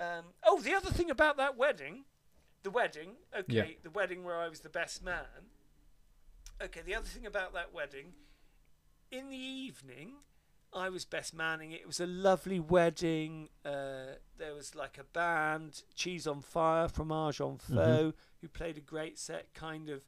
Um, 0.01 0.27
oh, 0.45 0.61
the 0.61 0.75
other 0.75 0.91
thing 0.91 1.11
about 1.11 1.37
that 1.39 1.57
wedding, 1.57 2.05
the 2.63 2.71
wedding. 2.71 3.11
Okay, 3.37 3.55
Yeah. 3.57 3.65
the 3.83 3.91
wedding 3.91 4.25
where 4.25 4.39
I 4.39 4.49
was 4.49 4.61
the 4.61 4.69
best 4.69 5.03
man. 5.05 5.51
Okay, 6.63 6.81
the 6.85 6.95
other 6.95 7.07
thing 7.07 7.27
about 7.27 7.53
that 7.55 7.73
wedding, 7.75 8.13
in 9.11 9.29
the 9.31 9.37
evening, 9.37 10.13
I 10.73 10.89
was 10.89 11.05
best 11.05 11.35
manning 11.35 11.73
it. 11.73 11.81
It 11.81 11.87
was 11.87 12.01
a 12.01 12.07
lovely 12.07 12.61
wedding. 12.61 13.49
Uh, 13.65 14.17
there 14.39 14.55
was 14.55 14.75
like 14.75 14.97
a 14.99 15.05
band, 15.05 15.83
Cheese 15.95 16.27
on 16.27 16.41
Fire, 16.41 16.89
Fromage 16.89 17.41
on 17.41 17.59
Faux, 17.59 18.17
who 18.41 18.49
played 18.49 18.77
a 18.77 18.81
great 18.81 19.19
set, 19.19 19.53
kind 19.55 19.89
of 19.89 20.03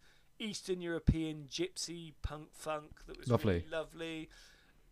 Eastern 0.45 0.81
European 0.81 1.47
gypsy 1.51 2.13
punk 2.23 2.49
funk 2.53 2.91
that 3.07 3.19
was 3.19 3.29
Lovely. 3.29 3.55
really 3.55 3.67
lovely. 3.71 4.29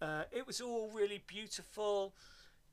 Uh, 0.00 0.24
it 0.32 0.46
was 0.46 0.60
all 0.60 0.88
really 0.92 1.22
beautiful. 1.26 2.14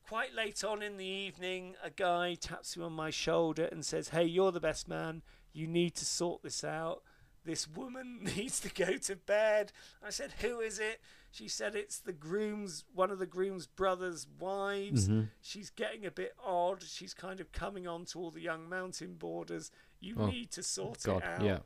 Quite 0.08 0.34
late 0.34 0.64
on 0.64 0.82
in 0.82 0.96
the 0.96 1.04
evening, 1.04 1.76
a 1.84 1.90
guy 1.90 2.34
taps 2.34 2.76
me 2.76 2.82
on 2.84 2.92
my 2.92 3.10
shoulder 3.10 3.68
and 3.70 3.84
says, 3.84 4.08
Hey, 4.08 4.24
you're 4.24 4.50
the 4.50 4.60
best 4.60 4.88
man. 4.88 5.22
You 5.52 5.66
need 5.68 5.94
to 5.96 6.04
sort 6.04 6.42
this 6.42 6.64
out. 6.64 7.02
This 7.44 7.68
woman 7.68 8.20
needs 8.36 8.58
to 8.60 8.70
go 8.72 8.96
to 8.96 9.16
bed. 9.16 9.72
I 10.04 10.10
said, 10.10 10.32
Who 10.40 10.60
is 10.60 10.78
it? 10.80 11.00
She 11.30 11.46
said, 11.46 11.76
It's 11.76 11.98
the 11.98 12.12
groom's, 12.12 12.84
one 12.92 13.10
of 13.12 13.20
the 13.20 13.26
groom's 13.26 13.66
brother's 13.68 14.26
wives. 14.40 15.06
hmm 15.06 15.22
She's 15.40 15.70
getting 15.70 16.04
a 16.06 16.10
bit 16.10 16.32
odd. 16.44 16.82
She's 16.82 17.14
kind 17.14 17.38
of 17.38 17.52
coming 17.52 17.86
on 17.86 18.04
to 18.06 18.18
all 18.18 18.30
the 18.32 18.40
young 18.40 18.68
mountain 18.68 19.14
boarders. 19.14 19.70
You 20.00 20.16
Oh, 20.18 20.26
need 20.26 20.50
to 20.52 20.62
sort 20.64 21.00
God. 21.04 21.18
it 21.18 21.28
out. 21.28 21.42
Yeah. 21.44 21.58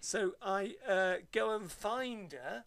So 0.00 0.32
I 0.40 0.76
uh, 0.88 1.16
go 1.32 1.54
and 1.54 1.70
find 1.70 2.32
her, 2.32 2.64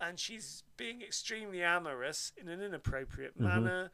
and 0.00 0.18
she's 0.18 0.64
being 0.76 1.00
extremely 1.00 1.62
amorous 1.62 2.32
in 2.36 2.48
an 2.48 2.60
inappropriate 2.60 3.38
Mhm. 3.38 3.42
manner. 3.42 3.90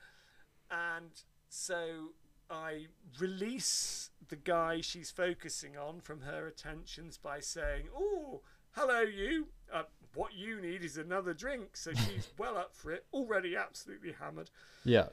And 0.70 1.22
so 1.48 2.14
I 2.50 2.88
release 3.18 4.10
the 4.28 4.36
guy 4.36 4.80
she's 4.80 5.10
focusing 5.10 5.76
on 5.76 6.00
from 6.00 6.22
her 6.22 6.46
attentions 6.46 7.18
by 7.18 7.40
saying, 7.40 7.88
Oh, 7.94 8.42
hello, 8.72 9.00
you. 9.00 9.48
Uh, 9.70 9.84
what 10.14 10.32
you 10.32 10.60
need 10.60 10.82
is 10.82 10.96
another 10.96 11.34
drink. 11.34 11.76
So 11.76 11.92
she's 11.94 12.28
well 12.38 12.56
up 12.56 12.74
for 12.74 12.90
it, 12.90 13.06
already 13.12 13.54
absolutely 13.54 14.12
hammered. 14.12 14.50
Yeah. 14.84 15.08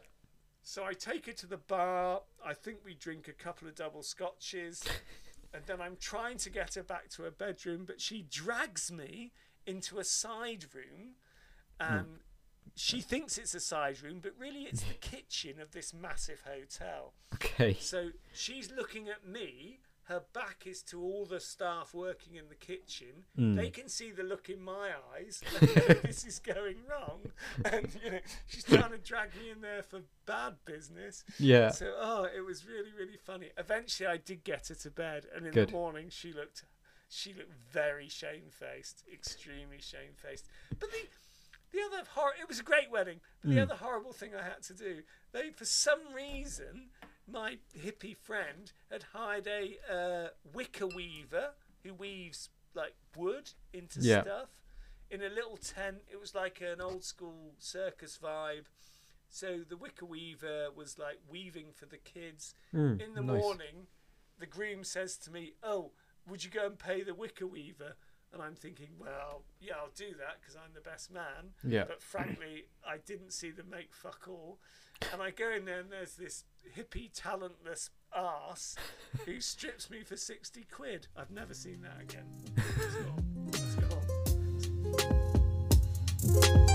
So 0.63 0.83
I 0.85 0.93
take 0.93 1.25
her 1.27 1.33
to 1.33 1.45
the 1.45 1.57
bar. 1.57 2.23
I 2.43 2.53
think 2.53 2.79
we 2.85 2.93
drink 2.95 3.27
a 3.27 3.33
couple 3.33 3.67
of 3.67 3.75
double 3.75 4.01
scotches. 4.01 4.83
and 5.55 5.65
then 5.65 5.81
I'm 5.81 5.95
trying 5.99 6.37
to 6.39 6.49
get 6.49 6.75
her 6.75 6.83
back 6.83 7.09
to 7.11 7.23
her 7.23 7.31
bedroom, 7.31 7.85
but 7.85 8.01
she 8.01 8.21
drags 8.29 8.91
me 8.91 9.31
into 9.65 9.99
a 9.99 10.03
side 10.03 10.65
room. 10.73 11.15
And 11.79 12.19
she 12.75 13.01
thinks 13.01 13.37
it's 13.37 13.55
a 13.55 13.59
side 13.59 14.01
room, 14.01 14.19
but 14.21 14.33
really 14.37 14.63
it's 14.63 14.83
the 14.83 14.93
kitchen 15.01 15.59
of 15.61 15.71
this 15.71 15.93
massive 15.93 16.43
hotel. 16.45 17.13
Okay. 17.35 17.77
So 17.79 18.09
she's 18.33 18.71
looking 18.71 19.07
at 19.07 19.27
me. 19.27 19.79
Her 20.07 20.21
back 20.33 20.67
is 20.67 20.83
to 20.83 21.01
all 21.01 21.25
the 21.25 21.39
staff 21.39 21.93
working 21.93 22.35
in 22.35 22.47
the 22.47 22.55
kitchen. 22.55 23.25
Mm. 23.37 23.55
They 23.55 23.69
can 23.71 23.89
see 23.89 24.11
the 24.11 24.21
look 24.23 24.49
in 24.49 24.61
my 24.63 24.91
eyes. 25.15 25.41
This 26.03 26.25
is 26.25 26.39
going 26.39 26.77
wrong, 26.89 27.21
and 27.65 27.87
you 28.03 28.11
know 28.11 28.19
she's 28.47 28.63
trying 28.63 28.91
to 28.91 28.97
drag 28.99 29.29
me 29.35 29.49
in 29.49 29.61
there 29.61 29.81
for 29.81 30.01
bad 30.27 30.53
business. 30.65 31.23
Yeah. 31.39 31.69
So 31.71 31.93
oh, 31.97 32.25
it 32.35 32.41
was 32.45 32.65
really 32.67 32.91
really 32.97 33.17
funny. 33.17 33.49
Eventually, 33.57 34.07
I 34.07 34.17
did 34.17 34.43
get 34.43 34.67
her 34.67 34.75
to 34.75 34.91
bed, 34.91 35.25
and 35.35 35.45
in 35.47 35.51
Good. 35.53 35.69
the 35.69 35.73
morning 35.73 36.07
she 36.09 36.31
looked, 36.31 36.63
she 37.09 37.33
looked 37.33 37.53
very 37.71 38.07
shamefaced, 38.07 39.03
extremely 39.11 39.79
shamefaced. 39.79 40.45
But 40.79 40.91
the 40.91 40.97
the 41.71 41.79
other 41.81 42.03
hor- 42.13 42.35
it 42.39 42.47
was 42.47 42.59
a 42.59 42.63
great 42.63 42.89
wedding. 42.91 43.19
But 43.41 43.49
the 43.51 43.57
Mm. 43.57 43.63
other 43.63 43.75
horrible 43.75 44.13
thing 44.13 44.33
I 44.35 44.43
had 44.43 44.61
to 44.63 44.73
do, 44.73 45.01
they 45.33 45.49
for 45.49 45.65
some 45.65 46.13
reason, 46.13 46.91
my 47.27 47.57
hippie 47.77 48.15
friend 48.15 48.71
had 48.91 49.03
hired 49.13 49.47
a 49.47 49.77
uh, 49.91 50.27
wicker 50.53 50.87
weaver 50.87 51.51
who 51.83 51.93
weaves 51.93 52.49
like 52.73 52.93
wood 53.15 53.51
into 53.73 53.99
Yeah. 54.01 54.21
stuff 54.21 54.49
in 55.09 55.21
a 55.21 55.29
little 55.29 55.57
tent. 55.57 55.99
It 56.11 56.19
was 56.19 56.35
like 56.35 56.61
an 56.61 56.81
old 56.81 57.03
school 57.03 57.53
circus 57.57 58.19
vibe. 58.21 58.65
So 59.29 59.59
the 59.67 59.77
wicker 59.77 60.05
weaver 60.05 60.67
was 60.75 60.97
like 60.99 61.19
weaving 61.29 61.71
for 61.73 61.85
the 61.85 61.97
kids. 61.97 62.53
Mm, 62.73 63.01
In 63.01 63.13
the 63.15 63.21
nice. 63.21 63.41
morning, 63.41 63.87
the 64.39 64.45
groom 64.45 64.83
says 64.83 65.17
to 65.19 65.31
me, 65.31 65.53
"Oh, 65.63 65.91
would 66.27 66.43
you 66.43 66.49
go 66.51 66.65
and 66.65 66.77
pay 66.77 67.01
the 67.03 67.13
wicker 67.15 67.47
weaver?" 67.47 67.95
And 68.35 68.43
I'm 68.43 68.53
thinking, 68.53 68.89
well, 68.99 69.43
yeah, 69.61 69.75
I'll 69.81 69.91
do 69.95 70.09
that 70.19 70.41
because 70.41 70.57
I'm 70.57 70.73
the 70.73 70.81
best 70.81 71.09
man. 71.09 71.53
Yeah. 71.63 71.85
But 71.87 72.03
frankly, 72.03 72.65
I 72.85 72.97
didn't 72.97 73.31
see 73.31 73.49
them 73.49 73.67
make 73.71 73.93
fuck 73.93 74.27
all. 74.27 74.59
And 75.13 75.21
I 75.21 75.31
go 75.31 75.51
in 75.51 75.63
there 75.63 75.79
and 75.79 75.89
there's 75.89 76.15
this 76.15 76.43
hippie, 76.77 77.09
talentless 77.13 77.91
ass 78.13 78.75
who 79.25 79.39
strips 79.39 79.89
me 79.89 80.03
for 80.03 80.17
60 80.17 80.65
quid. 80.69 81.07
I've 81.15 81.31
never 81.31 81.53
seen 81.53 81.81
that 81.83 82.01
again. 82.01 82.25
Let's 82.77 82.95
go 82.95 83.09
on. 83.09 83.25
Let's 86.21 86.35
go 86.35 86.67
on. 86.69 86.74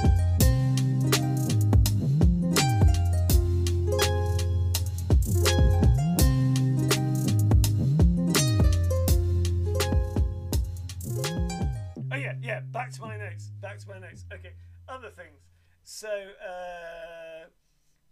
Back 12.73 12.93
to 12.93 13.01
my 13.03 13.17
notes. 13.17 13.51
Back 13.61 13.79
to 13.79 13.89
my 13.89 13.99
notes. 13.99 14.25
Okay. 14.33 14.53
Other 14.89 15.11
things. 15.11 15.41
So, 15.83 16.09
uh, 16.09 17.47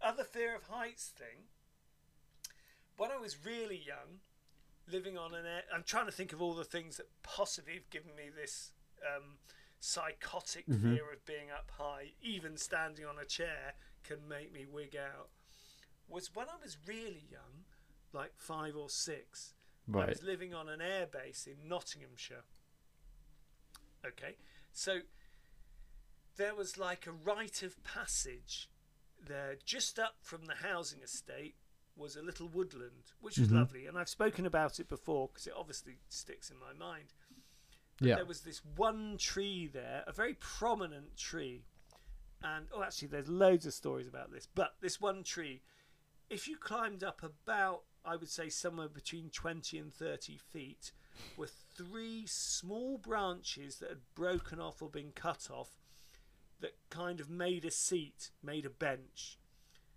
other 0.01 0.25
fear 0.25 0.57
of 0.57 0.65
heights 0.65 1.13
thing. 1.17 1.45
When 2.97 3.11
I 3.13 3.19
was 3.19 3.45
really 3.45 3.81
young, 3.87 4.21
living 4.91 5.17
on 5.17 5.35
an 5.35 5.47
air, 5.47 5.63
I'm 5.73 5.85
trying 5.85 6.07
to 6.07 6.13
think 6.13 6.33
of 6.33 6.43
all 6.43 6.55
the 6.55 6.65
things 6.65 6.97
that 6.97 7.07
possibly 7.23 7.75
have 7.75 7.91
given 7.91 8.17
me 8.17 8.25
this 8.35 8.73
um, 9.03 9.39
psychotic 9.79 10.65
fear 10.67 11.13
of 11.13 11.25
being 11.25 11.51
up 11.57 11.71
high. 11.79 12.13
Even 12.21 12.57
standing 12.57 13.05
on 13.05 13.17
a 13.23 13.25
chair 13.25 13.75
can 14.03 14.27
make 14.29 14.53
me 14.53 14.67
wig 14.71 14.97
out. 14.97 15.29
Was 16.09 16.35
when 16.35 16.47
I 16.49 16.63
was 16.63 16.79
really 16.87 17.27
young, 17.31 17.65
like 18.13 18.33
five 18.37 18.75
or 18.75 18.91
six. 18.91 19.55
I 20.07 20.11
was 20.11 20.23
living 20.23 20.53
on 20.55 20.69
an 20.69 20.81
airbase 20.81 21.47
in 21.47 21.69
Nottinghamshire. 21.69 22.45
Okay, 24.07 24.36
so 24.72 25.01
there 26.36 26.55
was 26.55 26.78
like 26.78 27.07
a 27.07 27.12
rite 27.12 27.62
of 27.62 27.82
passage 27.82 28.68
there, 29.26 29.57
just 29.64 29.99
up 29.99 30.16
from 30.22 30.46
the 30.46 30.55
housing 30.66 31.01
estate 31.03 31.57
was 31.96 32.16
a 32.16 32.22
little 32.22 32.49
woodland, 32.49 33.12
which 33.20 33.38
was 33.38 33.49
mm-hmm. 33.49 33.59
lovely, 33.59 33.86
and 33.86 33.99
I've 33.99 34.09
spoken 34.09 34.46
about 34.46 34.78
it 34.78 34.88
before 34.88 35.28
because 35.28 35.46
it 35.46 35.53
obviously 35.57 35.99
sticks 36.09 36.51
in 36.51 36.57
my 36.59 36.72
mind. 36.72 37.12
Yeah. 38.01 38.16
There 38.16 38.24
was 38.24 38.42
this 38.42 38.62
one 38.76 39.16
tree 39.18 39.68
there, 39.72 40.05
a 40.07 40.12
very 40.12 40.34
prominent 40.34 41.16
tree, 41.16 41.64
and 42.42 42.66
oh, 42.72 42.82
actually, 42.82 43.09
there's 43.09 43.28
loads 43.28 43.66
of 43.66 43.74
stories 43.74 44.07
about 44.07 44.30
this, 44.30 44.46
but 44.55 44.74
this 44.80 45.01
one 45.01 45.24
tree, 45.24 45.62
if 46.30 46.46
you 46.46 46.57
climbed 46.57 47.03
up 47.03 47.22
about, 47.22 47.82
I 48.05 48.14
would 48.14 48.28
say, 48.28 48.49
somewhere 48.49 48.88
between 48.88 49.30
20 49.30 49.78
and 49.78 49.92
30 49.92 50.36
feet, 50.36 50.92
were 51.37 51.49
three 51.77 52.25
small 52.27 52.99
branches 52.99 53.79
that 53.79 53.89
had 53.89 54.14
broken 54.14 54.61
off 54.61 54.83
or 54.83 54.89
been 54.89 55.12
cut 55.14 55.49
off 55.51 55.71
that 56.61 56.77
kind 56.91 57.21
of 57.21 57.31
made 57.31 57.64
a 57.64 57.71
seat, 57.71 58.31
made 58.43 58.66
a 58.66 58.71
bench. 58.71 59.39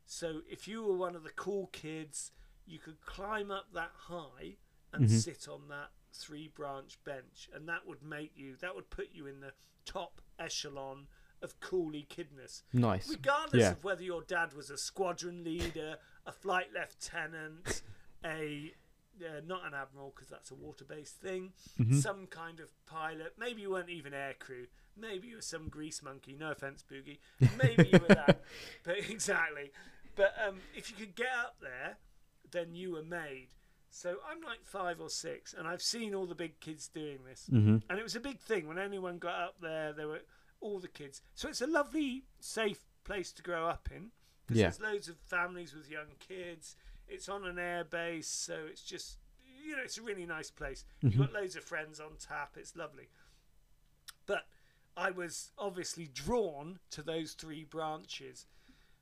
So 0.06 0.42
if 0.50 0.68
you 0.68 0.84
were 0.84 0.96
one 0.96 1.16
of 1.16 1.24
the 1.24 1.32
cool 1.32 1.70
kids, 1.72 2.32
you 2.66 2.80
could 2.80 3.02
climb 3.02 3.50
up 3.50 3.68
that 3.74 3.92
high 3.96 4.58
and 4.94 5.06
mm-hmm. 5.06 5.18
sit 5.18 5.48
on 5.48 5.70
that 5.70 5.90
three 6.14 6.48
branch 6.48 7.00
bench, 7.06 7.50
and 7.54 7.68
that 7.70 7.88
would 7.88 8.04
make 8.04 8.32
you, 8.36 8.56
that 8.62 8.76
would 8.76 8.90
put 8.90 9.08
you 9.14 9.26
in 9.28 9.40
the 9.40 9.54
top 9.86 10.22
echelon 10.38 11.08
of 11.42 11.60
coolie 11.60 12.08
kidness. 12.08 12.64
Nice. 12.74 13.10
Regardless 13.10 13.62
Yeah. 13.62 13.72
of 13.72 13.84
whether 13.84 14.04
your 14.04 14.22
dad 14.22 14.54
was 14.54 14.70
a 14.70 14.78
squadron 14.78 15.44
leader, 15.44 15.98
a 16.26 16.32
flight 16.32 16.68
lieutenant, 16.74 17.82
a 18.24 18.74
uh, 19.22 19.42
not 19.46 19.66
an 19.66 19.74
admiral 19.74 20.12
because 20.16 20.30
that's 20.30 20.52
a 20.52 20.56
water-based 20.56 21.16
thing, 21.22 21.54
Mm-hmm. 21.80 22.00
some 22.00 22.28
kind 22.28 22.60
of 22.60 22.68
pilot. 22.86 23.34
Maybe 23.38 23.62
you 23.62 23.72
weren't 23.72 23.90
even 23.90 24.14
aircrew. 24.14 24.68
Maybe 24.98 25.28
you 25.30 25.36
were 25.38 25.42
some 25.42 25.70
grease 25.70 26.02
monkey. 26.04 26.36
No 26.38 26.52
offense, 26.52 26.84
Boogie. 26.90 27.20
Maybe 27.62 27.90
you 27.94 28.00
were 28.00 28.14
that. 28.16 28.42
But 28.84 28.98
exactly. 29.10 29.72
But 30.16 30.34
um, 30.48 30.58
if 30.76 30.90
you 30.90 30.98
could 30.98 31.16
get 31.16 31.32
up 31.40 31.56
there, 31.62 31.98
then 32.52 32.76
you 32.76 32.92
were 32.94 33.04
made. 33.04 33.48
So 33.90 34.18
I'm 34.30 34.42
like 34.42 34.64
five 34.64 35.00
or 35.02 35.10
six, 35.10 35.54
and 35.54 35.68
I've 35.68 35.82
seen 35.82 36.14
all 36.16 36.26
the 36.26 36.36
big 36.36 36.60
kids 36.60 36.88
doing 36.88 37.20
this, 37.28 37.50
Mm-hmm. 37.52 37.78
and 37.90 38.00
it 38.00 38.04
was 38.04 38.16
a 38.16 38.20
big 38.22 38.40
thing 38.40 38.68
when 38.68 38.78
anyone 38.80 39.18
got 39.18 39.40
up 39.42 39.56
there. 39.62 39.92
There 39.94 40.08
were 40.08 40.22
all 40.62 40.80
the 40.80 40.88
kids. 40.88 41.22
So 41.36 41.50
it's 41.50 41.62
a 41.62 41.68
lovely, 41.68 42.24
safe 42.40 42.80
place 43.04 43.32
to 43.34 43.42
grow 43.44 43.68
up 43.68 43.90
in. 43.94 44.12
Yeah. 44.50 44.64
There's 44.64 44.80
loads 44.82 45.08
of 45.10 45.16
families 45.26 45.74
with 45.74 45.90
young 45.90 46.16
kids. 46.20 46.76
It's 47.12 47.30
on 47.30 47.46
an 47.46 47.60
air 47.60 47.84
base, 47.84 48.28
so 48.28 48.56
it's 48.70 48.82
just 48.82 49.18
you 49.64 49.76
know 49.76 49.84
it's 49.84 49.98
a 49.98 50.02
really 50.02 50.26
nice 50.26 50.50
place. 50.50 50.86
You've 51.02 51.18
got 51.18 51.34
loads 51.34 51.56
of 51.56 51.64
friends 51.64 52.00
on 52.00 52.12
tap. 52.20 52.56
It's 52.58 52.76
lovely. 52.76 53.10
But 54.26 54.46
I 54.96 55.12
was 55.12 55.52
obviously 55.58 56.10
drawn 56.14 56.80
to 56.92 57.02
those 57.02 57.34
three 57.34 57.64
branches. 57.64 58.46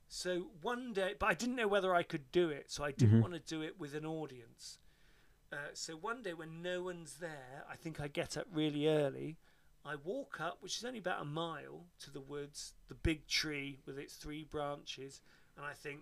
So 0.08 0.48
one 0.60 0.92
day, 0.92 1.14
but 1.18 1.26
I 1.26 1.34
didn't 1.34 1.54
know 1.56 1.68
whether 1.68 1.94
I 1.94 2.02
could 2.02 2.32
do 2.32 2.48
it, 2.50 2.70
so 2.70 2.82
I 2.82 2.90
didn't 2.90 3.20
want 3.22 3.34
to 3.34 3.38
do 3.40 3.62
it 3.62 3.78
with 3.78 3.94
an 3.94 4.04
audience. 4.04 4.78
Uh, 5.52 5.56
so 5.72 5.94
one 5.94 6.22
day, 6.22 6.32
when 6.32 6.62
no 6.62 6.82
one's 6.82 7.14
there, 7.14 7.64
I 7.70 7.76
think 7.76 8.00
I 8.00 8.08
get 8.08 8.36
up 8.36 8.46
really 8.52 8.88
early. 8.88 9.36
I 9.84 9.96
walk 9.96 10.40
up, 10.40 10.58
which 10.60 10.76
is 10.76 10.84
only 10.84 10.98
about 10.98 11.22
a 11.22 11.24
mile, 11.24 11.86
to 12.00 12.10
the 12.10 12.20
woods, 12.20 12.74
the 12.88 12.94
big 12.94 13.26
tree 13.26 13.78
with 13.86 13.98
its 13.98 14.14
three 14.14 14.44
branches, 14.44 15.20
and 15.56 15.64
I 15.64 15.72
think 15.72 16.00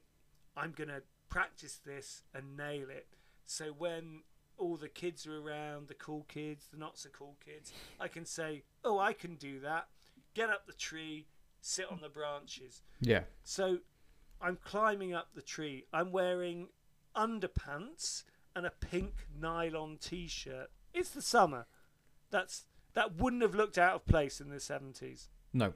I'm 0.56 0.72
going 0.72 0.88
to 0.88 1.02
practice 1.28 1.80
this 1.84 2.22
and 2.34 2.56
nail 2.56 2.88
it. 2.90 3.06
So 3.46 3.66
when 3.76 4.22
all 4.56 4.76
the 4.76 4.88
kids 4.88 5.26
are 5.26 5.38
around, 5.38 5.88
the 5.88 5.94
cool 5.94 6.26
kids, 6.28 6.66
the 6.70 6.78
not 6.78 6.98
so 6.98 7.08
cool 7.10 7.36
kids, 7.44 7.72
I 8.00 8.08
can 8.08 8.24
say, 8.24 8.64
Oh, 8.84 8.98
I 8.98 9.12
can 9.12 9.36
do 9.36 9.60
that. 9.60 9.88
Get 10.34 10.50
up 10.50 10.66
the 10.66 10.72
tree, 10.72 11.26
sit 11.60 11.86
on 11.90 12.00
the 12.02 12.08
branches. 12.08 12.82
Yeah. 13.00 13.22
So 13.44 13.78
I'm 14.40 14.58
climbing 14.62 15.14
up 15.14 15.28
the 15.34 15.42
tree. 15.42 15.84
I'm 15.92 16.12
wearing 16.12 16.68
underpants 17.16 18.24
and 18.54 18.66
a 18.66 18.70
pink 18.70 19.14
nylon 19.38 19.98
t-shirt. 20.00 20.70
It's 20.94 21.10
the 21.10 21.22
summer. 21.22 21.66
That's 22.30 22.64
that 22.94 23.16
wouldn't 23.16 23.42
have 23.42 23.54
looked 23.54 23.78
out 23.78 23.94
of 23.94 24.06
place 24.06 24.40
in 24.40 24.48
the 24.48 24.56
70s. 24.56 25.28
No. 25.52 25.72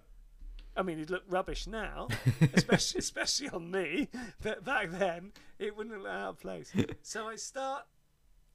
I 0.76 0.82
mean, 0.82 0.98
it'd 0.98 1.10
look 1.10 1.24
rubbish 1.28 1.66
now, 1.66 2.08
especially 2.54 3.00
especially 3.00 3.48
on 3.50 3.70
me. 3.70 4.08
But 4.42 4.64
back 4.64 4.90
then, 4.90 5.32
it 5.58 5.76
wouldn't 5.76 5.94
have 5.94 6.02
looked 6.02 6.14
out 6.14 6.28
of 6.30 6.40
place. 6.40 6.72
So 7.02 7.28
I 7.28 7.36
start. 7.36 7.84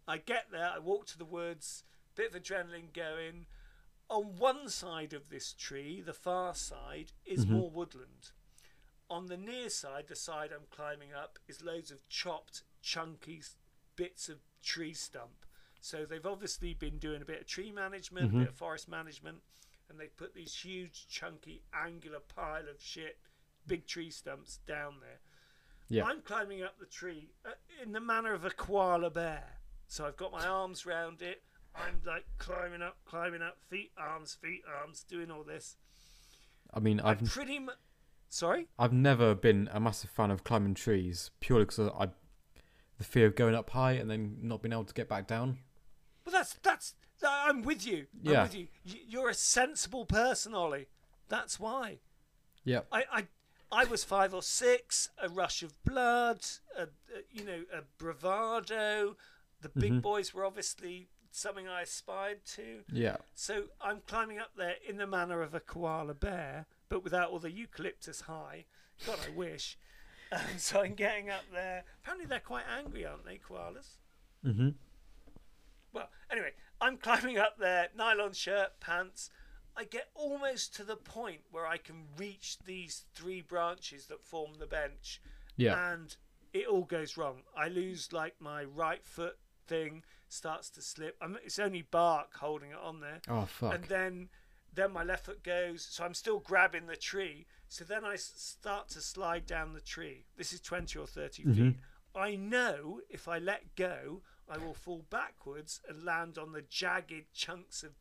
I 0.08 0.18
get 0.18 0.46
there. 0.52 0.72
I 0.76 0.80
walk 0.80 1.06
to 1.08 1.18
the 1.18 1.26
woods. 1.26 1.84
Bit 2.16 2.34
of 2.34 2.42
adrenaline 2.42 2.94
going. 2.94 3.46
On 4.10 4.38
one 4.38 4.70
side 4.70 5.14
of 5.14 5.30
this 5.30 5.54
tree, 5.54 6.02
the 6.02 6.14
far 6.14 6.56
side, 6.56 7.12
is 7.26 7.46
mm-hmm. 7.46 7.56
more 7.56 7.70
woodland. 7.70 8.32
On 9.10 9.28
the 9.28 9.38
near 9.38 9.70
side, 9.70 10.06
the 10.08 10.16
side 10.16 10.52
I'm 10.54 10.66
climbing 10.72 11.14
up, 11.14 11.40
is 11.48 11.64
loads 11.64 11.92
of 11.92 12.08
chopped, 12.08 12.64
chunky 12.82 13.42
bits 13.96 14.30
of 14.30 14.38
tree 14.64 14.94
stump. 14.94 15.46
So 15.82 16.06
they've 16.06 16.26
obviously 16.26 16.74
been 16.74 17.00
doing 17.00 17.22
a 17.22 17.26
bit 17.26 17.42
of 17.42 17.48
tree 17.48 17.72
management, 17.72 18.26
a 18.26 18.30
bit 18.30 18.38
mm-hmm. 18.38 18.48
of 18.48 18.56
forest 18.56 18.90
management, 18.90 19.38
and 19.90 20.00
they 20.00 20.08
put 20.08 20.34
these 20.34 20.54
huge, 20.56 21.08
chunky, 21.10 21.62
angular 21.74 22.20
pile 22.20 22.68
of 22.70 22.82
shit, 22.82 23.18
big 23.66 23.88
tree 23.88 24.10
stumps 24.10 24.60
down 24.68 24.96
there. 25.02 25.20
Yeah. 25.90 26.06
I'm 26.06 26.22
climbing 26.22 26.64
up 26.64 26.80
the 26.80 26.86
tree 26.86 27.30
uh, 27.46 27.52
in 27.82 27.94
the 27.94 28.02
manner 28.02 28.34
of 28.34 28.44
a 28.46 28.50
koala 28.50 29.10
bear. 29.10 29.44
So 29.88 30.06
I've 30.06 30.18
got 30.18 30.32
my 30.32 30.46
arms 30.46 30.86
round 30.86 31.22
it. 31.22 31.42
I'm 31.76 32.02
like 32.06 32.26
climbing 32.38 32.82
up, 32.82 32.98
climbing 33.06 33.42
up, 33.42 33.58
feet, 33.70 33.92
arms, 33.98 34.38
feet, 34.42 34.64
arms, 34.82 35.06
doing 35.08 35.32
all 35.32 35.44
this. 35.44 35.78
I 36.74 36.80
mean, 36.80 37.00
I'm 37.00 37.08
I've 37.08 37.24
pretty 37.26 37.60
much. 37.60 37.76
Sorry? 38.30 38.68
I've 38.78 38.92
never 38.92 39.34
been 39.34 39.70
a 39.72 39.80
massive 39.80 40.10
fan 40.10 40.32
of 40.32 40.44
climbing 40.44 40.74
trees 40.74 41.32
purely 41.40 41.64
because 41.64 41.92
I 41.98 42.10
the 42.98 43.04
fear 43.04 43.28
of 43.28 43.36
going 43.36 43.56
up 43.56 43.70
high 43.70 43.94
and 43.94 44.10
then 44.10 44.38
not 44.42 44.62
being 44.62 44.74
able 44.74 44.86
to 44.86 44.94
get 44.94 45.08
back 45.08 45.28
down. 45.28 45.60
Well, 46.26 46.34
that's 46.34 46.56
that's. 46.62 46.96
I'm 47.26 47.64
with 47.64 47.86
you. 47.86 48.08
I'm 48.26 48.44
with 48.44 48.56
you. 48.56 48.68
You're 48.84 49.30
a 49.30 49.34
sensible 49.34 50.06
person, 50.06 50.54
Ollie. 50.54 50.88
That's 51.30 51.60
why. 51.60 52.00
Yeah. 52.64 52.82
I, 52.92 53.04
I, 53.12 53.28
I 53.72 53.86
was 53.86 54.04
five 54.04 54.34
or 54.34 54.42
six. 54.44 55.10
A 55.22 55.30
rush 55.30 55.64
of 55.64 55.74
blood. 55.84 56.46
A, 56.78 56.84
a 56.84 56.88
you 57.32 57.44
know, 57.44 57.64
a 57.74 57.82
bravado. 57.98 59.16
The 59.62 59.70
big 59.70 59.94
Mhm. 59.94 60.02
boys 60.02 60.34
were 60.34 60.46
obviously 60.46 61.10
something 61.32 61.68
I 61.68 61.82
aspired 61.82 62.46
to. 62.56 62.84
Yeah. 62.92 63.18
So 63.34 63.66
I'm 63.82 64.02
climbing 64.08 64.40
up 64.40 64.52
there 64.56 64.76
in 64.88 64.98
the 64.98 65.08
manner 65.08 65.42
of 65.42 65.54
a 65.56 65.60
koala 65.60 66.14
bear, 66.14 66.66
but 66.90 67.04
without 67.04 67.32
all 67.32 67.40
the 67.40 67.52
eucalyptus 67.52 68.22
high. 68.22 68.66
God, 69.06 69.20
I 69.28 69.36
wish. 69.36 69.78
Um, 70.32 70.40
so 70.58 70.82
I'm 70.82 70.94
getting 70.94 71.30
up 71.30 71.44
there. 71.52 71.84
Apparently, 72.02 72.28
they're 72.28 72.40
quite 72.40 72.66
angry, 72.78 73.06
aren't 73.06 73.26
they, 73.26 73.38
koalas? 73.40 73.98
Mm-hmm. 74.46 74.70
Well, 75.94 76.10
anyway, 76.32 76.52
I'm 76.80 76.98
climbing 76.98 77.38
up 77.38 77.58
there, 77.60 77.90
nylon 77.96 78.34
shirt, 78.34 78.80
pants. 78.80 79.30
I 79.76 79.84
get 79.84 80.10
almost 80.16 80.76
to 80.76 80.84
the 80.84 80.96
point 80.96 81.42
where 81.52 81.68
I 81.68 81.78
can 81.78 82.06
reach 82.18 82.58
these 82.66 83.06
three 83.14 83.42
branches 83.42 84.08
that 84.08 84.24
form 84.24 84.56
the 84.60 84.66
bench, 84.66 85.22
Yeah. 85.56 85.92
and 85.92 86.16
it 86.54 86.68
all 86.68 86.84
goes 86.84 87.18
wrong. 87.18 87.44
I 87.56 87.68
lose 87.68 88.12
like 88.12 88.36
my 88.40 88.64
right 88.64 89.06
foot 89.06 89.38
thing 89.68 90.04
starts 90.30 90.70
to 90.72 90.82
slip. 90.82 91.16
I'm, 91.22 91.38
it's 91.44 91.60
only 91.60 91.84
bark 91.84 92.36
holding 92.38 92.72
it 92.72 92.78
on 92.78 93.00
there, 93.02 93.22
Oh 93.28 93.46
fuck. 93.46 93.76
and 93.76 93.84
then 93.86 94.30
then 94.74 94.92
my 94.92 95.04
left 95.04 95.26
foot 95.26 95.44
goes. 95.44 95.88
So 95.90 96.04
I'm 96.06 96.14
still 96.14 96.40
grabbing 96.40 96.86
the 96.86 96.96
tree. 96.96 97.48
So 97.68 97.84
then 97.84 98.06
I 98.06 98.16
start 98.16 98.90
to 98.90 99.02
slide 99.02 99.46
down 99.46 99.74
the 99.74 99.82
tree. 99.82 100.26
This 100.38 100.54
is 100.54 100.62
20 100.62 101.00
or 101.00 101.08
30 101.08 101.44
mm-hmm. 101.44 101.54
feet. 101.54 101.76
I 102.16 102.36
know 102.36 103.02
if 103.10 103.28
I 103.28 103.40
let 103.40 103.76
go, 103.76 104.22
I 104.50 104.58
will 104.58 104.74
fall 104.74 105.06
backwards 105.10 105.82
and 105.88 106.04
land 106.04 106.38
on 106.38 106.52
the 106.52 106.62
jagged 106.62 107.34
chunks 107.34 107.84
of 107.84 107.92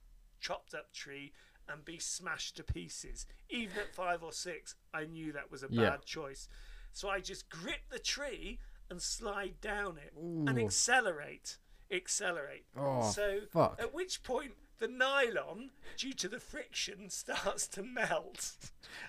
chopped 0.40 0.74
up 0.74 0.92
tree 0.92 1.32
and 1.68 1.84
be 1.84 1.98
smashed 1.98 2.56
to 2.56 2.62
pieces. 2.62 3.26
Even 3.48 3.78
at 3.78 3.94
five 3.94 4.22
or 4.22 4.32
six, 4.32 4.74
I 4.94 5.04
knew 5.04 5.32
that 5.32 5.50
was 5.50 5.62
a 5.62 5.68
Yeah. 5.70 5.90
bad 5.90 6.04
choice. 6.04 6.48
So 6.92 7.08
I 7.08 7.20
just 7.20 7.48
grip 7.48 7.88
the 7.90 7.98
tree 7.98 8.60
and 8.88 9.02
slide 9.02 9.60
down 9.60 9.98
it 9.98 10.12
and 10.14 10.58
accelerate. 10.58 11.58
Accelerate. 11.90 12.66
Oh, 12.76 13.10
so 13.10 13.40
fuck. 13.50 13.80
at 13.80 13.92
which 13.92 14.22
point 14.22 14.54
the 14.78 14.88
nylon, 14.88 15.70
due 15.96 16.12
to 16.14 16.28
the 16.28 16.40
friction, 16.40 17.10
starts 17.10 17.66
to 17.68 17.82
melt 17.82 18.56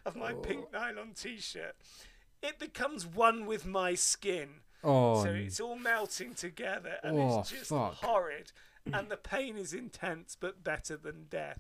of 0.06 0.16
my 0.16 0.34
pink 0.34 0.66
oh. 0.74 0.78
nylon 0.78 1.14
t-shirt. 1.14 1.76
It 2.42 2.60
becomes 2.60 3.06
one 3.06 3.46
with 3.46 3.66
my 3.66 3.96
skin. 3.96 4.62
Oh, 4.84 5.24
So 5.24 5.32
it's 5.32 5.60
all 5.60 5.78
melting 5.78 6.34
together 6.34 6.98
and 7.04 7.18
Oh, 7.18 7.40
it's 7.40 7.50
just 7.52 7.70
fuck. 7.70 7.96
horrid. 7.96 8.52
And 8.94 9.10
the 9.10 9.18
pain 9.18 9.58
is 9.58 9.74
intense 9.74 10.38
but 10.40 10.64
better 10.64 10.96
than 10.98 11.26
death. 11.30 11.60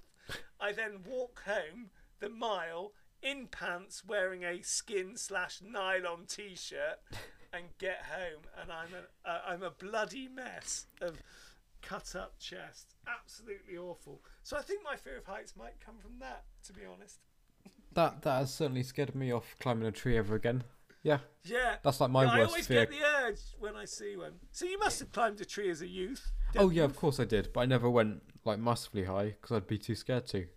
I 0.59 0.72
then 0.72 0.99
walk 1.05 1.43
home 1.45 1.89
the 2.20 2.30
mile 2.30 2.93
in 3.22 3.47
pants 3.47 4.03
wearing 4.05 4.43
a 4.43 4.61
skin 4.61 5.18
slash 5.18 5.59
nylon 5.61 6.26
t 6.28 6.55
shirt 6.55 6.99
and 7.51 7.65
get 7.80 8.03
home 8.09 8.43
and 8.61 8.72
I'm 8.72 8.89
a, 8.93 9.30
uh, 9.30 9.41
I'm 9.47 9.63
a 9.63 9.72
bloody 9.72 10.28
mess 10.28 10.86
of 11.01 11.22
cut 11.82 12.15
up 12.15 12.39
chest. 12.39 12.95
Absolutely 13.07 13.78
awful. 13.78 14.22
So 14.43 14.57
I 14.57 14.61
think 14.61 14.82
my 14.84 14.95
fear 14.95 15.18
of 15.18 15.26
heights 15.26 15.53
might 15.57 15.80
come 15.84 15.95
from 15.99 16.20
that, 16.20 16.43
to 16.68 16.74
be 16.74 16.82
honest. 16.86 17.20
that 17.93 18.22
that 18.22 18.39
has 18.39 18.53
certainly 18.53 18.84
scared 18.84 19.15
me 19.15 19.32
off 19.34 19.55
climbing 19.59 19.88
a 19.88 19.91
tree 19.91 20.18
ever 20.18 20.36
again. 20.36 20.63
Yeah, 21.03 21.19
Yeah. 21.43 21.77
that's 21.83 22.01
like 22.01 22.09
my 22.11 22.23
Yeah, 22.25 22.31
I 22.31 22.37
worst 22.39 22.49
always 22.49 22.67
fear. 22.67 22.85
get 22.85 22.89
the 22.99 23.03
urge 23.05 23.39
when 23.59 23.75
I 23.75 23.85
see 23.85 24.17
one. 24.17 24.39
So 24.51 24.65
you 24.65 24.77
must 24.79 24.99
have 24.99 25.11
climbed 25.11 25.39
a 25.41 25.45
tree 25.45 25.69
as 25.69 25.81
a 25.81 25.87
youth. 25.87 26.31
Oh 26.57 26.69
yeah, 26.69 26.81
you? 26.81 26.83
of 26.83 26.95
course 26.95 27.19
I 27.19 27.23
did, 27.25 27.53
but 27.53 27.61
I 27.61 27.65
never 27.65 27.89
went 27.89 28.23
like 28.43 28.59
massively 28.59 29.03
high 29.05 29.35
because 29.39 29.55
I'd 29.55 29.67
be 29.67 29.77
too 29.77 29.95
scared 29.95 30.25
to. 30.27 30.47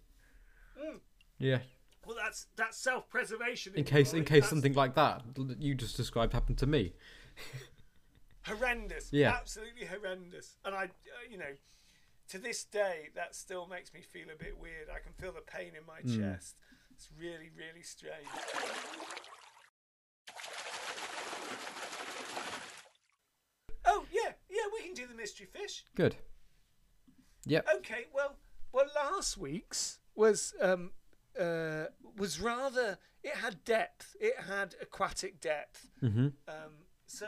Mm. 0.81 1.01
Yeah, 1.39 1.59
Well, 2.07 2.17
that's 2.17 2.47
that's 2.57 2.79
self-preservation. 2.79 3.75
in 3.75 3.85
case 3.85 4.13
in 4.13 4.25
case 4.25 4.43
That's 4.43 4.51
something 4.51 4.75
like 4.75 4.95
that 4.95 5.23
that 5.37 5.61
you 5.63 5.75
just 5.75 5.97
described 5.97 6.33
happened 6.33 6.59
to 6.59 6.67
me. 6.67 6.95
horrendous. 8.47 9.13
Yeah. 9.13 9.31
absolutely 9.33 9.87
horrendous. 9.87 10.57
And 10.65 10.75
I, 10.75 10.85
uh, 10.85 10.89
you 11.31 11.39
know, 11.39 11.55
to 12.29 12.39
this 12.39 12.65
day, 12.65 13.09
that 13.15 13.35
still 13.35 13.67
makes 13.67 13.93
me 13.93 14.01
feel 14.01 14.27
a 14.35 14.37
bit 14.43 14.59
weird. 14.59 14.89
I 14.95 14.99
can 15.01 15.13
feel 15.13 15.33
the 15.33 15.41
pain 15.43 15.73
in 15.79 15.85
my 15.87 16.01
Mm. 16.01 16.19
chest. 16.33 16.57
It's 16.93 17.09
really, 17.19 17.51
really 17.57 17.83
strange. 17.83 18.27
Oh 23.93 24.05
yeah, 24.13 24.33
yeah, 24.49 24.63
we 24.73 24.85
can 24.85 24.95
do 24.95 25.07
the 25.07 25.15
mystery 25.15 25.47
fish. 25.47 25.85
Good. 25.97 26.15
Yep. 27.47 27.67
Okay, 27.79 28.07
well, 28.15 28.37
well, 28.73 28.87
last 28.95 29.37
week's 29.37 29.99
was 30.15 30.55
um 30.61 30.93
uh 31.39 31.87
was 32.17 32.41
rather 32.41 32.99
it 33.23 33.35
had 33.35 33.65
depth. 33.65 34.15
It 34.21 34.35
had 34.49 34.77
aquatic 34.81 35.41
depth. 35.41 35.91
Mm-hmm. 36.03 36.29
Um, 36.49 36.87
so 37.07 37.27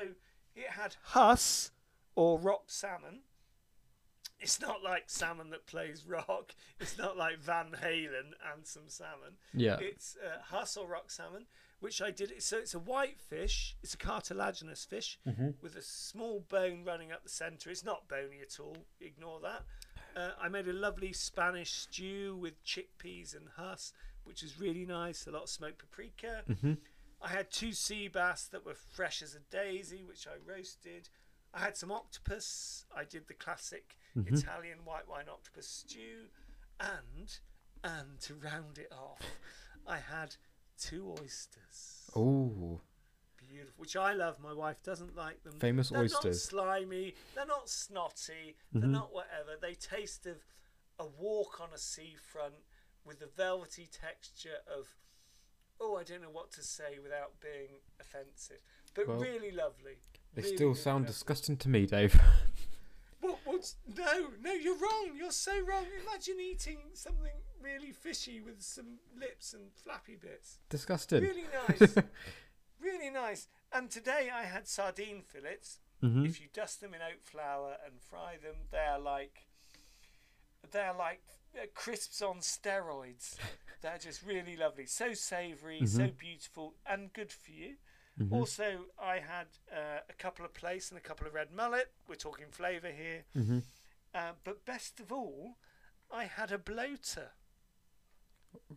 it 0.54 0.70
had 0.70 0.96
huss 1.02 1.72
or 2.14 2.38
rock 2.38 2.64
salmon. 2.68 3.20
It's 4.38 4.60
not 4.60 4.82
like 4.82 5.04
salmon 5.06 5.50
that 5.50 5.66
plays 5.66 6.04
rock. 6.06 6.54
It's 6.80 6.98
not 6.98 7.16
like 7.16 7.38
Van 7.38 7.76
Halen 7.82 8.32
and 8.52 8.64
some 8.64 8.88
salmon. 8.88 9.34
Yeah. 9.54 9.78
It's 9.80 10.16
uh, 10.16 10.38
huss 10.42 10.76
or 10.76 10.88
rock 10.88 11.10
salmon, 11.10 11.46
which 11.82 12.00
I 12.00 12.12
did. 12.12 12.32
So 12.40 12.58
it's 12.58 12.74
a 12.74 12.78
white 12.78 13.18
fish. 13.18 13.76
It's 13.82 13.94
a 13.94 13.98
cartilaginous 13.98 14.84
fish 14.84 15.18
mm-hmm. 15.28 15.50
with 15.60 15.74
a 15.74 15.82
small 15.82 16.38
bone 16.48 16.84
running 16.86 17.10
up 17.10 17.24
the 17.24 17.28
centre. 17.28 17.70
It's 17.70 17.84
not 17.84 18.06
bony 18.06 18.38
at 18.40 18.60
all. 18.60 18.76
Ignore 19.00 19.40
that. 19.40 19.64
Uh, 20.16 20.30
I 20.40 20.48
made 20.48 20.68
a 20.68 20.72
lovely 20.72 21.12
Spanish 21.12 21.72
stew 21.72 22.38
with 22.40 22.64
chickpeas 22.64 23.36
and 23.36 23.48
huss, 23.56 23.92
which 24.22 24.42
was 24.42 24.60
really 24.60 24.86
nice. 24.86 25.26
A 25.26 25.32
lot 25.32 25.42
of 25.42 25.48
smoked 25.48 25.78
paprika. 25.78 26.44
Mm-hmm. 26.48 26.74
I 27.20 27.28
had 27.28 27.50
two 27.50 27.72
sea 27.72 28.06
bass 28.06 28.44
that 28.52 28.64
were 28.64 28.74
fresh 28.74 29.20
as 29.20 29.34
a 29.34 29.40
daisy, 29.50 30.04
which 30.04 30.28
I 30.28 30.34
roasted. 30.48 31.08
I 31.52 31.58
had 31.58 31.76
some 31.76 31.90
octopus. 31.90 32.84
I 32.96 33.02
did 33.02 33.26
the 33.26 33.34
classic 33.34 33.96
mm-hmm. 34.16 34.32
Italian 34.32 34.78
white 34.84 35.08
wine 35.08 35.26
octopus 35.28 35.66
stew, 35.66 36.28
and 36.78 37.38
and 37.82 38.20
to 38.20 38.34
round 38.34 38.78
it 38.78 38.92
off, 38.92 39.20
I 39.84 39.96
had 39.96 40.36
two 40.90 41.14
oysters. 41.20 42.10
Oh, 42.16 42.80
Beautiful, 43.38 43.74
which 43.76 43.96
I 43.96 44.14
love. 44.14 44.38
My 44.42 44.52
wife 44.54 44.82
doesn't 44.82 45.14
like 45.16 45.42
them. 45.44 45.54
Famous 45.58 45.92
oysters. 45.92 46.12
they're 46.22 46.30
oysters. 46.30 46.52
Not 46.52 46.62
slimy. 46.64 47.14
They're 47.34 47.46
not 47.46 47.68
snotty. 47.68 48.56
They're 48.72 48.82
mm-hmm. 48.82 48.92
not 48.92 49.12
whatever. 49.12 49.56
They 49.60 49.74
taste 49.74 50.26
of 50.26 50.36
a 50.98 51.04
walk 51.06 51.60
on 51.60 51.68
a 51.74 51.78
seafront 51.78 52.54
with 53.04 53.20
the 53.20 53.28
velvety 53.36 53.88
texture 53.90 54.58
of. 54.66 54.88
Oh, 55.80 55.96
I 55.96 56.04
don't 56.04 56.22
know 56.22 56.30
what 56.30 56.52
to 56.52 56.62
say 56.62 56.98
without 57.02 57.32
being 57.40 57.80
offensive, 58.00 58.58
but 58.94 59.08
Well, 59.08 59.18
really 59.18 59.50
lovely. 59.50 59.96
they 60.34 60.42
Really, 60.42 60.54
still 60.56 60.68
really 60.68 60.78
sound 60.80 61.02
lovely. 61.04 61.12
disgusting 61.12 61.56
to 61.58 61.68
me, 61.68 61.86
Dave. 61.86 62.20
What, 63.20 63.38
what's, 63.44 63.76
no, 63.96 64.28
no, 64.42 64.52
you're 64.52 64.76
wrong. 64.76 65.12
You're 65.16 65.30
so 65.32 65.52
wrong. 65.60 65.86
Imagine 66.08 66.36
eating 66.40 66.78
something 66.94 67.30
really 67.62 67.92
fishy 67.92 68.40
with 68.40 68.62
some 68.62 68.98
lips 69.18 69.52
and 69.54 69.72
flappy 69.72 70.16
bits. 70.16 70.58
Disgusting. 70.68 71.22
Really 71.22 71.44
nice. 71.68 71.94
really 72.80 73.10
nice. 73.10 73.48
And 73.72 73.90
today 73.90 74.28
I 74.32 74.44
had 74.44 74.68
sardine 74.68 75.22
fillets. 75.22 75.78
Mhm. 76.02 76.26
If 76.28 76.40
you 76.40 76.48
dust 76.52 76.80
them 76.80 76.94
in 76.94 77.00
oat 77.00 77.22
flour 77.22 77.76
and 77.86 78.00
fry 78.00 78.36
them, 78.42 78.56
they're 78.70 78.98
like 78.98 79.46
they're 80.70 80.94
like 80.94 81.22
uh, 81.56 81.66
crisps 81.74 82.22
on 82.22 82.38
steroids. 82.38 83.36
they're 83.82 83.98
just 83.98 84.22
really 84.24 84.56
lovely. 84.56 84.86
So 84.86 85.12
savoury, 85.14 85.86
so 85.86 86.08
beautiful, 86.16 86.74
and 86.86 87.12
good 87.12 87.32
for 87.32 87.50
you. 87.52 87.76
Also, 88.30 88.84
I 89.02 89.14
had 89.16 89.46
uh, 89.72 90.00
a 90.08 90.12
couple 90.12 90.44
of 90.44 90.54
plaice 90.54 90.90
and 90.90 90.98
a 90.98 91.00
couple 91.00 91.26
of 91.26 91.34
red 91.34 91.50
mullet. 91.50 91.90
We're 92.06 92.14
talking 92.14 92.46
flavour 92.52 92.90
here. 92.92 93.24
Mhm. 93.36 93.62
Uh, 94.14 94.32
but 94.44 94.64
best 94.64 95.00
of 95.00 95.10
all, 95.10 95.56
I 96.10 96.24
had 96.24 96.52
a 96.52 96.58
bloater. 96.58 97.30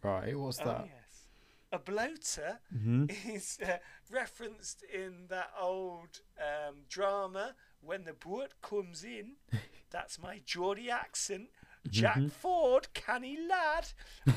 Right, 0.02 0.38
what's 0.38 0.60
Oh, 0.62 0.66
that? 0.66 0.86
yes. 0.88 1.28
A 1.72 1.80
bloater 1.80 2.60
Mhm. 2.74 3.10
is 3.36 3.60
uh, 3.62 3.78
referenced 4.10 4.84
in 4.84 5.28
that 5.28 5.52
old 5.60 6.22
um, 6.40 6.86
drama 6.88 7.56
when 7.82 8.04
the 8.06 8.14
boat 8.14 8.54
comes 8.62 9.04
in. 9.04 9.36
That's 9.90 10.20
my 10.20 10.40
Geordie 10.46 10.90
accent. 10.92 11.50
Jack 11.90 12.18
Mm-hmm. 12.18 12.28
Ford, 12.30 12.88
canny 12.96 13.38
lad. 13.48 13.88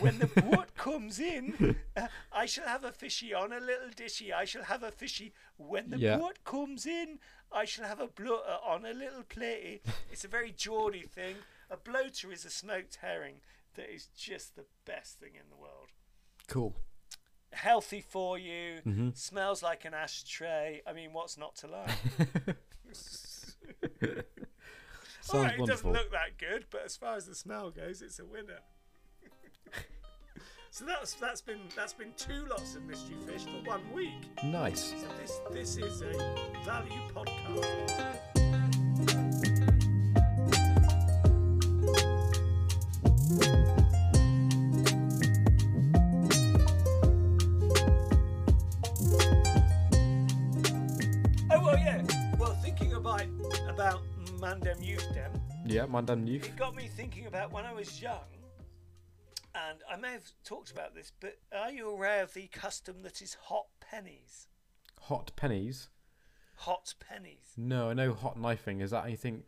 When 0.01 0.18
the 0.18 0.26
boat 0.26 0.74
comes 0.74 1.18
in, 1.18 1.76
uh, 1.97 2.09
I 2.30 2.45
shall 2.45 2.66
have 2.66 2.84
a 2.84 2.93
fishy 2.93 3.32
on 3.32 3.53
a 3.55 3.61
little 3.61 3.89
dishy. 3.89 4.32
I 4.32 4.45
shall 4.45 4.64
have 4.64 4.82
a 4.82 4.91
fishy. 4.91 5.32
When 5.57 5.89
the 5.89 5.99
Yeah. 5.99 6.18
boat 6.18 6.45
comes 6.45 6.84
in, 6.86 7.20
I 7.51 7.64
shall 7.64 7.86
have 7.86 8.01
a 8.01 8.07
bloater 8.09 8.59
on 8.62 8.84
a 8.84 8.93
little 8.93 9.22
platey. 9.22 9.80
It's 10.12 10.24
a 10.24 10.28
very 10.28 10.53
Geordie 10.53 11.07
thing. 11.07 11.36
A 11.70 11.76
bloater 11.78 12.30
is 12.32 12.45
a 12.45 12.51
smoked 12.51 12.97
herring 12.97 13.41
that 13.75 13.93
is 13.95 14.07
just 14.16 14.57
the 14.57 14.64
best 14.85 15.19
thing 15.19 15.33
in 15.35 15.49
the 15.51 15.57
world 15.57 15.89
Cool. 16.49 16.75
healthy 17.53 18.01
for 18.01 18.39
you, 18.39 18.81
Mm-hmm. 18.87 19.11
smells 19.14 19.62
like 19.62 19.85
an 19.85 19.95
ashtray. 19.95 20.83
I 20.87 20.93
mean, 20.93 21.12
what's 21.12 21.37
not 21.39 21.57
to 21.57 21.66
like? 21.66 21.91
Sounds 25.21 25.45
right, 25.45 25.55
it 25.55 25.59
wonderful. 25.61 25.66
doesn't 25.66 25.93
look 25.93 26.11
that 26.12 26.39
good, 26.39 26.66
but 26.71 26.83
as 26.87 26.97
far 26.97 27.16
as 27.16 27.27
the 27.27 27.35
smell 27.35 27.71
goes, 27.71 28.01
it's 28.01 28.19
a 28.19 28.25
winner. 28.25 28.61
so 30.71 30.85
that's 30.87 31.12
that's 31.14 31.43
been 31.43 31.61
that's 31.77 31.93
been 31.93 32.12
two 32.16 32.47
lots 32.49 32.75
of 32.77 32.83
mystery 32.85 33.16
fish 33.27 33.45
for 33.45 33.69
one 33.69 33.83
week. 33.93 34.14
Nice. 34.43 34.95
So 34.99 35.07
this 35.21 35.41
this 35.53 35.77
is 35.77 36.01
a 36.01 36.12
value 36.64 37.01
podcast. 37.14 38.09
About 53.79 54.03
Mandem 54.41 54.85
Youth 54.85 55.07
Dem, 55.14 55.31
Yeah, 55.64 55.87
Mandan 55.87 56.26
Youth. 56.26 56.47
it 56.47 56.57
got 56.57 56.74
me 56.74 56.89
thinking 56.89 57.26
about 57.26 57.53
when 57.53 57.64
I 57.64 57.72
was 57.72 58.03
young, 58.03 58.24
and 59.55 59.79
I 59.89 59.95
may 59.95 60.11
have 60.11 60.24
talked 60.45 60.72
about 60.72 60.97
this, 60.97 61.12
but 61.20 61.39
are 61.57 61.70
you 61.70 61.89
aware 61.89 62.24
of 62.24 62.35
the 62.35 62.49
custom 62.49 63.03
that 63.03 63.22
is 63.22 63.35
hot 63.45 63.66
pennies? 63.81 64.49
Hot 65.03 65.31
pennies. 65.37 65.91
Hot 66.57 66.93
pennies. 66.99 67.53
No, 67.57 67.91
I 67.91 67.95
know 67.95 68.14
hot 68.14 68.37
knifing. 68.37 68.81
Is 68.81 68.91
that 68.91 69.05
anything 69.05 69.45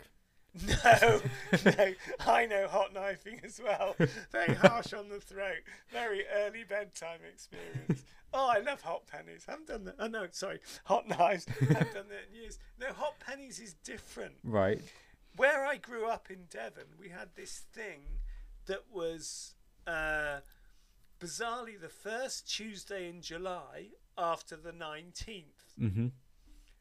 No, 0.85 1.21
no, 1.65 1.93
I 2.27 2.47
know 2.47 2.67
hot 2.67 2.93
knifing 2.93 3.41
as 3.45 3.61
well. 3.63 3.95
Very 4.33 4.55
harsh 4.55 4.93
on 4.93 5.09
the 5.09 5.21
throat. 5.21 5.63
Very 5.93 6.25
early 6.35 6.65
bedtime 6.65 7.21
experience. 7.33 8.03
Oh, 8.33 8.49
I 8.49 8.59
love 8.61 8.81
hot 8.81 9.07
pennies. 9.07 9.45
I 9.49 9.53
haven't 9.53 9.69
done 9.69 9.85
that. 9.85 9.95
Oh 9.99 10.07
no, 10.09 10.27
sorry, 10.33 10.61
hot 10.85 11.09
knives. 11.09 11.47
I 11.61 11.65
haven't 11.65 11.95
done 11.95 12.09
that 12.09 12.29
in 12.33 12.41
years. 12.43 12.59
No, 12.81 12.93
hot 12.93 13.15
pennies 13.21 13.59
is 13.61 13.75
different. 13.85 14.35
Right. 14.45 14.81
Where 15.37 15.65
I 15.65 15.77
grew 15.77 16.07
up 16.07 16.31
in 16.31 16.45
Devon, 16.51 16.85
we 16.99 17.09
had 17.09 17.29
this 17.37 17.63
thing 17.73 18.01
that 18.67 18.85
was 18.93 19.55
uh, 19.87 20.41
bizarrely 21.21 21.81
the 21.81 21.89
first 21.89 22.49
Tuesday 22.53 23.09
in 23.09 23.21
July 23.21 23.89
after 24.19 24.57
the 24.57 24.73
nineteenth 24.73 25.75
Mm-hmm. 25.81 26.09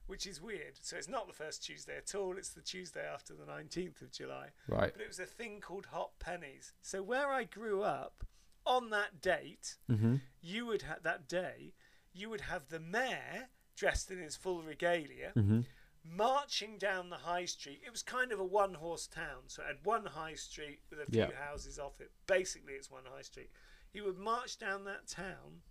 Which 0.10 0.26
is 0.26 0.42
weird. 0.42 0.74
So 0.82 0.98
it's 0.98 1.08
not 1.08 1.28
the 1.28 1.34
first 1.34 1.64
Tuesday 1.64 1.96
at 1.96 2.16
all. 2.16 2.36
It's 2.36 2.50
the 2.50 2.62
Tuesday 2.62 3.06
after 3.06 3.34
the 3.34 3.44
19th 3.46 4.02
of 4.02 4.12
July. 4.12 4.48
Right. 4.68 4.92
But 4.92 5.02
it 5.04 5.08
was 5.08 5.20
a 5.20 5.26
thing 5.26 5.62
called 5.62 5.86
hot 5.92 6.12
pennies. 6.20 6.74
So 6.82 7.04
where 7.04 7.30
I 7.30 7.44
grew 7.44 7.84
up, 7.84 8.24
on 8.66 8.90
that 8.90 9.22
date, 9.22 9.78
Mm-hmm. 9.90 10.16
you 10.42 10.66
would 10.66 10.82
have 10.82 11.04
that 11.04 11.28
day, 11.30 11.74
you 12.12 12.30
would 12.30 12.42
have 12.42 12.70
the 12.70 12.80
mayor 12.80 13.50
dressed 13.76 14.10
in 14.12 14.18
his 14.20 14.36
full 14.36 14.62
regalia, 14.64 15.32
Mm-hmm. 15.38 15.62
marching 16.04 16.78
down 16.78 17.10
the 17.10 17.18
high 17.18 17.46
street. 17.46 17.82
It 17.86 17.92
was 17.92 18.02
kind 18.04 18.32
of 18.32 18.40
a 18.40 18.44
one-horse 18.44 19.08
town, 19.08 19.44
so 19.48 19.62
it 19.62 19.68
had 19.68 19.78
one 19.86 20.06
high 20.06 20.34
street 20.36 20.80
with 20.90 21.00
a 21.00 21.06
few 21.06 21.22
Yeah. 21.22 21.32
houses 21.48 21.78
off 21.78 22.02
it. 22.02 22.12
Basically, 22.26 22.74
it's 22.74 22.90
one 22.92 23.04
high 23.06 23.22
street. 23.22 23.52
He 23.92 24.02
would 24.02 24.18
march 24.18 24.58
down 24.58 24.86
that 24.86 25.08
town 25.08 25.62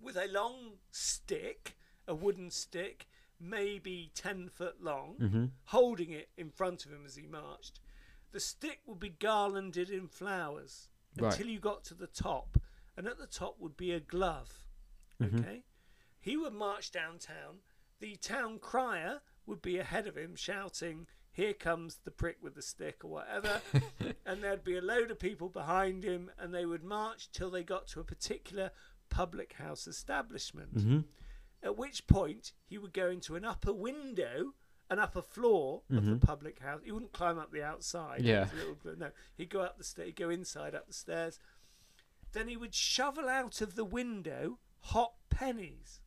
with 0.00 0.16
a 0.16 0.26
long 0.28 0.78
stick, 0.90 1.76
a 2.06 2.14
wooden 2.14 2.50
stick, 2.50 3.06
maybe 3.40 4.10
10 4.14 4.48
foot 4.48 4.82
long, 4.82 5.16
Mm-hmm. 5.20 5.44
holding 5.64 6.10
it 6.12 6.28
in 6.36 6.50
front 6.50 6.84
of 6.84 6.92
him 6.92 7.04
as 7.06 7.16
he 7.16 7.26
marched. 7.26 7.80
The 8.32 8.40
stick 8.40 8.80
would 8.86 9.00
be 9.00 9.08
garlanded 9.10 9.90
in 9.90 10.08
flowers 10.08 10.88
Right. 11.18 11.32
until 11.32 11.48
you 11.48 11.58
got 11.58 11.84
to 11.84 11.94
the 11.94 12.06
top, 12.06 12.58
and 12.96 13.06
at 13.06 13.18
the 13.18 13.26
top 13.26 13.58
would 13.58 13.76
be 13.76 13.92
a 13.92 14.00
glove. 14.00 14.64
Mhm. 15.20 15.40
Okay? 15.40 15.64
He 16.20 16.36
would 16.36 16.52
march 16.52 16.90
downtown. 16.90 17.60
The 18.00 18.16
town 18.16 18.58
crier 18.58 19.22
would 19.46 19.62
be 19.62 19.78
ahead 19.78 20.06
of 20.06 20.16
him 20.16 20.36
shouting, 20.36 21.06
Here 21.32 21.54
comes 21.54 21.98
the 21.98 22.10
prick 22.10 22.38
with 22.42 22.54
the 22.56 22.62
stick, 22.62 23.04
or 23.04 23.08
whatever. 23.12 23.62
and 24.26 24.42
there'd 24.42 24.64
be 24.64 24.76
a 24.76 24.82
load 24.82 25.10
of 25.12 25.20
people 25.20 25.48
behind 25.48 26.02
him, 26.02 26.32
and 26.36 26.52
they 26.52 26.66
would 26.66 26.82
march 26.82 27.30
till 27.30 27.48
they 27.50 27.62
got 27.62 27.86
to 27.88 28.00
a 28.00 28.04
particular 28.04 28.72
public 29.08 29.52
house 29.54 29.86
establishment. 29.86 30.74
Mm-hmm. 30.76 31.00
At 31.62 31.76
which 31.76 32.06
point 32.06 32.52
he 32.66 32.78
would 32.78 32.92
go 32.92 33.08
into 33.10 33.34
an 33.36 33.44
upper 33.44 33.72
window, 33.72 34.54
an 34.90 34.98
upper 34.98 35.22
floor 35.22 35.82
of 35.90 36.04
the 36.04 36.12
Mhm. 36.12 36.20
public 36.22 36.60
house. 36.60 36.82
He 36.84 36.92
wouldn't 36.92 37.12
climb 37.12 37.38
up 37.38 37.50
the 37.50 37.62
outside. 37.62 38.22
Yeah. 38.22 38.42
It 38.46 38.52
was 38.52 38.52
a 38.52 38.66
little- 38.66 38.96
no, 38.96 39.12
he'd 39.36 39.50
go 39.50 39.60
up 39.60 39.76
the 39.76 39.84
stairs, 39.84 40.12
go 40.14 40.30
inside 40.30 40.74
up 40.74 40.86
the 40.86 40.92
stairs. 40.92 41.38
Then 42.32 42.48
he 42.48 42.56
would 42.56 42.74
shovel 42.74 43.28
out 43.28 43.60
of 43.60 43.74
the 43.74 43.84
window 43.84 44.58
hot 44.80 45.14
pennies. 45.30 46.00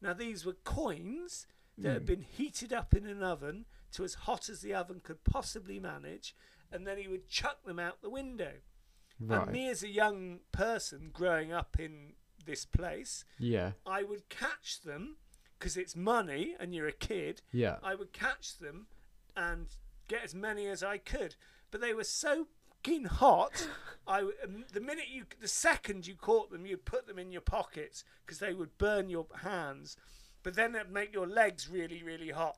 Now 0.00 0.12
these 0.12 0.44
were 0.44 0.54
coins 0.54 1.46
that 1.78 1.92
had 1.92 2.02
Mm. 2.02 2.06
been 2.06 2.22
heated 2.22 2.72
up 2.72 2.94
in 2.94 3.06
an 3.06 3.22
oven 3.22 3.66
to 3.92 4.04
as 4.04 4.14
hot 4.14 4.48
as 4.48 4.60
the 4.62 4.74
oven 4.74 5.00
could 5.00 5.24
possibly 5.24 5.78
manage, 5.78 6.34
and 6.70 6.86
then 6.86 6.98
he 6.98 7.06
would 7.08 7.28
chuck 7.28 7.64
them 7.64 7.78
out 7.78 8.00
the 8.00 8.10
window. 8.10 8.60
Right. 9.18 9.42
And 9.42 9.52
me 9.52 9.68
as 9.68 9.82
a 9.82 9.88
young 9.88 10.40
person 10.52 11.10
growing 11.10 11.52
up 11.52 11.78
in 11.78 12.16
this 12.46 12.64
place, 12.64 13.24
Yeah. 13.38 13.72
I 13.84 14.02
would 14.02 14.28
catch 14.28 14.80
them 14.82 15.16
because 15.58 15.76
it's 15.76 15.94
money 15.96 16.54
and 16.58 16.74
you're 16.74 16.88
a 16.88 16.92
kid. 16.92 17.42
Yeah. 17.52 17.76
I 17.82 17.94
would 17.94 18.12
catch 18.12 18.58
them 18.58 18.86
and 19.36 19.66
get 20.08 20.24
as 20.24 20.34
many 20.34 20.66
as 20.68 20.82
I 20.82 20.98
could, 20.98 21.34
but 21.70 21.80
they 21.80 21.92
were 21.94 22.04
so 22.04 22.46
fucking 22.86 23.04
hot. 23.04 23.68
I 24.06 24.20
um, 24.20 24.64
the 24.72 24.80
minute 24.80 25.08
you, 25.10 25.24
the 25.40 25.48
second 25.48 26.06
you 26.06 26.14
caught 26.14 26.50
them, 26.50 26.66
you'd 26.66 26.84
put 26.84 27.06
them 27.06 27.18
in 27.18 27.32
your 27.32 27.40
pockets 27.40 28.04
because 28.24 28.38
they 28.38 28.54
would 28.54 28.78
burn 28.78 29.08
your 29.08 29.26
hands, 29.42 29.96
but 30.42 30.54
then 30.54 30.74
it'd 30.74 30.92
make 30.92 31.12
your 31.12 31.26
legs 31.26 31.68
really, 31.68 32.02
really 32.02 32.30
hot. 32.30 32.56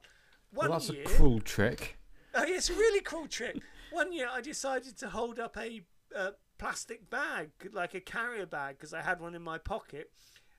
One 0.52 0.70
well, 0.70 0.78
that's 0.78 0.90
year, 0.90 1.02
a 1.02 1.06
cruel 1.06 1.40
trick. 1.40 1.98
Oh, 2.34 2.44
yeah, 2.44 2.56
it's 2.56 2.70
a 2.70 2.74
really 2.74 3.00
cruel 3.00 3.26
trick. 3.26 3.56
One 3.90 4.12
year, 4.12 4.28
I 4.30 4.40
decided 4.40 4.98
to 4.98 5.08
hold 5.08 5.38
up 5.38 5.56
a 5.56 5.82
uh, 6.14 6.30
plastic 6.58 7.08
bag, 7.10 7.50
like 7.72 7.94
a 7.94 8.00
carrier 8.00 8.46
bag, 8.46 8.76
because 8.78 8.92
I 8.92 9.02
had 9.02 9.20
one 9.20 9.34
in 9.34 9.42
my 9.42 9.58
pocket. 9.58 10.10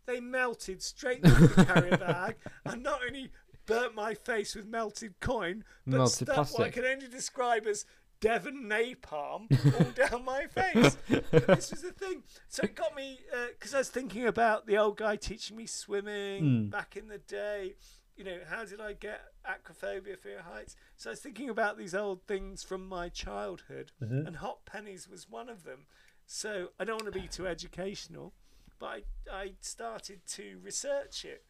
They 0.06 0.20
melted 0.20 0.82
straight 0.82 1.24
through 1.26 1.48
the 1.48 1.66
carrier 1.66 1.98
bag, 2.10 2.36
and 2.66 2.82
not 2.82 3.02
only 3.08 3.32
burnt 3.66 3.94
my 3.94 4.14
face 4.16 4.56
with 4.56 4.66
melted 4.66 5.20
coin, 5.20 5.64
but 5.86 5.98
Melted 5.98 6.28
stuck 6.28 6.52
what 6.58 6.68
I 6.68 6.70
can 6.72 6.86
only 6.86 7.08
describe 7.08 7.68
as 7.68 7.86
Devon 8.22 8.68
napalm 8.68 9.48
all 9.80 9.92
down 10.10 10.26
my 10.26 10.46
face. 10.48 10.98
this 11.08 11.72
was 11.72 11.82
the 11.84 11.92
thing. 11.96 12.24
So 12.48 12.64
it 12.64 12.76
got 12.76 12.96
me 12.96 13.20
because 13.54 13.74
I 13.76 13.78
was 13.78 13.90
thinking 13.90 14.26
about 14.26 14.66
the 14.66 14.78
old 14.78 14.98
guy 14.98 15.16
teaching 15.16 15.56
me 15.56 15.68
swimming 15.68 16.44
Mm. 16.44 16.70
back 16.72 16.98
in 16.98 17.08
the 17.08 17.20
day. 17.20 17.76
You 18.18 18.24
know, 18.26 18.40
how 18.50 18.66
did 18.66 18.82
I 18.82 18.94
get 18.94 19.22
acrophobia, 19.50 20.16
fear 20.18 20.40
of 20.40 20.46
heights? 20.46 20.76
So 20.98 21.10
I 21.10 21.12
was 21.14 21.20
thinking 21.20 21.50
about 21.50 21.78
these 21.78 21.96
old 21.96 22.24
things 22.28 22.64
from 22.64 22.88
my 22.88 23.10
childhood, 23.10 23.92
Mm-hmm. 24.02 24.28
and 24.28 24.36
hot 24.38 24.66
pennies 24.66 25.08
was 25.10 25.30
one 25.30 25.50
of 25.50 25.64
them. 25.64 25.86
So 26.26 26.70
I 26.80 26.84
don't 26.86 27.02
want 27.02 27.12
to 27.14 27.20
be 27.20 27.28
too 27.28 27.48
educational, 27.48 28.34
but 28.80 28.86
I, 28.88 29.02
I 29.32 29.52
started 29.62 30.20
to 30.28 30.60
research 30.64 31.26
it. 31.26 31.44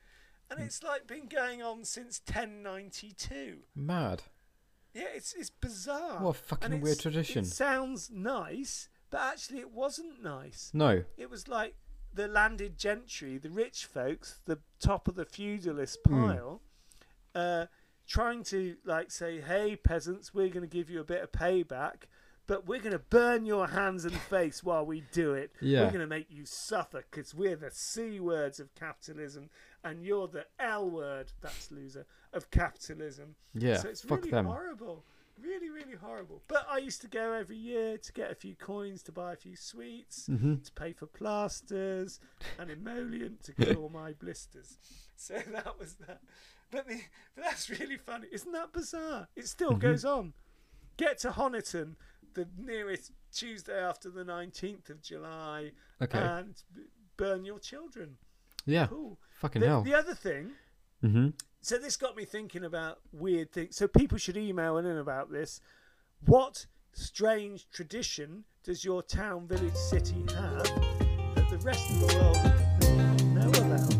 Hmm. 0.50 0.58
And 0.58 0.66
it's 0.66 0.82
like 0.84 1.06
been 1.06 1.28
going 1.28 1.62
on 1.62 1.84
since 1.86 2.22
1092. 2.26 3.58
Mad. 3.76 4.24
Yeah, 4.94 5.04
it's 5.14 5.34
it's 5.34 5.50
bizarre. 5.52 6.20
What 6.24 6.32
a 6.32 6.40
fucking 6.40 6.82
weird 6.82 7.00
tradition. 7.00 7.44
It 7.44 7.48
sounds 7.48 8.10
nice, 8.12 8.90
but 9.12 9.22
actually 9.22 9.60
it 9.60 9.72
wasn't 9.72 10.24
nice. 10.24 10.72
No. 10.74 11.04
It 11.18 11.30
was 11.30 11.48
like 11.48 11.76
the 12.14 12.28
landed 12.28 12.78
gentry, 12.78 13.38
the 13.38 13.52
rich 13.52 13.86
folks, 13.86 14.40
the 14.46 14.60
top 14.80 15.08
of 15.08 15.16
the 15.16 15.26
feudalist 15.26 16.00
Hmm. 16.08 16.26
pile, 16.28 16.62
uh, 17.36 17.66
trying 18.10 18.44
to 18.44 18.76
like 18.84 19.12
say, 19.12 19.40
"Hey, 19.40 19.76
peasants, 19.76 20.34
we're 20.34 20.50
going 20.50 20.68
to 20.68 20.76
give 20.76 20.90
you 20.90 21.00
a 21.00 21.06
bit 21.06 21.22
of 21.22 21.32
payback, 21.32 22.08
but 22.48 22.68
we're 22.68 22.80
going 22.80 22.94
to 22.94 23.00
burn 23.00 23.46
your 23.46 23.68
hands 23.68 24.06
and 24.06 24.14
face 24.14 24.64
while 24.64 24.84
we 24.84 25.04
do 25.12 25.34
it. 25.36 25.52
Yeah. 25.62 25.84
We're 25.84 25.92
going 25.92 26.00
to 26.02 26.08
make 26.08 26.32
you 26.32 26.46
suffer 26.46 27.06
because 27.10 27.36
we're 27.36 27.56
the 27.56 27.70
c 27.72 28.20
words 28.20 28.60
of 28.60 28.74
capitalism, 28.74 29.52
and 29.84 30.04
you're 30.04 30.28
the 30.28 30.48
l 30.60 30.90
word. 30.90 31.32
That's 31.42 31.72
loser 31.72 32.08
of 32.34 32.50
capitalism. 32.50 33.36
Yeah. 33.54 33.78
So 33.78 33.90
it's 33.90 34.04
really 34.04 34.32
them. 34.32 34.48
horrible. 34.48 35.06
Really, 35.40 35.70
really 35.70 35.96
horrible. 35.96 36.42
But 36.48 36.66
I 36.70 36.80
used 36.80 37.02
to 37.02 37.08
go 37.08 37.32
every 37.34 37.56
year 37.56 37.98
to 37.98 38.14
get 38.14 38.32
a 38.32 38.36
few 38.36 38.56
coins 38.56 39.04
to 39.04 39.12
buy 39.12 39.34
a 39.34 39.38
few 39.38 39.56
sweets, 39.56 40.26
hmm 40.26 40.56
to 40.56 40.72
pay 40.74 40.92
for 40.92 41.06
plasters, 41.06 42.20
and 42.58 42.72
emollient 42.72 43.44
to 43.44 43.54
cure 43.54 43.90
my 43.94 44.14
blisters. 44.14 44.80
So 45.16 45.36
that 45.52 45.78
was 45.80 45.96
that. 46.08 46.22
But, 46.72 46.88
the, 46.88 47.02
but 47.36 47.44
that's 47.46 47.70
really 47.70 47.98
funny. 47.98 48.28
Isn't 48.32 48.52
that 48.52 48.72
bizarre? 48.74 49.28
It 49.36 49.48
still 49.48 49.74
Mhm. 49.76 49.80
goes 49.80 50.06
on. 50.06 50.34
Get 50.98 51.18
to 51.20 51.32
Honiton, 51.32 51.96
the 52.34 52.48
nearest 52.58 53.12
Tuesday 53.34 53.80
after 53.80 54.10
the 54.10 54.24
19th 54.24 54.90
of 54.90 55.02
July, 55.02 55.72
Okay. 56.02 56.20
and 56.20 56.62
b- 56.74 56.84
burn 57.18 57.46
your 57.46 57.60
children. 57.60 58.18
yeah. 58.66 58.88
Cool. 58.88 59.18
Fucking 59.40 59.62
The, 59.62 59.68
hell. 59.68 59.82
the 59.84 59.94
other 59.96 60.14
thing 60.14 60.52
hmm 61.02 61.30
so 61.62 61.78
this 61.78 61.96
got 61.98 62.16
me 62.16 62.24
thinking 62.26 62.64
about 62.64 63.02
weird 63.12 63.52
things. 63.52 63.76
So 63.76 63.88
people 63.88 64.18
should 64.18 64.38
email 64.38 64.78
in 64.78 64.86
about 64.86 65.30
this. 65.32 65.60
What 66.26 66.68
strange 66.94 67.70
tradition 67.70 68.46
does 68.64 68.84
your 68.86 69.02
town, 69.04 69.48
village, 69.48 69.76
city 69.76 70.20
have 70.36 70.64
that 71.36 71.48
the 71.50 71.58
rest 71.64 71.90
of 71.92 72.00
the 72.00 72.16
world 72.16 73.34
know 73.34 73.50
about? 73.50 73.99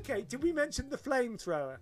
Okay, 0.00 0.22
did 0.22 0.42
we 0.42 0.50
mention 0.50 0.88
the 0.88 0.96
flamethrower? 0.96 1.76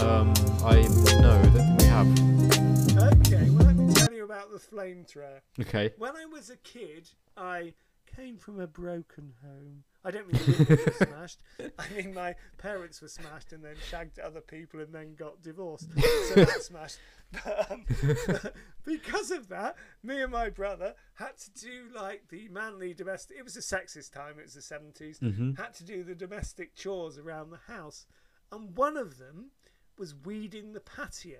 Um, 0.00 0.32
I 0.64 0.82
no, 1.20 1.40
I 1.40 1.48
don't 1.48 1.52
think 1.52 1.80
we 1.80 1.86
have. 1.86 3.12
Okay, 3.14 3.50
well 3.50 3.66
let 3.66 3.74
me 3.74 3.92
tell 3.94 4.12
you 4.12 4.24
about 4.24 4.52
the 4.52 4.58
flamethrower. 4.58 5.40
Okay. 5.60 5.92
When 5.98 6.14
I 6.14 6.24
was 6.24 6.50
a 6.50 6.56
kid, 6.58 7.08
I 7.36 7.74
came 8.14 8.36
from 8.36 8.60
a 8.60 8.68
broken 8.68 9.32
home. 9.42 9.82
I 10.04 10.10
don't 10.10 10.32
mean 10.32 10.42
the 10.42 10.94
were 11.00 11.06
smashed. 11.06 11.38
I 11.78 11.88
mean 11.96 12.12
my 12.14 12.34
parents 12.58 13.00
were 13.00 13.08
smashed 13.08 13.52
and 13.52 13.64
then 13.64 13.76
shagged 13.88 14.18
other 14.18 14.40
people 14.40 14.80
and 14.80 14.92
then 14.92 15.14
got 15.14 15.42
divorced. 15.42 15.88
So 16.28 16.44
that's 16.44 16.66
smashed. 16.66 16.98
But, 17.32 17.70
um, 17.70 17.84
because 18.84 19.30
of 19.30 19.48
that, 19.48 19.76
me 20.02 20.20
and 20.22 20.32
my 20.32 20.50
brother 20.50 20.94
had 21.14 21.36
to 21.38 21.50
do 21.52 21.84
like 21.94 22.28
the 22.28 22.48
manly 22.48 22.94
domestic. 22.94 23.36
It 23.38 23.44
was 23.44 23.56
a 23.56 23.60
sexist 23.60 24.12
time. 24.12 24.38
It 24.38 24.44
was 24.44 24.54
the 24.54 24.62
seventies. 24.62 25.18
hmm 25.18 25.52
Had 25.52 25.74
to 25.74 25.84
do 25.84 26.02
the 26.04 26.14
domestic 26.14 26.74
chores 26.74 27.16
around 27.18 27.50
the 27.50 27.72
house, 27.72 28.06
and 28.50 28.76
one 28.76 28.96
of 28.96 29.18
them 29.18 29.50
was 29.96 30.14
weeding 30.14 30.72
the 30.72 30.80
patio. 30.80 31.38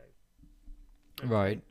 Right. 1.25 1.63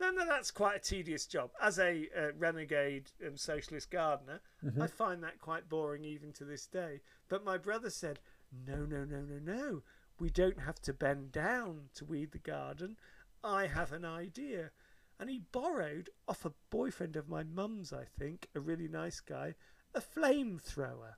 No, 0.00 0.10
no, 0.10 0.26
that's 0.26 0.50
quite 0.50 0.76
a 0.76 0.80
tedious 0.80 1.26
job. 1.26 1.50
As 1.60 1.78
a 1.78 2.08
uh, 2.16 2.28
renegade 2.38 3.10
um, 3.26 3.36
socialist 3.36 3.90
gardener, 3.90 4.40
I 4.80 4.86
find 4.86 5.22
that 5.22 5.40
quite 5.40 5.68
boring 5.68 6.04
even 6.04 6.32
to 6.34 6.44
this 6.44 6.66
day. 6.66 7.00
But 7.28 7.44
my 7.44 7.56
brother 7.56 7.90
said, 7.90 8.20
no, 8.66 8.84
no, 8.84 9.04
no, 9.04 9.20
no, 9.22 9.38
no. 9.42 9.82
We 10.18 10.30
don't 10.30 10.60
have 10.60 10.80
to 10.82 10.92
bend 10.92 11.32
down 11.32 11.90
to 11.94 12.04
weed 12.04 12.32
the 12.32 12.38
garden. 12.38 12.96
I 13.42 13.66
have 13.66 13.92
an 13.92 14.04
idea. 14.04 14.70
And 15.18 15.30
he 15.30 15.40
borrowed 15.52 16.10
off 16.28 16.44
a 16.44 16.52
boyfriend 16.70 17.16
of 17.16 17.28
my 17.28 17.42
mum's, 17.42 17.92
I 17.92 18.04
think, 18.18 18.48
a 18.54 18.60
really 18.60 18.88
nice 18.88 19.20
guy, 19.20 19.54
a 19.94 20.00
flamethrower. 20.00 21.14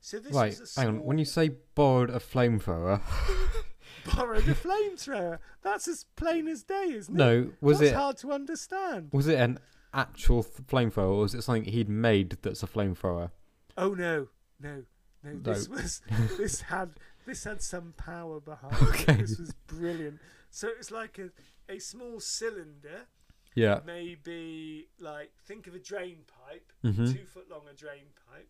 So 0.00 0.18
this 0.18 0.32
right, 0.32 0.58
hang 0.76 0.88
on. 0.88 1.04
When 1.04 1.18
you 1.18 1.26
say 1.26 1.50
borrowed 1.74 2.08
a 2.08 2.18
flamethrower, 2.18 3.02
borrowed 4.04 4.48
a 4.48 4.54
flamethrower. 4.54 5.38
That's 5.62 5.88
as 5.88 6.04
plain 6.16 6.48
as 6.48 6.62
day, 6.62 6.92
isn't 6.92 7.14
it? 7.14 7.18
no, 7.18 7.52
was 7.60 7.78
That's 7.80 7.92
it 7.92 7.94
hard 7.94 8.16
to 8.18 8.32
understand. 8.32 9.10
was 9.12 9.26
it 9.28 9.38
an 9.38 9.58
actual 9.92 10.42
th- 10.42 10.66
flamethrower, 10.66 11.10
or 11.10 11.18
was 11.22 11.34
it 11.34 11.42
something 11.42 11.64
he'd 11.64 11.88
made 11.88 12.38
that's 12.42 12.62
a 12.62 12.66
flamethrower? 12.66 13.30
Oh 13.76 13.94
no, 13.94 14.28
no, 14.60 14.84
no. 15.22 15.36
This 15.40 15.68
No. 15.68 15.74
was 15.76 16.02
this 16.38 16.60
had 16.62 16.90
this 17.26 17.44
had 17.44 17.62
some 17.62 17.94
power 17.96 18.40
behind 18.40 18.74
Okay. 18.82 19.12
it. 19.14 19.18
This 19.20 19.38
was 19.38 19.52
brilliant. 19.66 20.18
So 20.50 20.68
it 20.68 20.78
was 20.78 20.90
like 20.90 21.18
a, 21.18 21.30
a 21.72 21.78
small 21.78 22.18
cylinder, 22.18 23.06
Yeah. 23.54 23.80
maybe 23.86 24.88
like 24.98 25.32
think 25.46 25.66
of 25.66 25.74
a 25.74 25.78
drain 25.78 26.18
pipe, 26.26 26.72
Mhm. 26.84 27.12
two 27.12 27.24
foot 27.24 27.48
long 27.50 27.62
a 27.70 27.74
drain 27.74 28.06
pipe, 28.28 28.48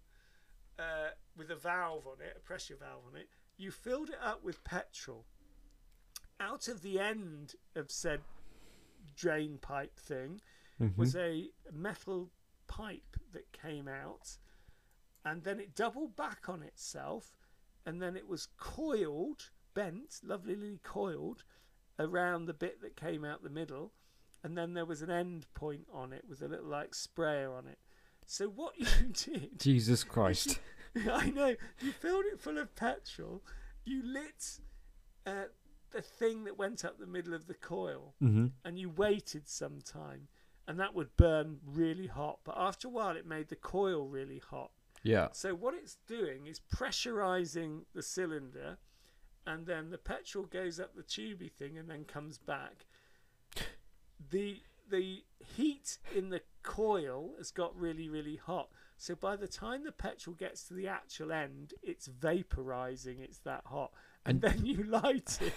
uh, 0.79 1.11
with 1.37 1.51
a 1.51 1.57
valve 1.57 2.07
on 2.07 2.21
it, 2.21 2.35
a 2.37 2.41
pressure 2.41 2.77
valve 2.77 3.03
on 3.11 3.17
it. 3.21 3.29
You 3.59 3.71
filled 3.71 4.09
it 4.09 4.19
up 4.23 4.43
with 4.43 4.65
petrol. 4.65 5.27
Out 6.41 6.67
of 6.69 6.83
the 6.83 6.99
end 6.99 7.55
of 7.77 7.91
said 7.91 8.23
drain 9.15 9.59
pipe 9.59 9.99
thing 9.99 10.41
Mhm. 10.81 10.97
was 10.97 11.15
a 11.15 11.51
metal 11.71 12.31
pipe 12.67 13.17
that 13.33 13.53
came 13.53 13.87
out 13.87 14.39
and 15.25 15.45
then 15.45 15.61
it 15.61 15.75
doubled 15.75 16.17
back 16.17 16.49
on 16.49 16.63
itself 16.63 17.37
and 17.85 18.01
then 18.01 18.17
it 18.17 18.27
was 18.27 18.47
coiled 18.57 19.51
bent 19.75 20.21
lovelyly 20.23 20.79
coiled 20.83 21.45
around 21.99 22.47
the 22.47 22.55
bit 22.55 22.81
that 22.81 22.97
came 22.97 23.25
out 23.25 23.43
the 23.43 23.51
middle 23.51 23.93
and 24.43 24.57
then 24.57 24.73
there 24.73 24.87
was 24.87 25.03
an 25.03 25.11
end 25.11 25.53
point 25.53 25.87
on 25.93 26.13
it 26.15 26.25
with 26.27 26.41
a 26.41 26.49
little 26.49 26.67
like 26.69 26.95
sprayer 26.95 27.53
on 27.53 27.67
it 27.67 27.79
so 28.25 28.49
what 28.49 28.79
you 28.79 28.87
did 29.13 29.59
Jesus 29.61 30.03
Christ. 30.05 30.61
I 30.97 31.31
know. 31.31 31.57
You 31.81 31.93
filled 31.93 32.25
it 32.27 32.41
full 32.41 32.59
of 32.59 32.75
petrol. 32.75 33.45
You 33.85 34.03
lit 34.03 34.61
uh, 35.27 35.45
the 35.93 36.03
thing 36.03 36.45
that 36.45 36.59
went 36.59 36.85
up 36.85 36.99
the 36.99 37.07
middle 37.07 37.35
of 37.35 37.47
the 37.47 37.55
coil, 37.55 38.15
hmm 38.21 38.47
and 38.65 38.79
you 38.79 38.89
waited 38.89 39.49
some 39.49 39.81
time, 39.81 40.29
and 40.67 40.79
that 40.79 40.95
would 40.95 41.17
burn 41.17 41.59
really 41.65 42.07
hot. 42.07 42.41
But 42.45 42.57
after 42.57 42.89
a 42.89 42.91
while, 42.91 43.17
it 43.17 43.27
made 43.27 43.49
the 43.49 43.57
coil 43.57 44.07
really 44.07 44.43
hot. 44.51 44.71
Yeah. 45.03 45.29
So 45.33 45.55
what 45.55 45.75
it's 45.75 45.97
doing 46.07 46.47
is 46.47 46.61
pressurizing 46.61 47.83
the 47.95 48.03
cylinder, 48.03 48.79
and 49.47 49.67
then 49.67 49.91
the 49.91 49.99
petrol 49.99 50.45
goes 50.45 50.79
up 50.79 50.95
the 50.95 51.03
tubey 51.03 51.51
thing 51.51 51.79
and 51.79 51.89
then 51.89 52.05
comes 52.05 52.39
back. 52.39 52.87
The 54.31 54.63
the 54.91 55.23
heat 55.57 55.99
in 56.15 56.31
the 56.31 56.43
coil 56.63 57.31
has 57.39 57.51
got 57.51 57.75
really 57.77 58.09
really 58.09 58.37
hot. 58.37 58.69
So 58.97 59.15
by 59.15 59.37
the 59.37 59.49
time 59.49 59.85
the 59.85 59.93
petrol 59.93 60.37
gets 60.37 60.65
to 60.65 60.75
the 60.75 60.87
actual 60.87 61.33
end, 61.33 61.73
it's 61.83 62.07
vaporizing. 62.07 63.21
It's 63.21 63.39
that 63.39 63.63
hot, 63.65 63.93
and, 64.31 64.41
then 64.47 64.65
you 64.65 64.83
light 64.85 65.39
it, 65.43 65.53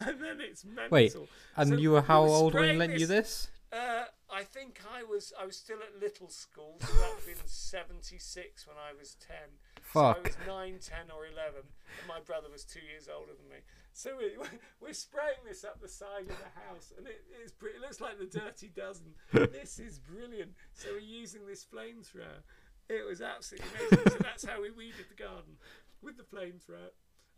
and 0.00 0.20
then 0.20 0.38
it's 0.40 0.64
mental. 0.64 0.88
Wait, 0.90 1.14
And 1.56 1.68
So 1.70 1.74
you 1.76 1.90
were 1.92 2.02
how 2.02 2.24
we 2.24 2.30
old 2.30 2.54
when 2.54 2.70
he 2.70 2.76
lent 2.76 2.92
you 2.94 3.06
this- 3.06 3.08
this? 3.08 3.48
Uh, 3.70 4.04
I 4.32 4.44
think 4.44 4.80
I 4.96 5.02
was 5.04 5.30
I 5.38 5.44
was 5.44 5.56
still 5.58 5.76
at 5.84 6.00
little 6.00 6.30
school, 6.30 6.76
so 6.80 6.86
that 6.86 7.08
would 7.10 7.16
have 7.16 7.26
been 7.26 7.44
seventy 7.46 8.16
six 8.16 8.66
when 8.66 8.76
I 8.78 8.96
was 8.98 9.14
ten. 9.20 9.60
So 9.92 10.00
I 10.00 10.14
Fuck. 10.14 10.24
was 10.24 10.36
nine, 10.46 10.78
ten, 10.80 11.10
or 11.14 11.26
eleven, 11.26 11.68
and 11.68 12.08
my 12.08 12.20
brother 12.20 12.48
was 12.50 12.64
two 12.64 12.80
years 12.80 13.08
older 13.14 13.32
than 13.36 13.46
me. 13.50 13.60
So 13.92 14.16
we, 14.16 14.32
we're 14.80 14.94
spraying 14.94 15.44
this 15.46 15.64
up 15.64 15.82
the 15.82 15.88
side 15.88 16.22
of 16.32 16.38
the 16.40 16.52
house, 16.64 16.94
and 16.96 17.06
it 17.06 17.20
is 17.44 17.52
pretty, 17.52 17.76
it 17.76 17.82
looks 17.82 18.00
like 18.00 18.18
the 18.18 18.24
Dirty 18.24 18.68
Dozen. 18.74 19.12
this 19.32 19.78
is 19.78 19.98
brilliant. 19.98 20.52
So 20.72 20.88
we're 20.92 21.00
using 21.00 21.46
this 21.46 21.66
flamethrower. 21.66 22.40
It 22.88 23.04
was 23.06 23.20
absolutely 23.20 23.68
amazing. 23.80 24.12
so 24.12 24.16
that's 24.22 24.46
how 24.46 24.62
we 24.62 24.70
weeded 24.70 25.06
the 25.10 25.22
garden 25.22 25.60
with 26.00 26.16
the 26.16 26.22
flamethrower. 26.24 26.88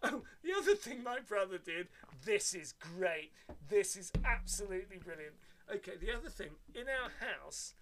Oh, 0.02 0.22
the 0.42 0.52
other 0.56 0.74
thing 0.74 1.02
my 1.02 1.18
brother 1.20 1.58
did. 1.58 1.88
This 2.24 2.54
is 2.54 2.72
great. 2.72 3.32
This 3.68 3.96
is 3.96 4.10
absolutely 4.24 4.96
brilliant. 4.98 5.34
Okay, 5.74 5.92
the 6.00 6.10
other 6.16 6.30
thing 6.30 6.50
in 6.74 6.86
our 6.88 7.10
house 7.28 7.74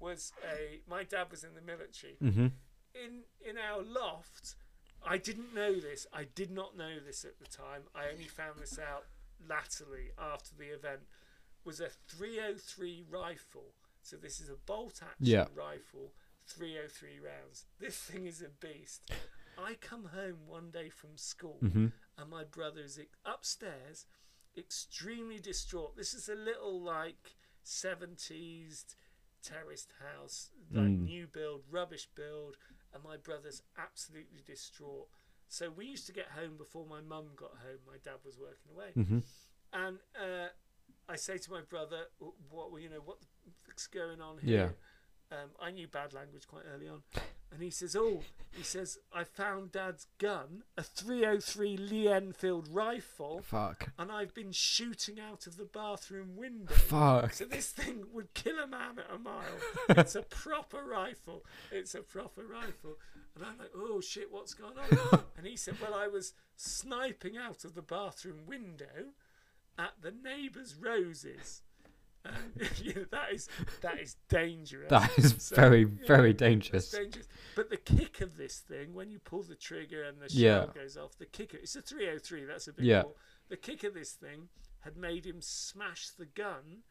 was 0.00 0.32
a. 0.44 0.80
My 0.88 1.04
dad 1.04 1.30
was 1.30 1.44
in 1.44 1.50
the 1.54 1.60
military. 1.60 2.14
hmm 2.20 2.46
In 2.94 3.22
in 3.44 3.58
our 3.58 3.82
loft, 3.82 4.54
I 5.06 5.18
didn't 5.18 5.54
know 5.54 5.74
this. 5.78 6.06
I 6.12 6.24
did 6.34 6.50
not 6.50 6.76
know 6.76 6.98
this 7.04 7.24
at 7.24 7.38
the 7.38 7.44
time. 7.46 7.82
I 7.94 8.08
only 8.12 8.24
found 8.28 8.58
this 8.60 8.78
out 8.78 9.04
latterly 9.48 10.10
after 10.18 10.54
the 10.58 10.66
event. 10.74 11.00
Was 11.64 11.80
a 11.80 11.90
303 12.08 13.04
rifle. 13.10 13.74
So 14.02 14.16
this 14.16 14.40
is 14.40 14.48
a 14.48 14.54
bolt 14.64 15.02
action 15.02 15.26
Yeah. 15.26 15.46
rifle, 15.54 16.12
303 16.46 17.18
rounds. 17.20 17.66
This 17.78 17.96
thing 17.98 18.26
is 18.26 18.40
a 18.40 18.48
beast. 18.48 19.10
I 19.58 19.74
come 19.74 20.06
home 20.14 20.46
one 20.46 20.70
day 20.70 20.88
from 20.88 21.16
school 21.16 21.58
hmm 21.60 21.86
and 22.16 22.30
my 22.30 22.42
brother 22.44 22.80
is 22.80 22.98
upstairs, 23.24 24.06
extremely 24.56 25.38
distraught. 25.38 25.96
This 25.96 26.14
is 26.14 26.28
a 26.28 26.34
little 26.34 26.80
like 26.82 27.36
70s 27.64 28.84
terraced 29.42 29.92
house, 30.00 30.50
like 30.72 30.90
Mm. 30.90 31.04
new 31.04 31.26
build, 31.28 31.62
rubbish 31.70 32.08
build, 32.14 32.56
and 32.92 33.02
my 33.04 33.16
brother's 33.16 33.62
absolutely 33.76 34.42
distraught. 34.44 35.08
So 35.48 35.70
we 35.70 35.86
used 35.86 36.06
to 36.06 36.12
get 36.12 36.26
home 36.28 36.56
before 36.56 36.86
my 36.86 37.00
mum 37.00 37.30
got 37.36 37.52
home. 37.58 37.78
My 37.86 37.98
dad 37.98 38.18
was 38.24 38.36
working 38.38 38.70
away, 38.72 38.92
hmm 38.94 39.20
and 39.72 39.98
uh, 40.20 40.48
I 41.08 41.16
say 41.16 41.38
to 41.38 41.50
my 41.50 41.60
brother, 41.62 42.06
"Wh- 42.18 42.52
"What 42.52 42.82
you 42.82 42.88
know? 42.88 43.00
What 43.00 43.20
the 43.20 43.26
fuck's 43.64 43.86
going 43.86 44.20
on 44.20 44.38
here?" 44.38 44.76
Um, 45.30 45.50
I 45.60 45.70
knew 45.70 45.86
bad 45.86 46.12
language 46.14 46.46
quite 46.48 46.64
early 46.66 46.88
on, 46.88 47.02
and 47.52 47.62
he 47.62 47.70
says, 47.70 47.96
"Oh, 47.96 48.20
he 48.52 48.62
says 48.62 48.98
I 49.12 49.24
found 49.24 49.72
Dad's 49.72 50.06
gun, 50.18 50.62
a 50.76 50.82
303 50.82 51.76
Lee 51.76 52.08
Enfield 52.08 52.68
rifle, 52.68 53.40
Fuck. 53.42 53.90
and 53.98 54.10
I've 54.12 54.34
been 54.34 54.52
shooting 54.52 55.18
out 55.20 55.46
of 55.46 55.56
the 55.56 55.64
bathroom 55.64 56.36
window." 56.36 56.74
Fuck. 56.74 57.32
So 57.34 57.44
this 57.44 57.70
thing 57.70 58.04
would 58.12 58.34
kill 58.34 58.58
a 58.58 58.66
man 58.66 58.98
at 58.98 59.14
a 59.14 59.18
mile. 59.18 59.42
It's 59.90 60.14
a 60.14 60.22
proper 60.22 60.82
rifle. 60.84 61.44
It's 61.72 61.94
a 61.94 62.02
proper 62.02 62.42
rifle. 62.46 62.96
And 63.34 63.44
I'm 63.44 63.58
like, 63.58 63.70
oh 63.76 64.00
shit, 64.00 64.32
what's 64.32 64.54
going 64.54 64.76
on? 64.78 65.20
And 65.36 65.46
he 65.46 65.56
said, 65.56 65.76
well, 65.80 65.94
I 65.94 66.08
was 66.08 66.32
sniping 66.56 67.36
out 67.36 67.64
of 67.64 67.74
the 67.74 67.82
bathroom 67.82 68.46
window 68.46 69.12
at 69.78 69.92
the 70.02 70.10
neighbour's 70.10 70.74
roses. 70.74 71.62
Know, 72.94 73.04
that 73.10 73.32
is 73.32 73.48
that 73.82 73.98
is 74.00 74.16
dangerous. 74.28 74.90
That 74.90 75.10
is 75.18 75.34
So, 75.38 75.56
very, 75.56 75.80
yeah, 75.82 76.06
very 76.06 76.32
dangerous. 76.32 76.90
dangerous. 76.90 77.26
But 77.56 77.70
the 77.70 77.76
kick 77.76 78.20
of 78.20 78.36
this 78.36 78.58
thing, 78.58 78.94
when 78.94 79.10
you 79.10 79.18
pull 79.18 79.42
the 79.42 79.54
trigger 79.54 80.02
and 80.04 80.20
the 80.20 80.26
Yeah. 80.30 80.64
shell 80.64 80.66
goes 80.74 80.96
off, 80.96 81.16
the 81.18 81.26
kicker, 81.26 81.56
it's 81.58 81.76
a 81.76 81.82
303, 81.82 82.44
that's 82.44 82.68
a 82.68 82.72
big 82.72 82.86
Yeah. 82.86 83.02
ball. 83.02 83.16
The 83.48 83.56
kick 83.56 83.84
of 83.84 83.94
this 83.94 84.12
thing 84.12 84.48
had 84.80 84.96
made 84.96 85.24
him 85.26 85.40
smash 85.40 86.10
the 86.10 86.26
gun 86.26 86.82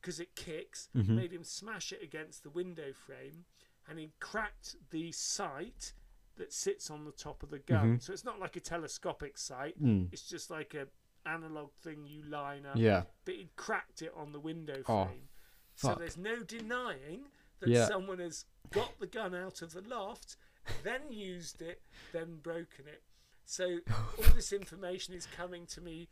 because 0.00 0.20
it 0.20 0.34
kicks, 0.36 0.88
Mhm. 0.94 1.08
made 1.08 1.32
him 1.32 1.44
smash 1.44 1.92
it 1.92 2.02
against 2.02 2.42
the 2.42 2.50
window 2.50 2.92
frame, 2.92 3.44
and 3.88 3.98
he 3.98 4.12
cracked 4.20 4.76
the 4.90 5.10
sight 5.12 5.92
that 6.36 6.52
sits 6.52 6.88
on 6.90 7.04
the 7.04 7.10
top 7.12 7.42
of 7.42 7.50
the 7.50 7.58
gun. 7.58 7.96
Mhm. 7.98 8.02
So 8.02 8.12
it's 8.12 8.24
not 8.24 8.38
like 8.38 8.54
a 8.54 8.60
telescopic 8.60 9.36
sight, 9.38 9.80
Mm. 9.82 10.08
it's 10.12 10.28
just 10.28 10.50
like 10.50 10.72
a 10.74 10.88
analog 11.28 11.70
thing 11.82 12.04
you 12.06 12.22
line 12.22 12.64
up 12.66 12.76
Yeah. 12.76 13.04
but 13.24 13.34
he'd 13.34 13.54
cracked 13.56 14.02
it 14.02 14.12
on 14.16 14.32
the 14.32 14.40
window 14.40 14.82
Oh, 14.88 15.04
frame. 15.06 15.28
so 15.74 15.94
there's 15.94 16.16
no 16.16 16.42
denying 16.42 17.30
that 17.60 17.68
Yeah. 17.68 17.86
someone 17.86 18.18
has 18.18 18.44
got 18.70 18.98
the 18.98 19.06
gun 19.06 19.34
out 19.34 19.62
of 19.62 19.72
the 19.72 19.82
loft, 19.82 20.36
then 20.82 21.10
used 21.12 21.60
it, 21.62 21.82
then 22.12 22.36
broken 22.38 22.86
it. 22.88 23.02
So 23.44 23.80
all 24.18 24.34
this 24.34 24.52
information 24.52 25.14
is 25.14 25.26
coming 25.26 25.66
to 25.66 25.80
me 25.80 26.08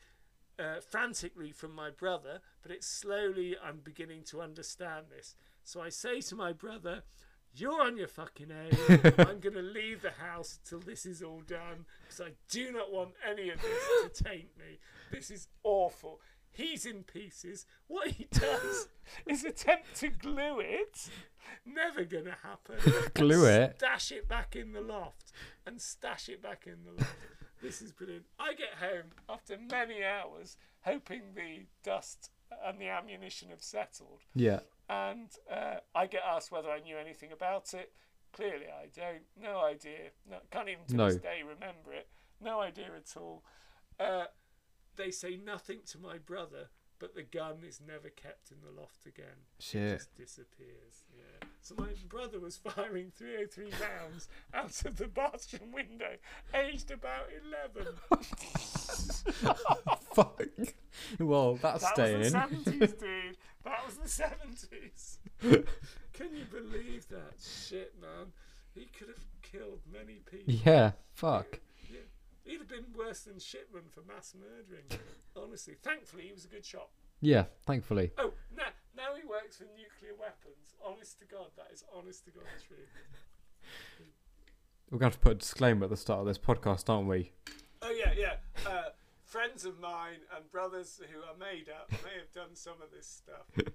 uh, 0.58 0.80
frantically 0.80 1.52
from 1.52 1.72
my 1.74 1.90
brother, 1.90 2.40
but 2.62 2.70
it's 2.70 2.86
slowly 2.86 3.56
I'm 3.58 3.80
beginning 3.80 4.22
to 4.24 4.40
understand 4.40 5.06
this. 5.10 5.34
So 5.64 5.82
I 5.82 5.90
say 5.90 6.20
to 6.22 6.34
my 6.34 6.52
brother, 6.54 7.02
"You're 7.56 7.82
on 7.82 7.96
your 7.96 8.08
fucking 8.08 8.50
A. 8.50 9.28
I'm 9.28 9.40
going 9.40 9.54
to 9.54 9.62
leave 9.62 10.02
the 10.02 10.10
house 10.10 10.58
till 10.64 10.80
this 10.80 11.06
is 11.06 11.22
all 11.22 11.42
done 11.46 11.86
because 12.02 12.20
I 12.20 12.32
do 12.50 12.72
not 12.72 12.92
want 12.92 13.10
any 13.28 13.50
of 13.50 13.60
this 13.60 14.12
to 14.18 14.24
taint 14.24 14.56
me. 14.58 14.78
This 15.10 15.30
is 15.30 15.48
awful." 15.62 16.20
He's 16.56 16.86
in 16.86 17.02
pieces. 17.02 17.66
What 17.86 18.08
he 18.08 18.28
does 18.30 18.88
is 19.26 19.44
attempt 19.44 19.94
to 19.96 20.08
glue 20.08 20.58
it. 20.58 21.10
Never 21.66 22.04
gonna 22.04 22.36
happen. 22.42 22.76
Glue 23.12 23.44
it? 23.44 23.74
Stash 23.76 24.10
it 24.12 24.26
back 24.26 24.56
in 24.56 24.72
the 24.72 24.80
loft 24.80 25.32
and 25.66 25.80
stash 25.82 26.30
it 26.30 26.42
back 26.42 26.66
in 26.66 26.78
the 26.84 26.92
loft. 26.92 27.14
This 27.62 27.82
is 27.82 27.92
brilliant. 27.92 28.24
I 28.38 28.54
get 28.54 28.74
home 28.80 29.10
after 29.28 29.58
many 29.58 30.02
hours, 30.02 30.56
hoping 30.80 31.34
the 31.34 31.66
dust 31.82 32.30
and 32.64 32.80
the 32.80 32.88
ammunition 32.88 33.50
have 33.50 33.62
settled. 33.62 34.20
Yeah. 34.34 34.60
And 34.88 35.28
uh, 35.50 35.76
I 35.94 36.06
get 36.06 36.22
asked 36.26 36.52
whether 36.52 36.70
I 36.70 36.80
knew 36.80 36.96
anything 36.96 37.32
about 37.32 37.74
it. 37.74 37.92
Clearly, 38.32 38.66
I 38.66 38.86
don't. 38.94 39.22
No 39.40 39.60
idea. 39.64 40.10
No, 40.30 40.38
can't 40.50 40.68
even 40.68 40.84
to 40.88 40.96
No. 40.96 41.06
this 41.08 41.16
day 41.16 41.40
remember 41.42 41.92
it. 41.92 42.08
No 42.40 42.60
idea 42.60 42.90
at 42.96 43.16
all. 43.20 43.42
Uh, 43.98 44.24
they 44.96 45.10
say 45.10 45.36
nothing 45.42 45.78
to 45.86 45.98
my 45.98 46.18
brother, 46.18 46.68
but 46.98 47.14
the 47.14 47.22
gun 47.22 47.58
is 47.66 47.80
never 47.86 48.10
kept 48.10 48.50
in 48.50 48.58
the 48.62 48.70
loft 48.78 49.06
again. 49.06 49.46
It 49.58 49.62
just 49.62 50.14
disappears. 50.14 51.04
Yeah. 51.16 51.48
So 51.62 51.74
my 51.78 51.88
brother 52.08 52.38
was 52.38 52.56
firing 52.74 53.10
303 53.16 53.64
rounds 53.80 54.28
out 54.54 54.84
of 54.84 54.96
the 54.98 55.06
bathroom 55.08 55.72
window, 55.72 56.16
aged 56.54 56.90
about 56.90 57.28
11. 57.74 57.94
Fuck. 60.14 60.42
Well, 61.18 61.56
that's 61.56 61.82
That 61.84 61.94
staying 61.94 62.20
was 62.20 62.32
the 62.32 62.38
70s, 62.38 62.98
dude. 63.00 63.36
That 63.66 63.84
was 63.84 63.96
the 63.96 64.08
70s. 64.08 65.18
Can 66.12 66.36
you 66.36 66.44
believe 66.44 67.08
that 67.08 67.34
shit, 67.42 67.94
man? 68.00 68.30
He 68.76 68.86
could 68.96 69.08
have 69.08 69.24
killed 69.42 69.80
many 69.92 70.20
people. 70.30 70.54
Yeah. 70.64 70.92
Fuck. 71.14 71.58
Yeah. 71.90 71.98
He'd 72.44 72.58
have 72.58 72.68
been 72.68 72.86
worse 72.96 73.22
than 73.22 73.40
Shipman 73.40 73.82
for 73.90 74.02
mass 74.06 74.34
murdering. 74.38 74.84
Honestly, 75.36 75.74
thankfully 75.82 76.22
he 76.28 76.32
was 76.32 76.44
a 76.44 76.48
good 76.48 76.64
shot. 76.64 76.90
Yeah. 77.20 77.46
Thankfully. 77.66 78.12
Oh, 78.18 78.34
now 78.56 78.68
now 78.96 79.16
he 79.20 79.26
works 79.26 79.56
for 79.56 79.64
nuclear 79.64 80.14
weapons. 80.16 80.76
Honest 80.86 81.18
to 81.18 81.24
God, 81.24 81.48
that 81.56 81.66
is 81.72 81.82
honest 81.92 82.24
to 82.26 82.30
God 82.30 82.44
true. 82.68 82.76
We're 84.90 84.98
going 84.98 85.10
to 85.10 85.16
have 85.16 85.20
to 85.20 85.24
put 85.24 85.32
a 85.32 85.40
disclaimer 85.40 85.84
at 85.84 85.90
the 85.90 85.96
start 85.96 86.20
of 86.20 86.26
this 86.26 86.38
podcast, 86.38 86.88
aren't 86.88 87.08
we? 87.08 87.32
Oh 87.82 87.90
yeah, 87.90 88.12
yeah. 88.16 88.34
Uh, 88.64 88.90
friends 89.36 89.66
of 89.66 89.78
mine 89.78 90.20
and 90.34 90.50
brothers 90.50 90.98
who 91.12 91.18
are 91.18 91.36
made 91.38 91.68
up 91.68 91.90
may 91.90 92.18
have 92.18 92.32
done 92.32 92.54
some 92.54 92.80
of 92.82 92.90
this 92.90 93.06
stuff. 93.06 93.44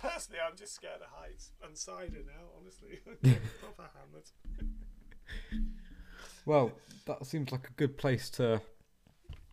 Personally, 0.00 0.38
I'm 0.40 0.56
just 0.56 0.72
scared 0.72 1.00
of 1.00 1.08
heights 1.12 1.50
and 1.66 1.76
cider 1.76 2.20
now. 2.24 2.46
Honestly, 2.60 3.00
proper 3.60 3.90
hammered. 3.98 4.28
Well, 6.46 6.70
that 7.06 7.26
seems 7.26 7.50
like 7.50 7.68
a 7.68 7.72
good 7.72 7.98
place 7.98 8.30
to 8.30 8.60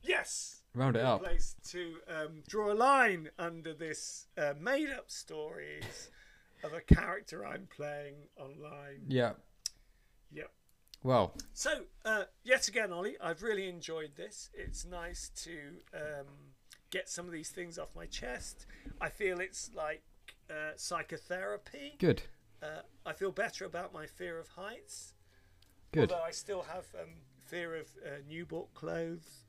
Yes. 0.04 0.62
round 0.76 0.96
it 0.96 1.00
good 1.00 1.06
up. 1.08 1.24
place 1.24 1.56
to 1.72 1.96
um, 2.08 2.44
draw 2.48 2.72
a 2.72 2.76
line 2.76 3.30
under 3.40 3.74
this 3.74 4.28
uh, 4.38 4.54
made-up 4.62 5.10
stories 5.10 6.12
of 6.64 6.74
a 6.74 6.82
character 6.82 7.44
I'm 7.48 7.68
playing 7.76 8.28
online. 8.38 9.06
Yeah. 9.08 9.34
Yep. 10.32 10.52
Well, 11.04 11.34
So, 11.54 11.84
uh, 12.04 12.24
yet 12.44 12.68
again, 12.68 12.92
Ollie, 12.92 13.16
I've 13.22 13.42
really 13.42 13.70
enjoyed 13.70 14.12
this. 14.18 14.50
It's 14.54 14.86
nice 14.86 15.30
to 15.44 15.52
um, 15.94 16.28
get 16.90 17.08
some 17.08 17.26
of 17.26 17.32
these 17.32 17.50
things 17.50 17.80
off 17.80 17.96
my 17.96 18.06
chest. 18.06 18.66
I 19.00 19.10
feel 19.10 19.40
it's 19.40 19.72
like 19.74 20.04
uh, 20.50 20.72
psychotherapy. 20.76 21.96
good. 22.00 22.24
Uh, 22.62 22.82
I 23.06 23.14
feel 23.14 23.32
better 23.32 23.64
about 23.64 23.94
my 23.94 24.06
fear 24.06 24.38
of 24.38 24.50
heights. 24.50 25.14
Good. 25.94 26.12
Although 26.12 26.24
I 26.24 26.32
still 26.32 26.64
have 26.64 26.86
um, 27.02 27.10
fear 27.46 27.76
of 27.78 27.88
uh, 28.06 28.10
new 28.28 28.46
bought 28.46 28.74
clothes 28.74 29.46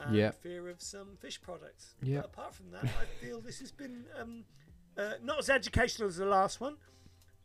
and 0.00 0.16
Yeah. 0.16 0.32
fear 0.32 0.68
of 0.68 0.82
some 0.82 1.16
fish 1.20 1.40
products. 1.40 1.94
Yeah. 2.02 2.16
But 2.22 2.26
apart 2.26 2.54
from 2.54 2.72
that, 2.72 2.84
I 2.84 3.04
feel 3.24 3.40
this 3.40 3.60
has 3.60 3.70
been 3.70 4.04
um, 4.20 4.44
uh, 4.96 5.12
not 5.22 5.38
as 5.38 5.48
educational 5.48 6.08
as 6.08 6.16
the 6.16 6.26
last 6.26 6.60
one, 6.60 6.76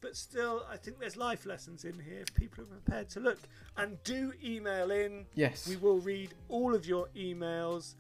but 0.03 0.15
still, 0.17 0.65
I 0.69 0.75
think 0.77 0.99
there's 0.99 1.15
life 1.17 1.45
lessons 1.45 1.85
in 1.85 1.93
here 1.93 2.19
if 2.19 2.33
people 2.35 2.63
are 2.65 2.67
prepared 2.67 3.09
to 3.11 3.21
look. 3.21 3.39
And 3.77 3.97
do 4.03 4.33
email 4.43 4.91
in. 4.91 5.25
Yes. 5.33 5.67
We 5.67 5.77
will 5.77 5.99
read 5.99 6.33
all 6.49 6.75
of 6.75 6.85
your 6.85 7.07
emails 7.15 7.95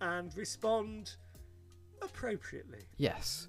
and 0.00 0.34
respond 0.36 1.16
appropriately. 2.00 2.84
Yes. 2.96 3.48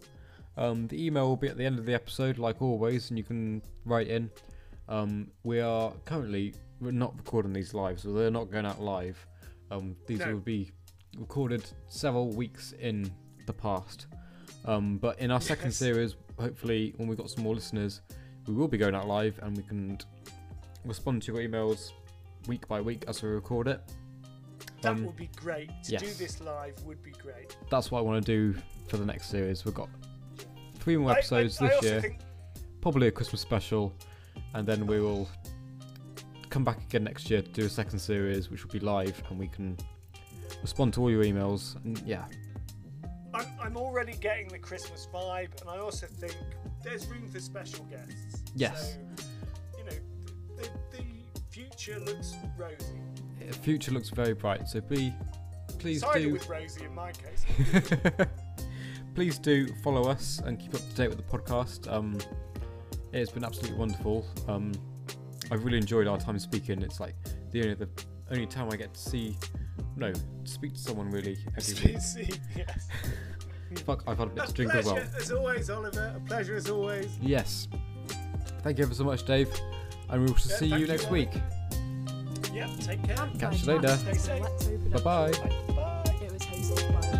Um, 0.57 0.88
the 0.88 1.06
email 1.06 1.28
will 1.30 1.38
be 1.38 1.48
at 1.48 1.57
the 1.57 1.65
end 1.65 1.80
of 1.80 1.86
the 1.86 1.94
episode, 1.94 2.38
like 2.38 2.61
always, 2.61 3.10
and 3.10 3.18
you 3.18 3.23
can 3.23 3.61
write 3.86 4.07
in. 4.07 4.30
Um, 4.90 5.32
we 5.44 5.61
are 5.61 5.94
currently 6.03 6.53
we're 6.82 6.91
not 6.91 7.15
recording 7.15 7.53
these 7.53 7.73
live, 7.76 7.99
so 7.99 8.11
they're 8.11 8.32
not 8.32 8.52
going 8.52 8.65
out 8.65 8.82
live. 8.82 9.23
Um, 9.69 9.95
these 10.07 10.19
No. 10.19 10.34
will 10.34 10.40
be 10.41 10.72
recorded 11.18 11.64
several 11.88 12.30
weeks 12.32 12.73
in 12.73 13.10
the 13.45 13.53
past. 13.53 14.07
Um, 14.65 14.98
but 14.98 15.19
in 15.19 15.30
our 15.32 15.40
second 15.41 15.68
Yes. 15.68 15.78
series, 15.78 16.15
hopefully, 16.42 16.94
when 16.98 17.08
we've 17.08 17.18
got 17.18 17.30
some 17.30 17.44
more 17.44 17.56
listeners, 17.56 18.02
we 18.48 18.54
will 18.54 18.68
be 18.68 18.78
going 18.78 18.96
out 18.96 19.08
live 19.08 19.40
and 19.44 19.56
we 19.56 19.64
can 19.64 19.98
respond 20.86 21.22
to 21.24 21.32
your 21.34 21.42
emails 21.48 21.92
week 22.48 22.68
by 22.68 22.82
week 22.82 23.06
as 23.08 23.22
we 23.22 23.30
record 23.30 23.68
it. 23.68 23.80
That 24.82 24.94
Um, 24.94 25.06
would 25.06 25.16
be 25.16 25.30
great. 25.36 25.70
To 25.84 25.98
do 25.98 26.08
this 26.14 26.42
live 26.42 26.84
would 26.86 27.02
be 27.04 27.12
great. 27.12 27.56
That's 27.70 27.92
what 27.92 28.00
I 28.00 28.02
want 28.02 28.26
to 28.26 28.32
do 28.54 28.60
for 28.88 28.98
the 28.98 29.06
next 29.06 29.28
series. 29.28 29.64
We've 29.64 29.76
got 29.76 29.90
three 30.80 30.98
more 30.98 31.12
I- 31.12 31.14
I- 31.14 31.18
episodes 31.20 31.62
I 31.62 31.68
this 31.68 31.76
also 31.76 31.88
year. 31.88 32.02
think 32.02 32.20
probably 32.82 33.08
a 33.08 33.12
Christmas 33.12 33.42
special, 33.42 33.94
and 34.56 34.68
then 34.68 34.88
we 34.88 35.00
will 35.00 35.30
come 36.50 36.64
back 36.64 36.82
again 36.84 37.04
next 37.04 37.30
year 37.30 37.44
to 37.44 37.50
do 37.52 37.66
a 37.66 37.70
second 37.70 38.00
series, 38.00 38.50
which 38.50 38.66
will 38.66 38.72
be 38.74 38.80
live, 38.80 39.22
and 39.30 39.38
we 39.38 39.48
can 39.48 39.78
respond 40.64 40.94
to 40.96 41.02
all 41.02 41.12
your 41.12 41.24
emails. 41.24 41.76
And 41.86 42.00
yeah, 42.00 42.26
I'm, 43.62 43.78
already 43.78 44.14
getting 44.14 44.48
the 44.48 44.60
Christmas 44.60 45.08
vibe, 45.14 45.60
and 45.62 45.70
I 45.70 45.78
also 45.78 46.08
think 46.08 46.36
there's 46.84 47.08
room 47.08 47.28
for 47.28 47.40
special 47.40 47.86
guests. 47.86 48.44
Yes. 48.56 48.98
So, 49.18 49.26
you 49.78 49.84
know, 49.86 49.98
the, 50.58 50.70
the 50.98 51.04
future 51.50 52.00
looks 52.00 52.36
rosy. 52.58 53.02
the 53.40 53.54
future 53.54 53.92
looks 53.92 54.10
very 54.10 54.34
bright. 54.34 54.68
So 54.68 54.82
be 54.82 55.14
please 55.80 56.02
Cider 56.02 56.20
do 56.20 56.34
with 56.34 56.48
rosy 56.50 56.86
in 56.86 56.94
my 56.94 57.12
case. 57.12 57.46
please 59.16 59.38
do 59.40 59.68
follow 59.84 60.10
us 60.10 60.42
and 60.46 60.60
keep 60.60 60.74
up 60.74 60.82
to 60.82 60.96
date 60.96 61.10
with 61.10 61.18
the 61.18 61.38
podcast. 61.38 61.92
Um, 61.92 62.18
it's 63.14 63.32
been 63.32 63.44
absolutely 63.44 63.78
wonderful. 63.78 64.26
Um, 64.48 64.72
I've 65.52 65.66
really 65.66 65.78
enjoyed 65.78 66.08
our 66.08 66.18
time 66.18 66.40
speaking. 66.40 66.82
It's 66.82 67.00
like 67.00 67.16
the 67.52 67.62
only 67.64 67.74
the 67.74 67.90
only 68.32 68.48
time 68.48 68.70
I 68.72 68.78
get 68.78 68.94
to 68.94 69.00
see, 69.00 69.38
no, 69.98 70.14
speak 70.46 70.74
to 70.74 70.80
someone 70.80 71.10
really 71.12 71.38
every 71.58 71.74
week. 71.94 72.40
Yes. 72.56 72.88
Fuck, 73.80 74.03
I've 74.07 74.18
had 74.18 74.27
a 74.27 74.31
bit 74.31 74.43
A 74.43 74.48
to 74.48 74.53
drink 74.53 74.76
as 74.76 74.85
well. 74.85 74.98
as 74.98 75.31
always, 75.31 75.69
Oliver. 75.69 76.14
A 76.15 76.19
pleasure 76.27 76.56
as 76.56 76.69
always. 76.69 77.18
Yes. 77.22 77.68
Thank 78.64 78.77
you 78.77 78.84
ever 78.85 78.93
so 78.93 79.03
much, 79.03 79.26
Dave. 79.26 79.49
And 80.10 80.22
we 80.22 80.27
will 80.31 80.38
Yeah, 80.45 80.56
see 80.57 80.65
you 80.68 80.77
you, 80.77 80.88
next 80.88 81.06
Ollie. 81.07 81.22
week. 81.22 81.41
Yeah, 82.53 82.68
take 82.80 83.02
care. 83.03 83.30
Catch 83.39 83.65
you 83.65 83.73
later. 83.73 83.88
is 83.88 83.93
a 83.93 83.98
Stay 83.98 84.14
safe. 84.18 84.41
Let's 84.43 84.68
Open 84.68 84.91
Bye 84.91 84.98
Up 84.98 85.03
bye. 85.03 85.31
Bye. 85.31 85.73
Bye. 85.73 86.15
It 86.22 86.31
was 86.34 86.41
hosted 86.41 87.02
by 87.02 87.11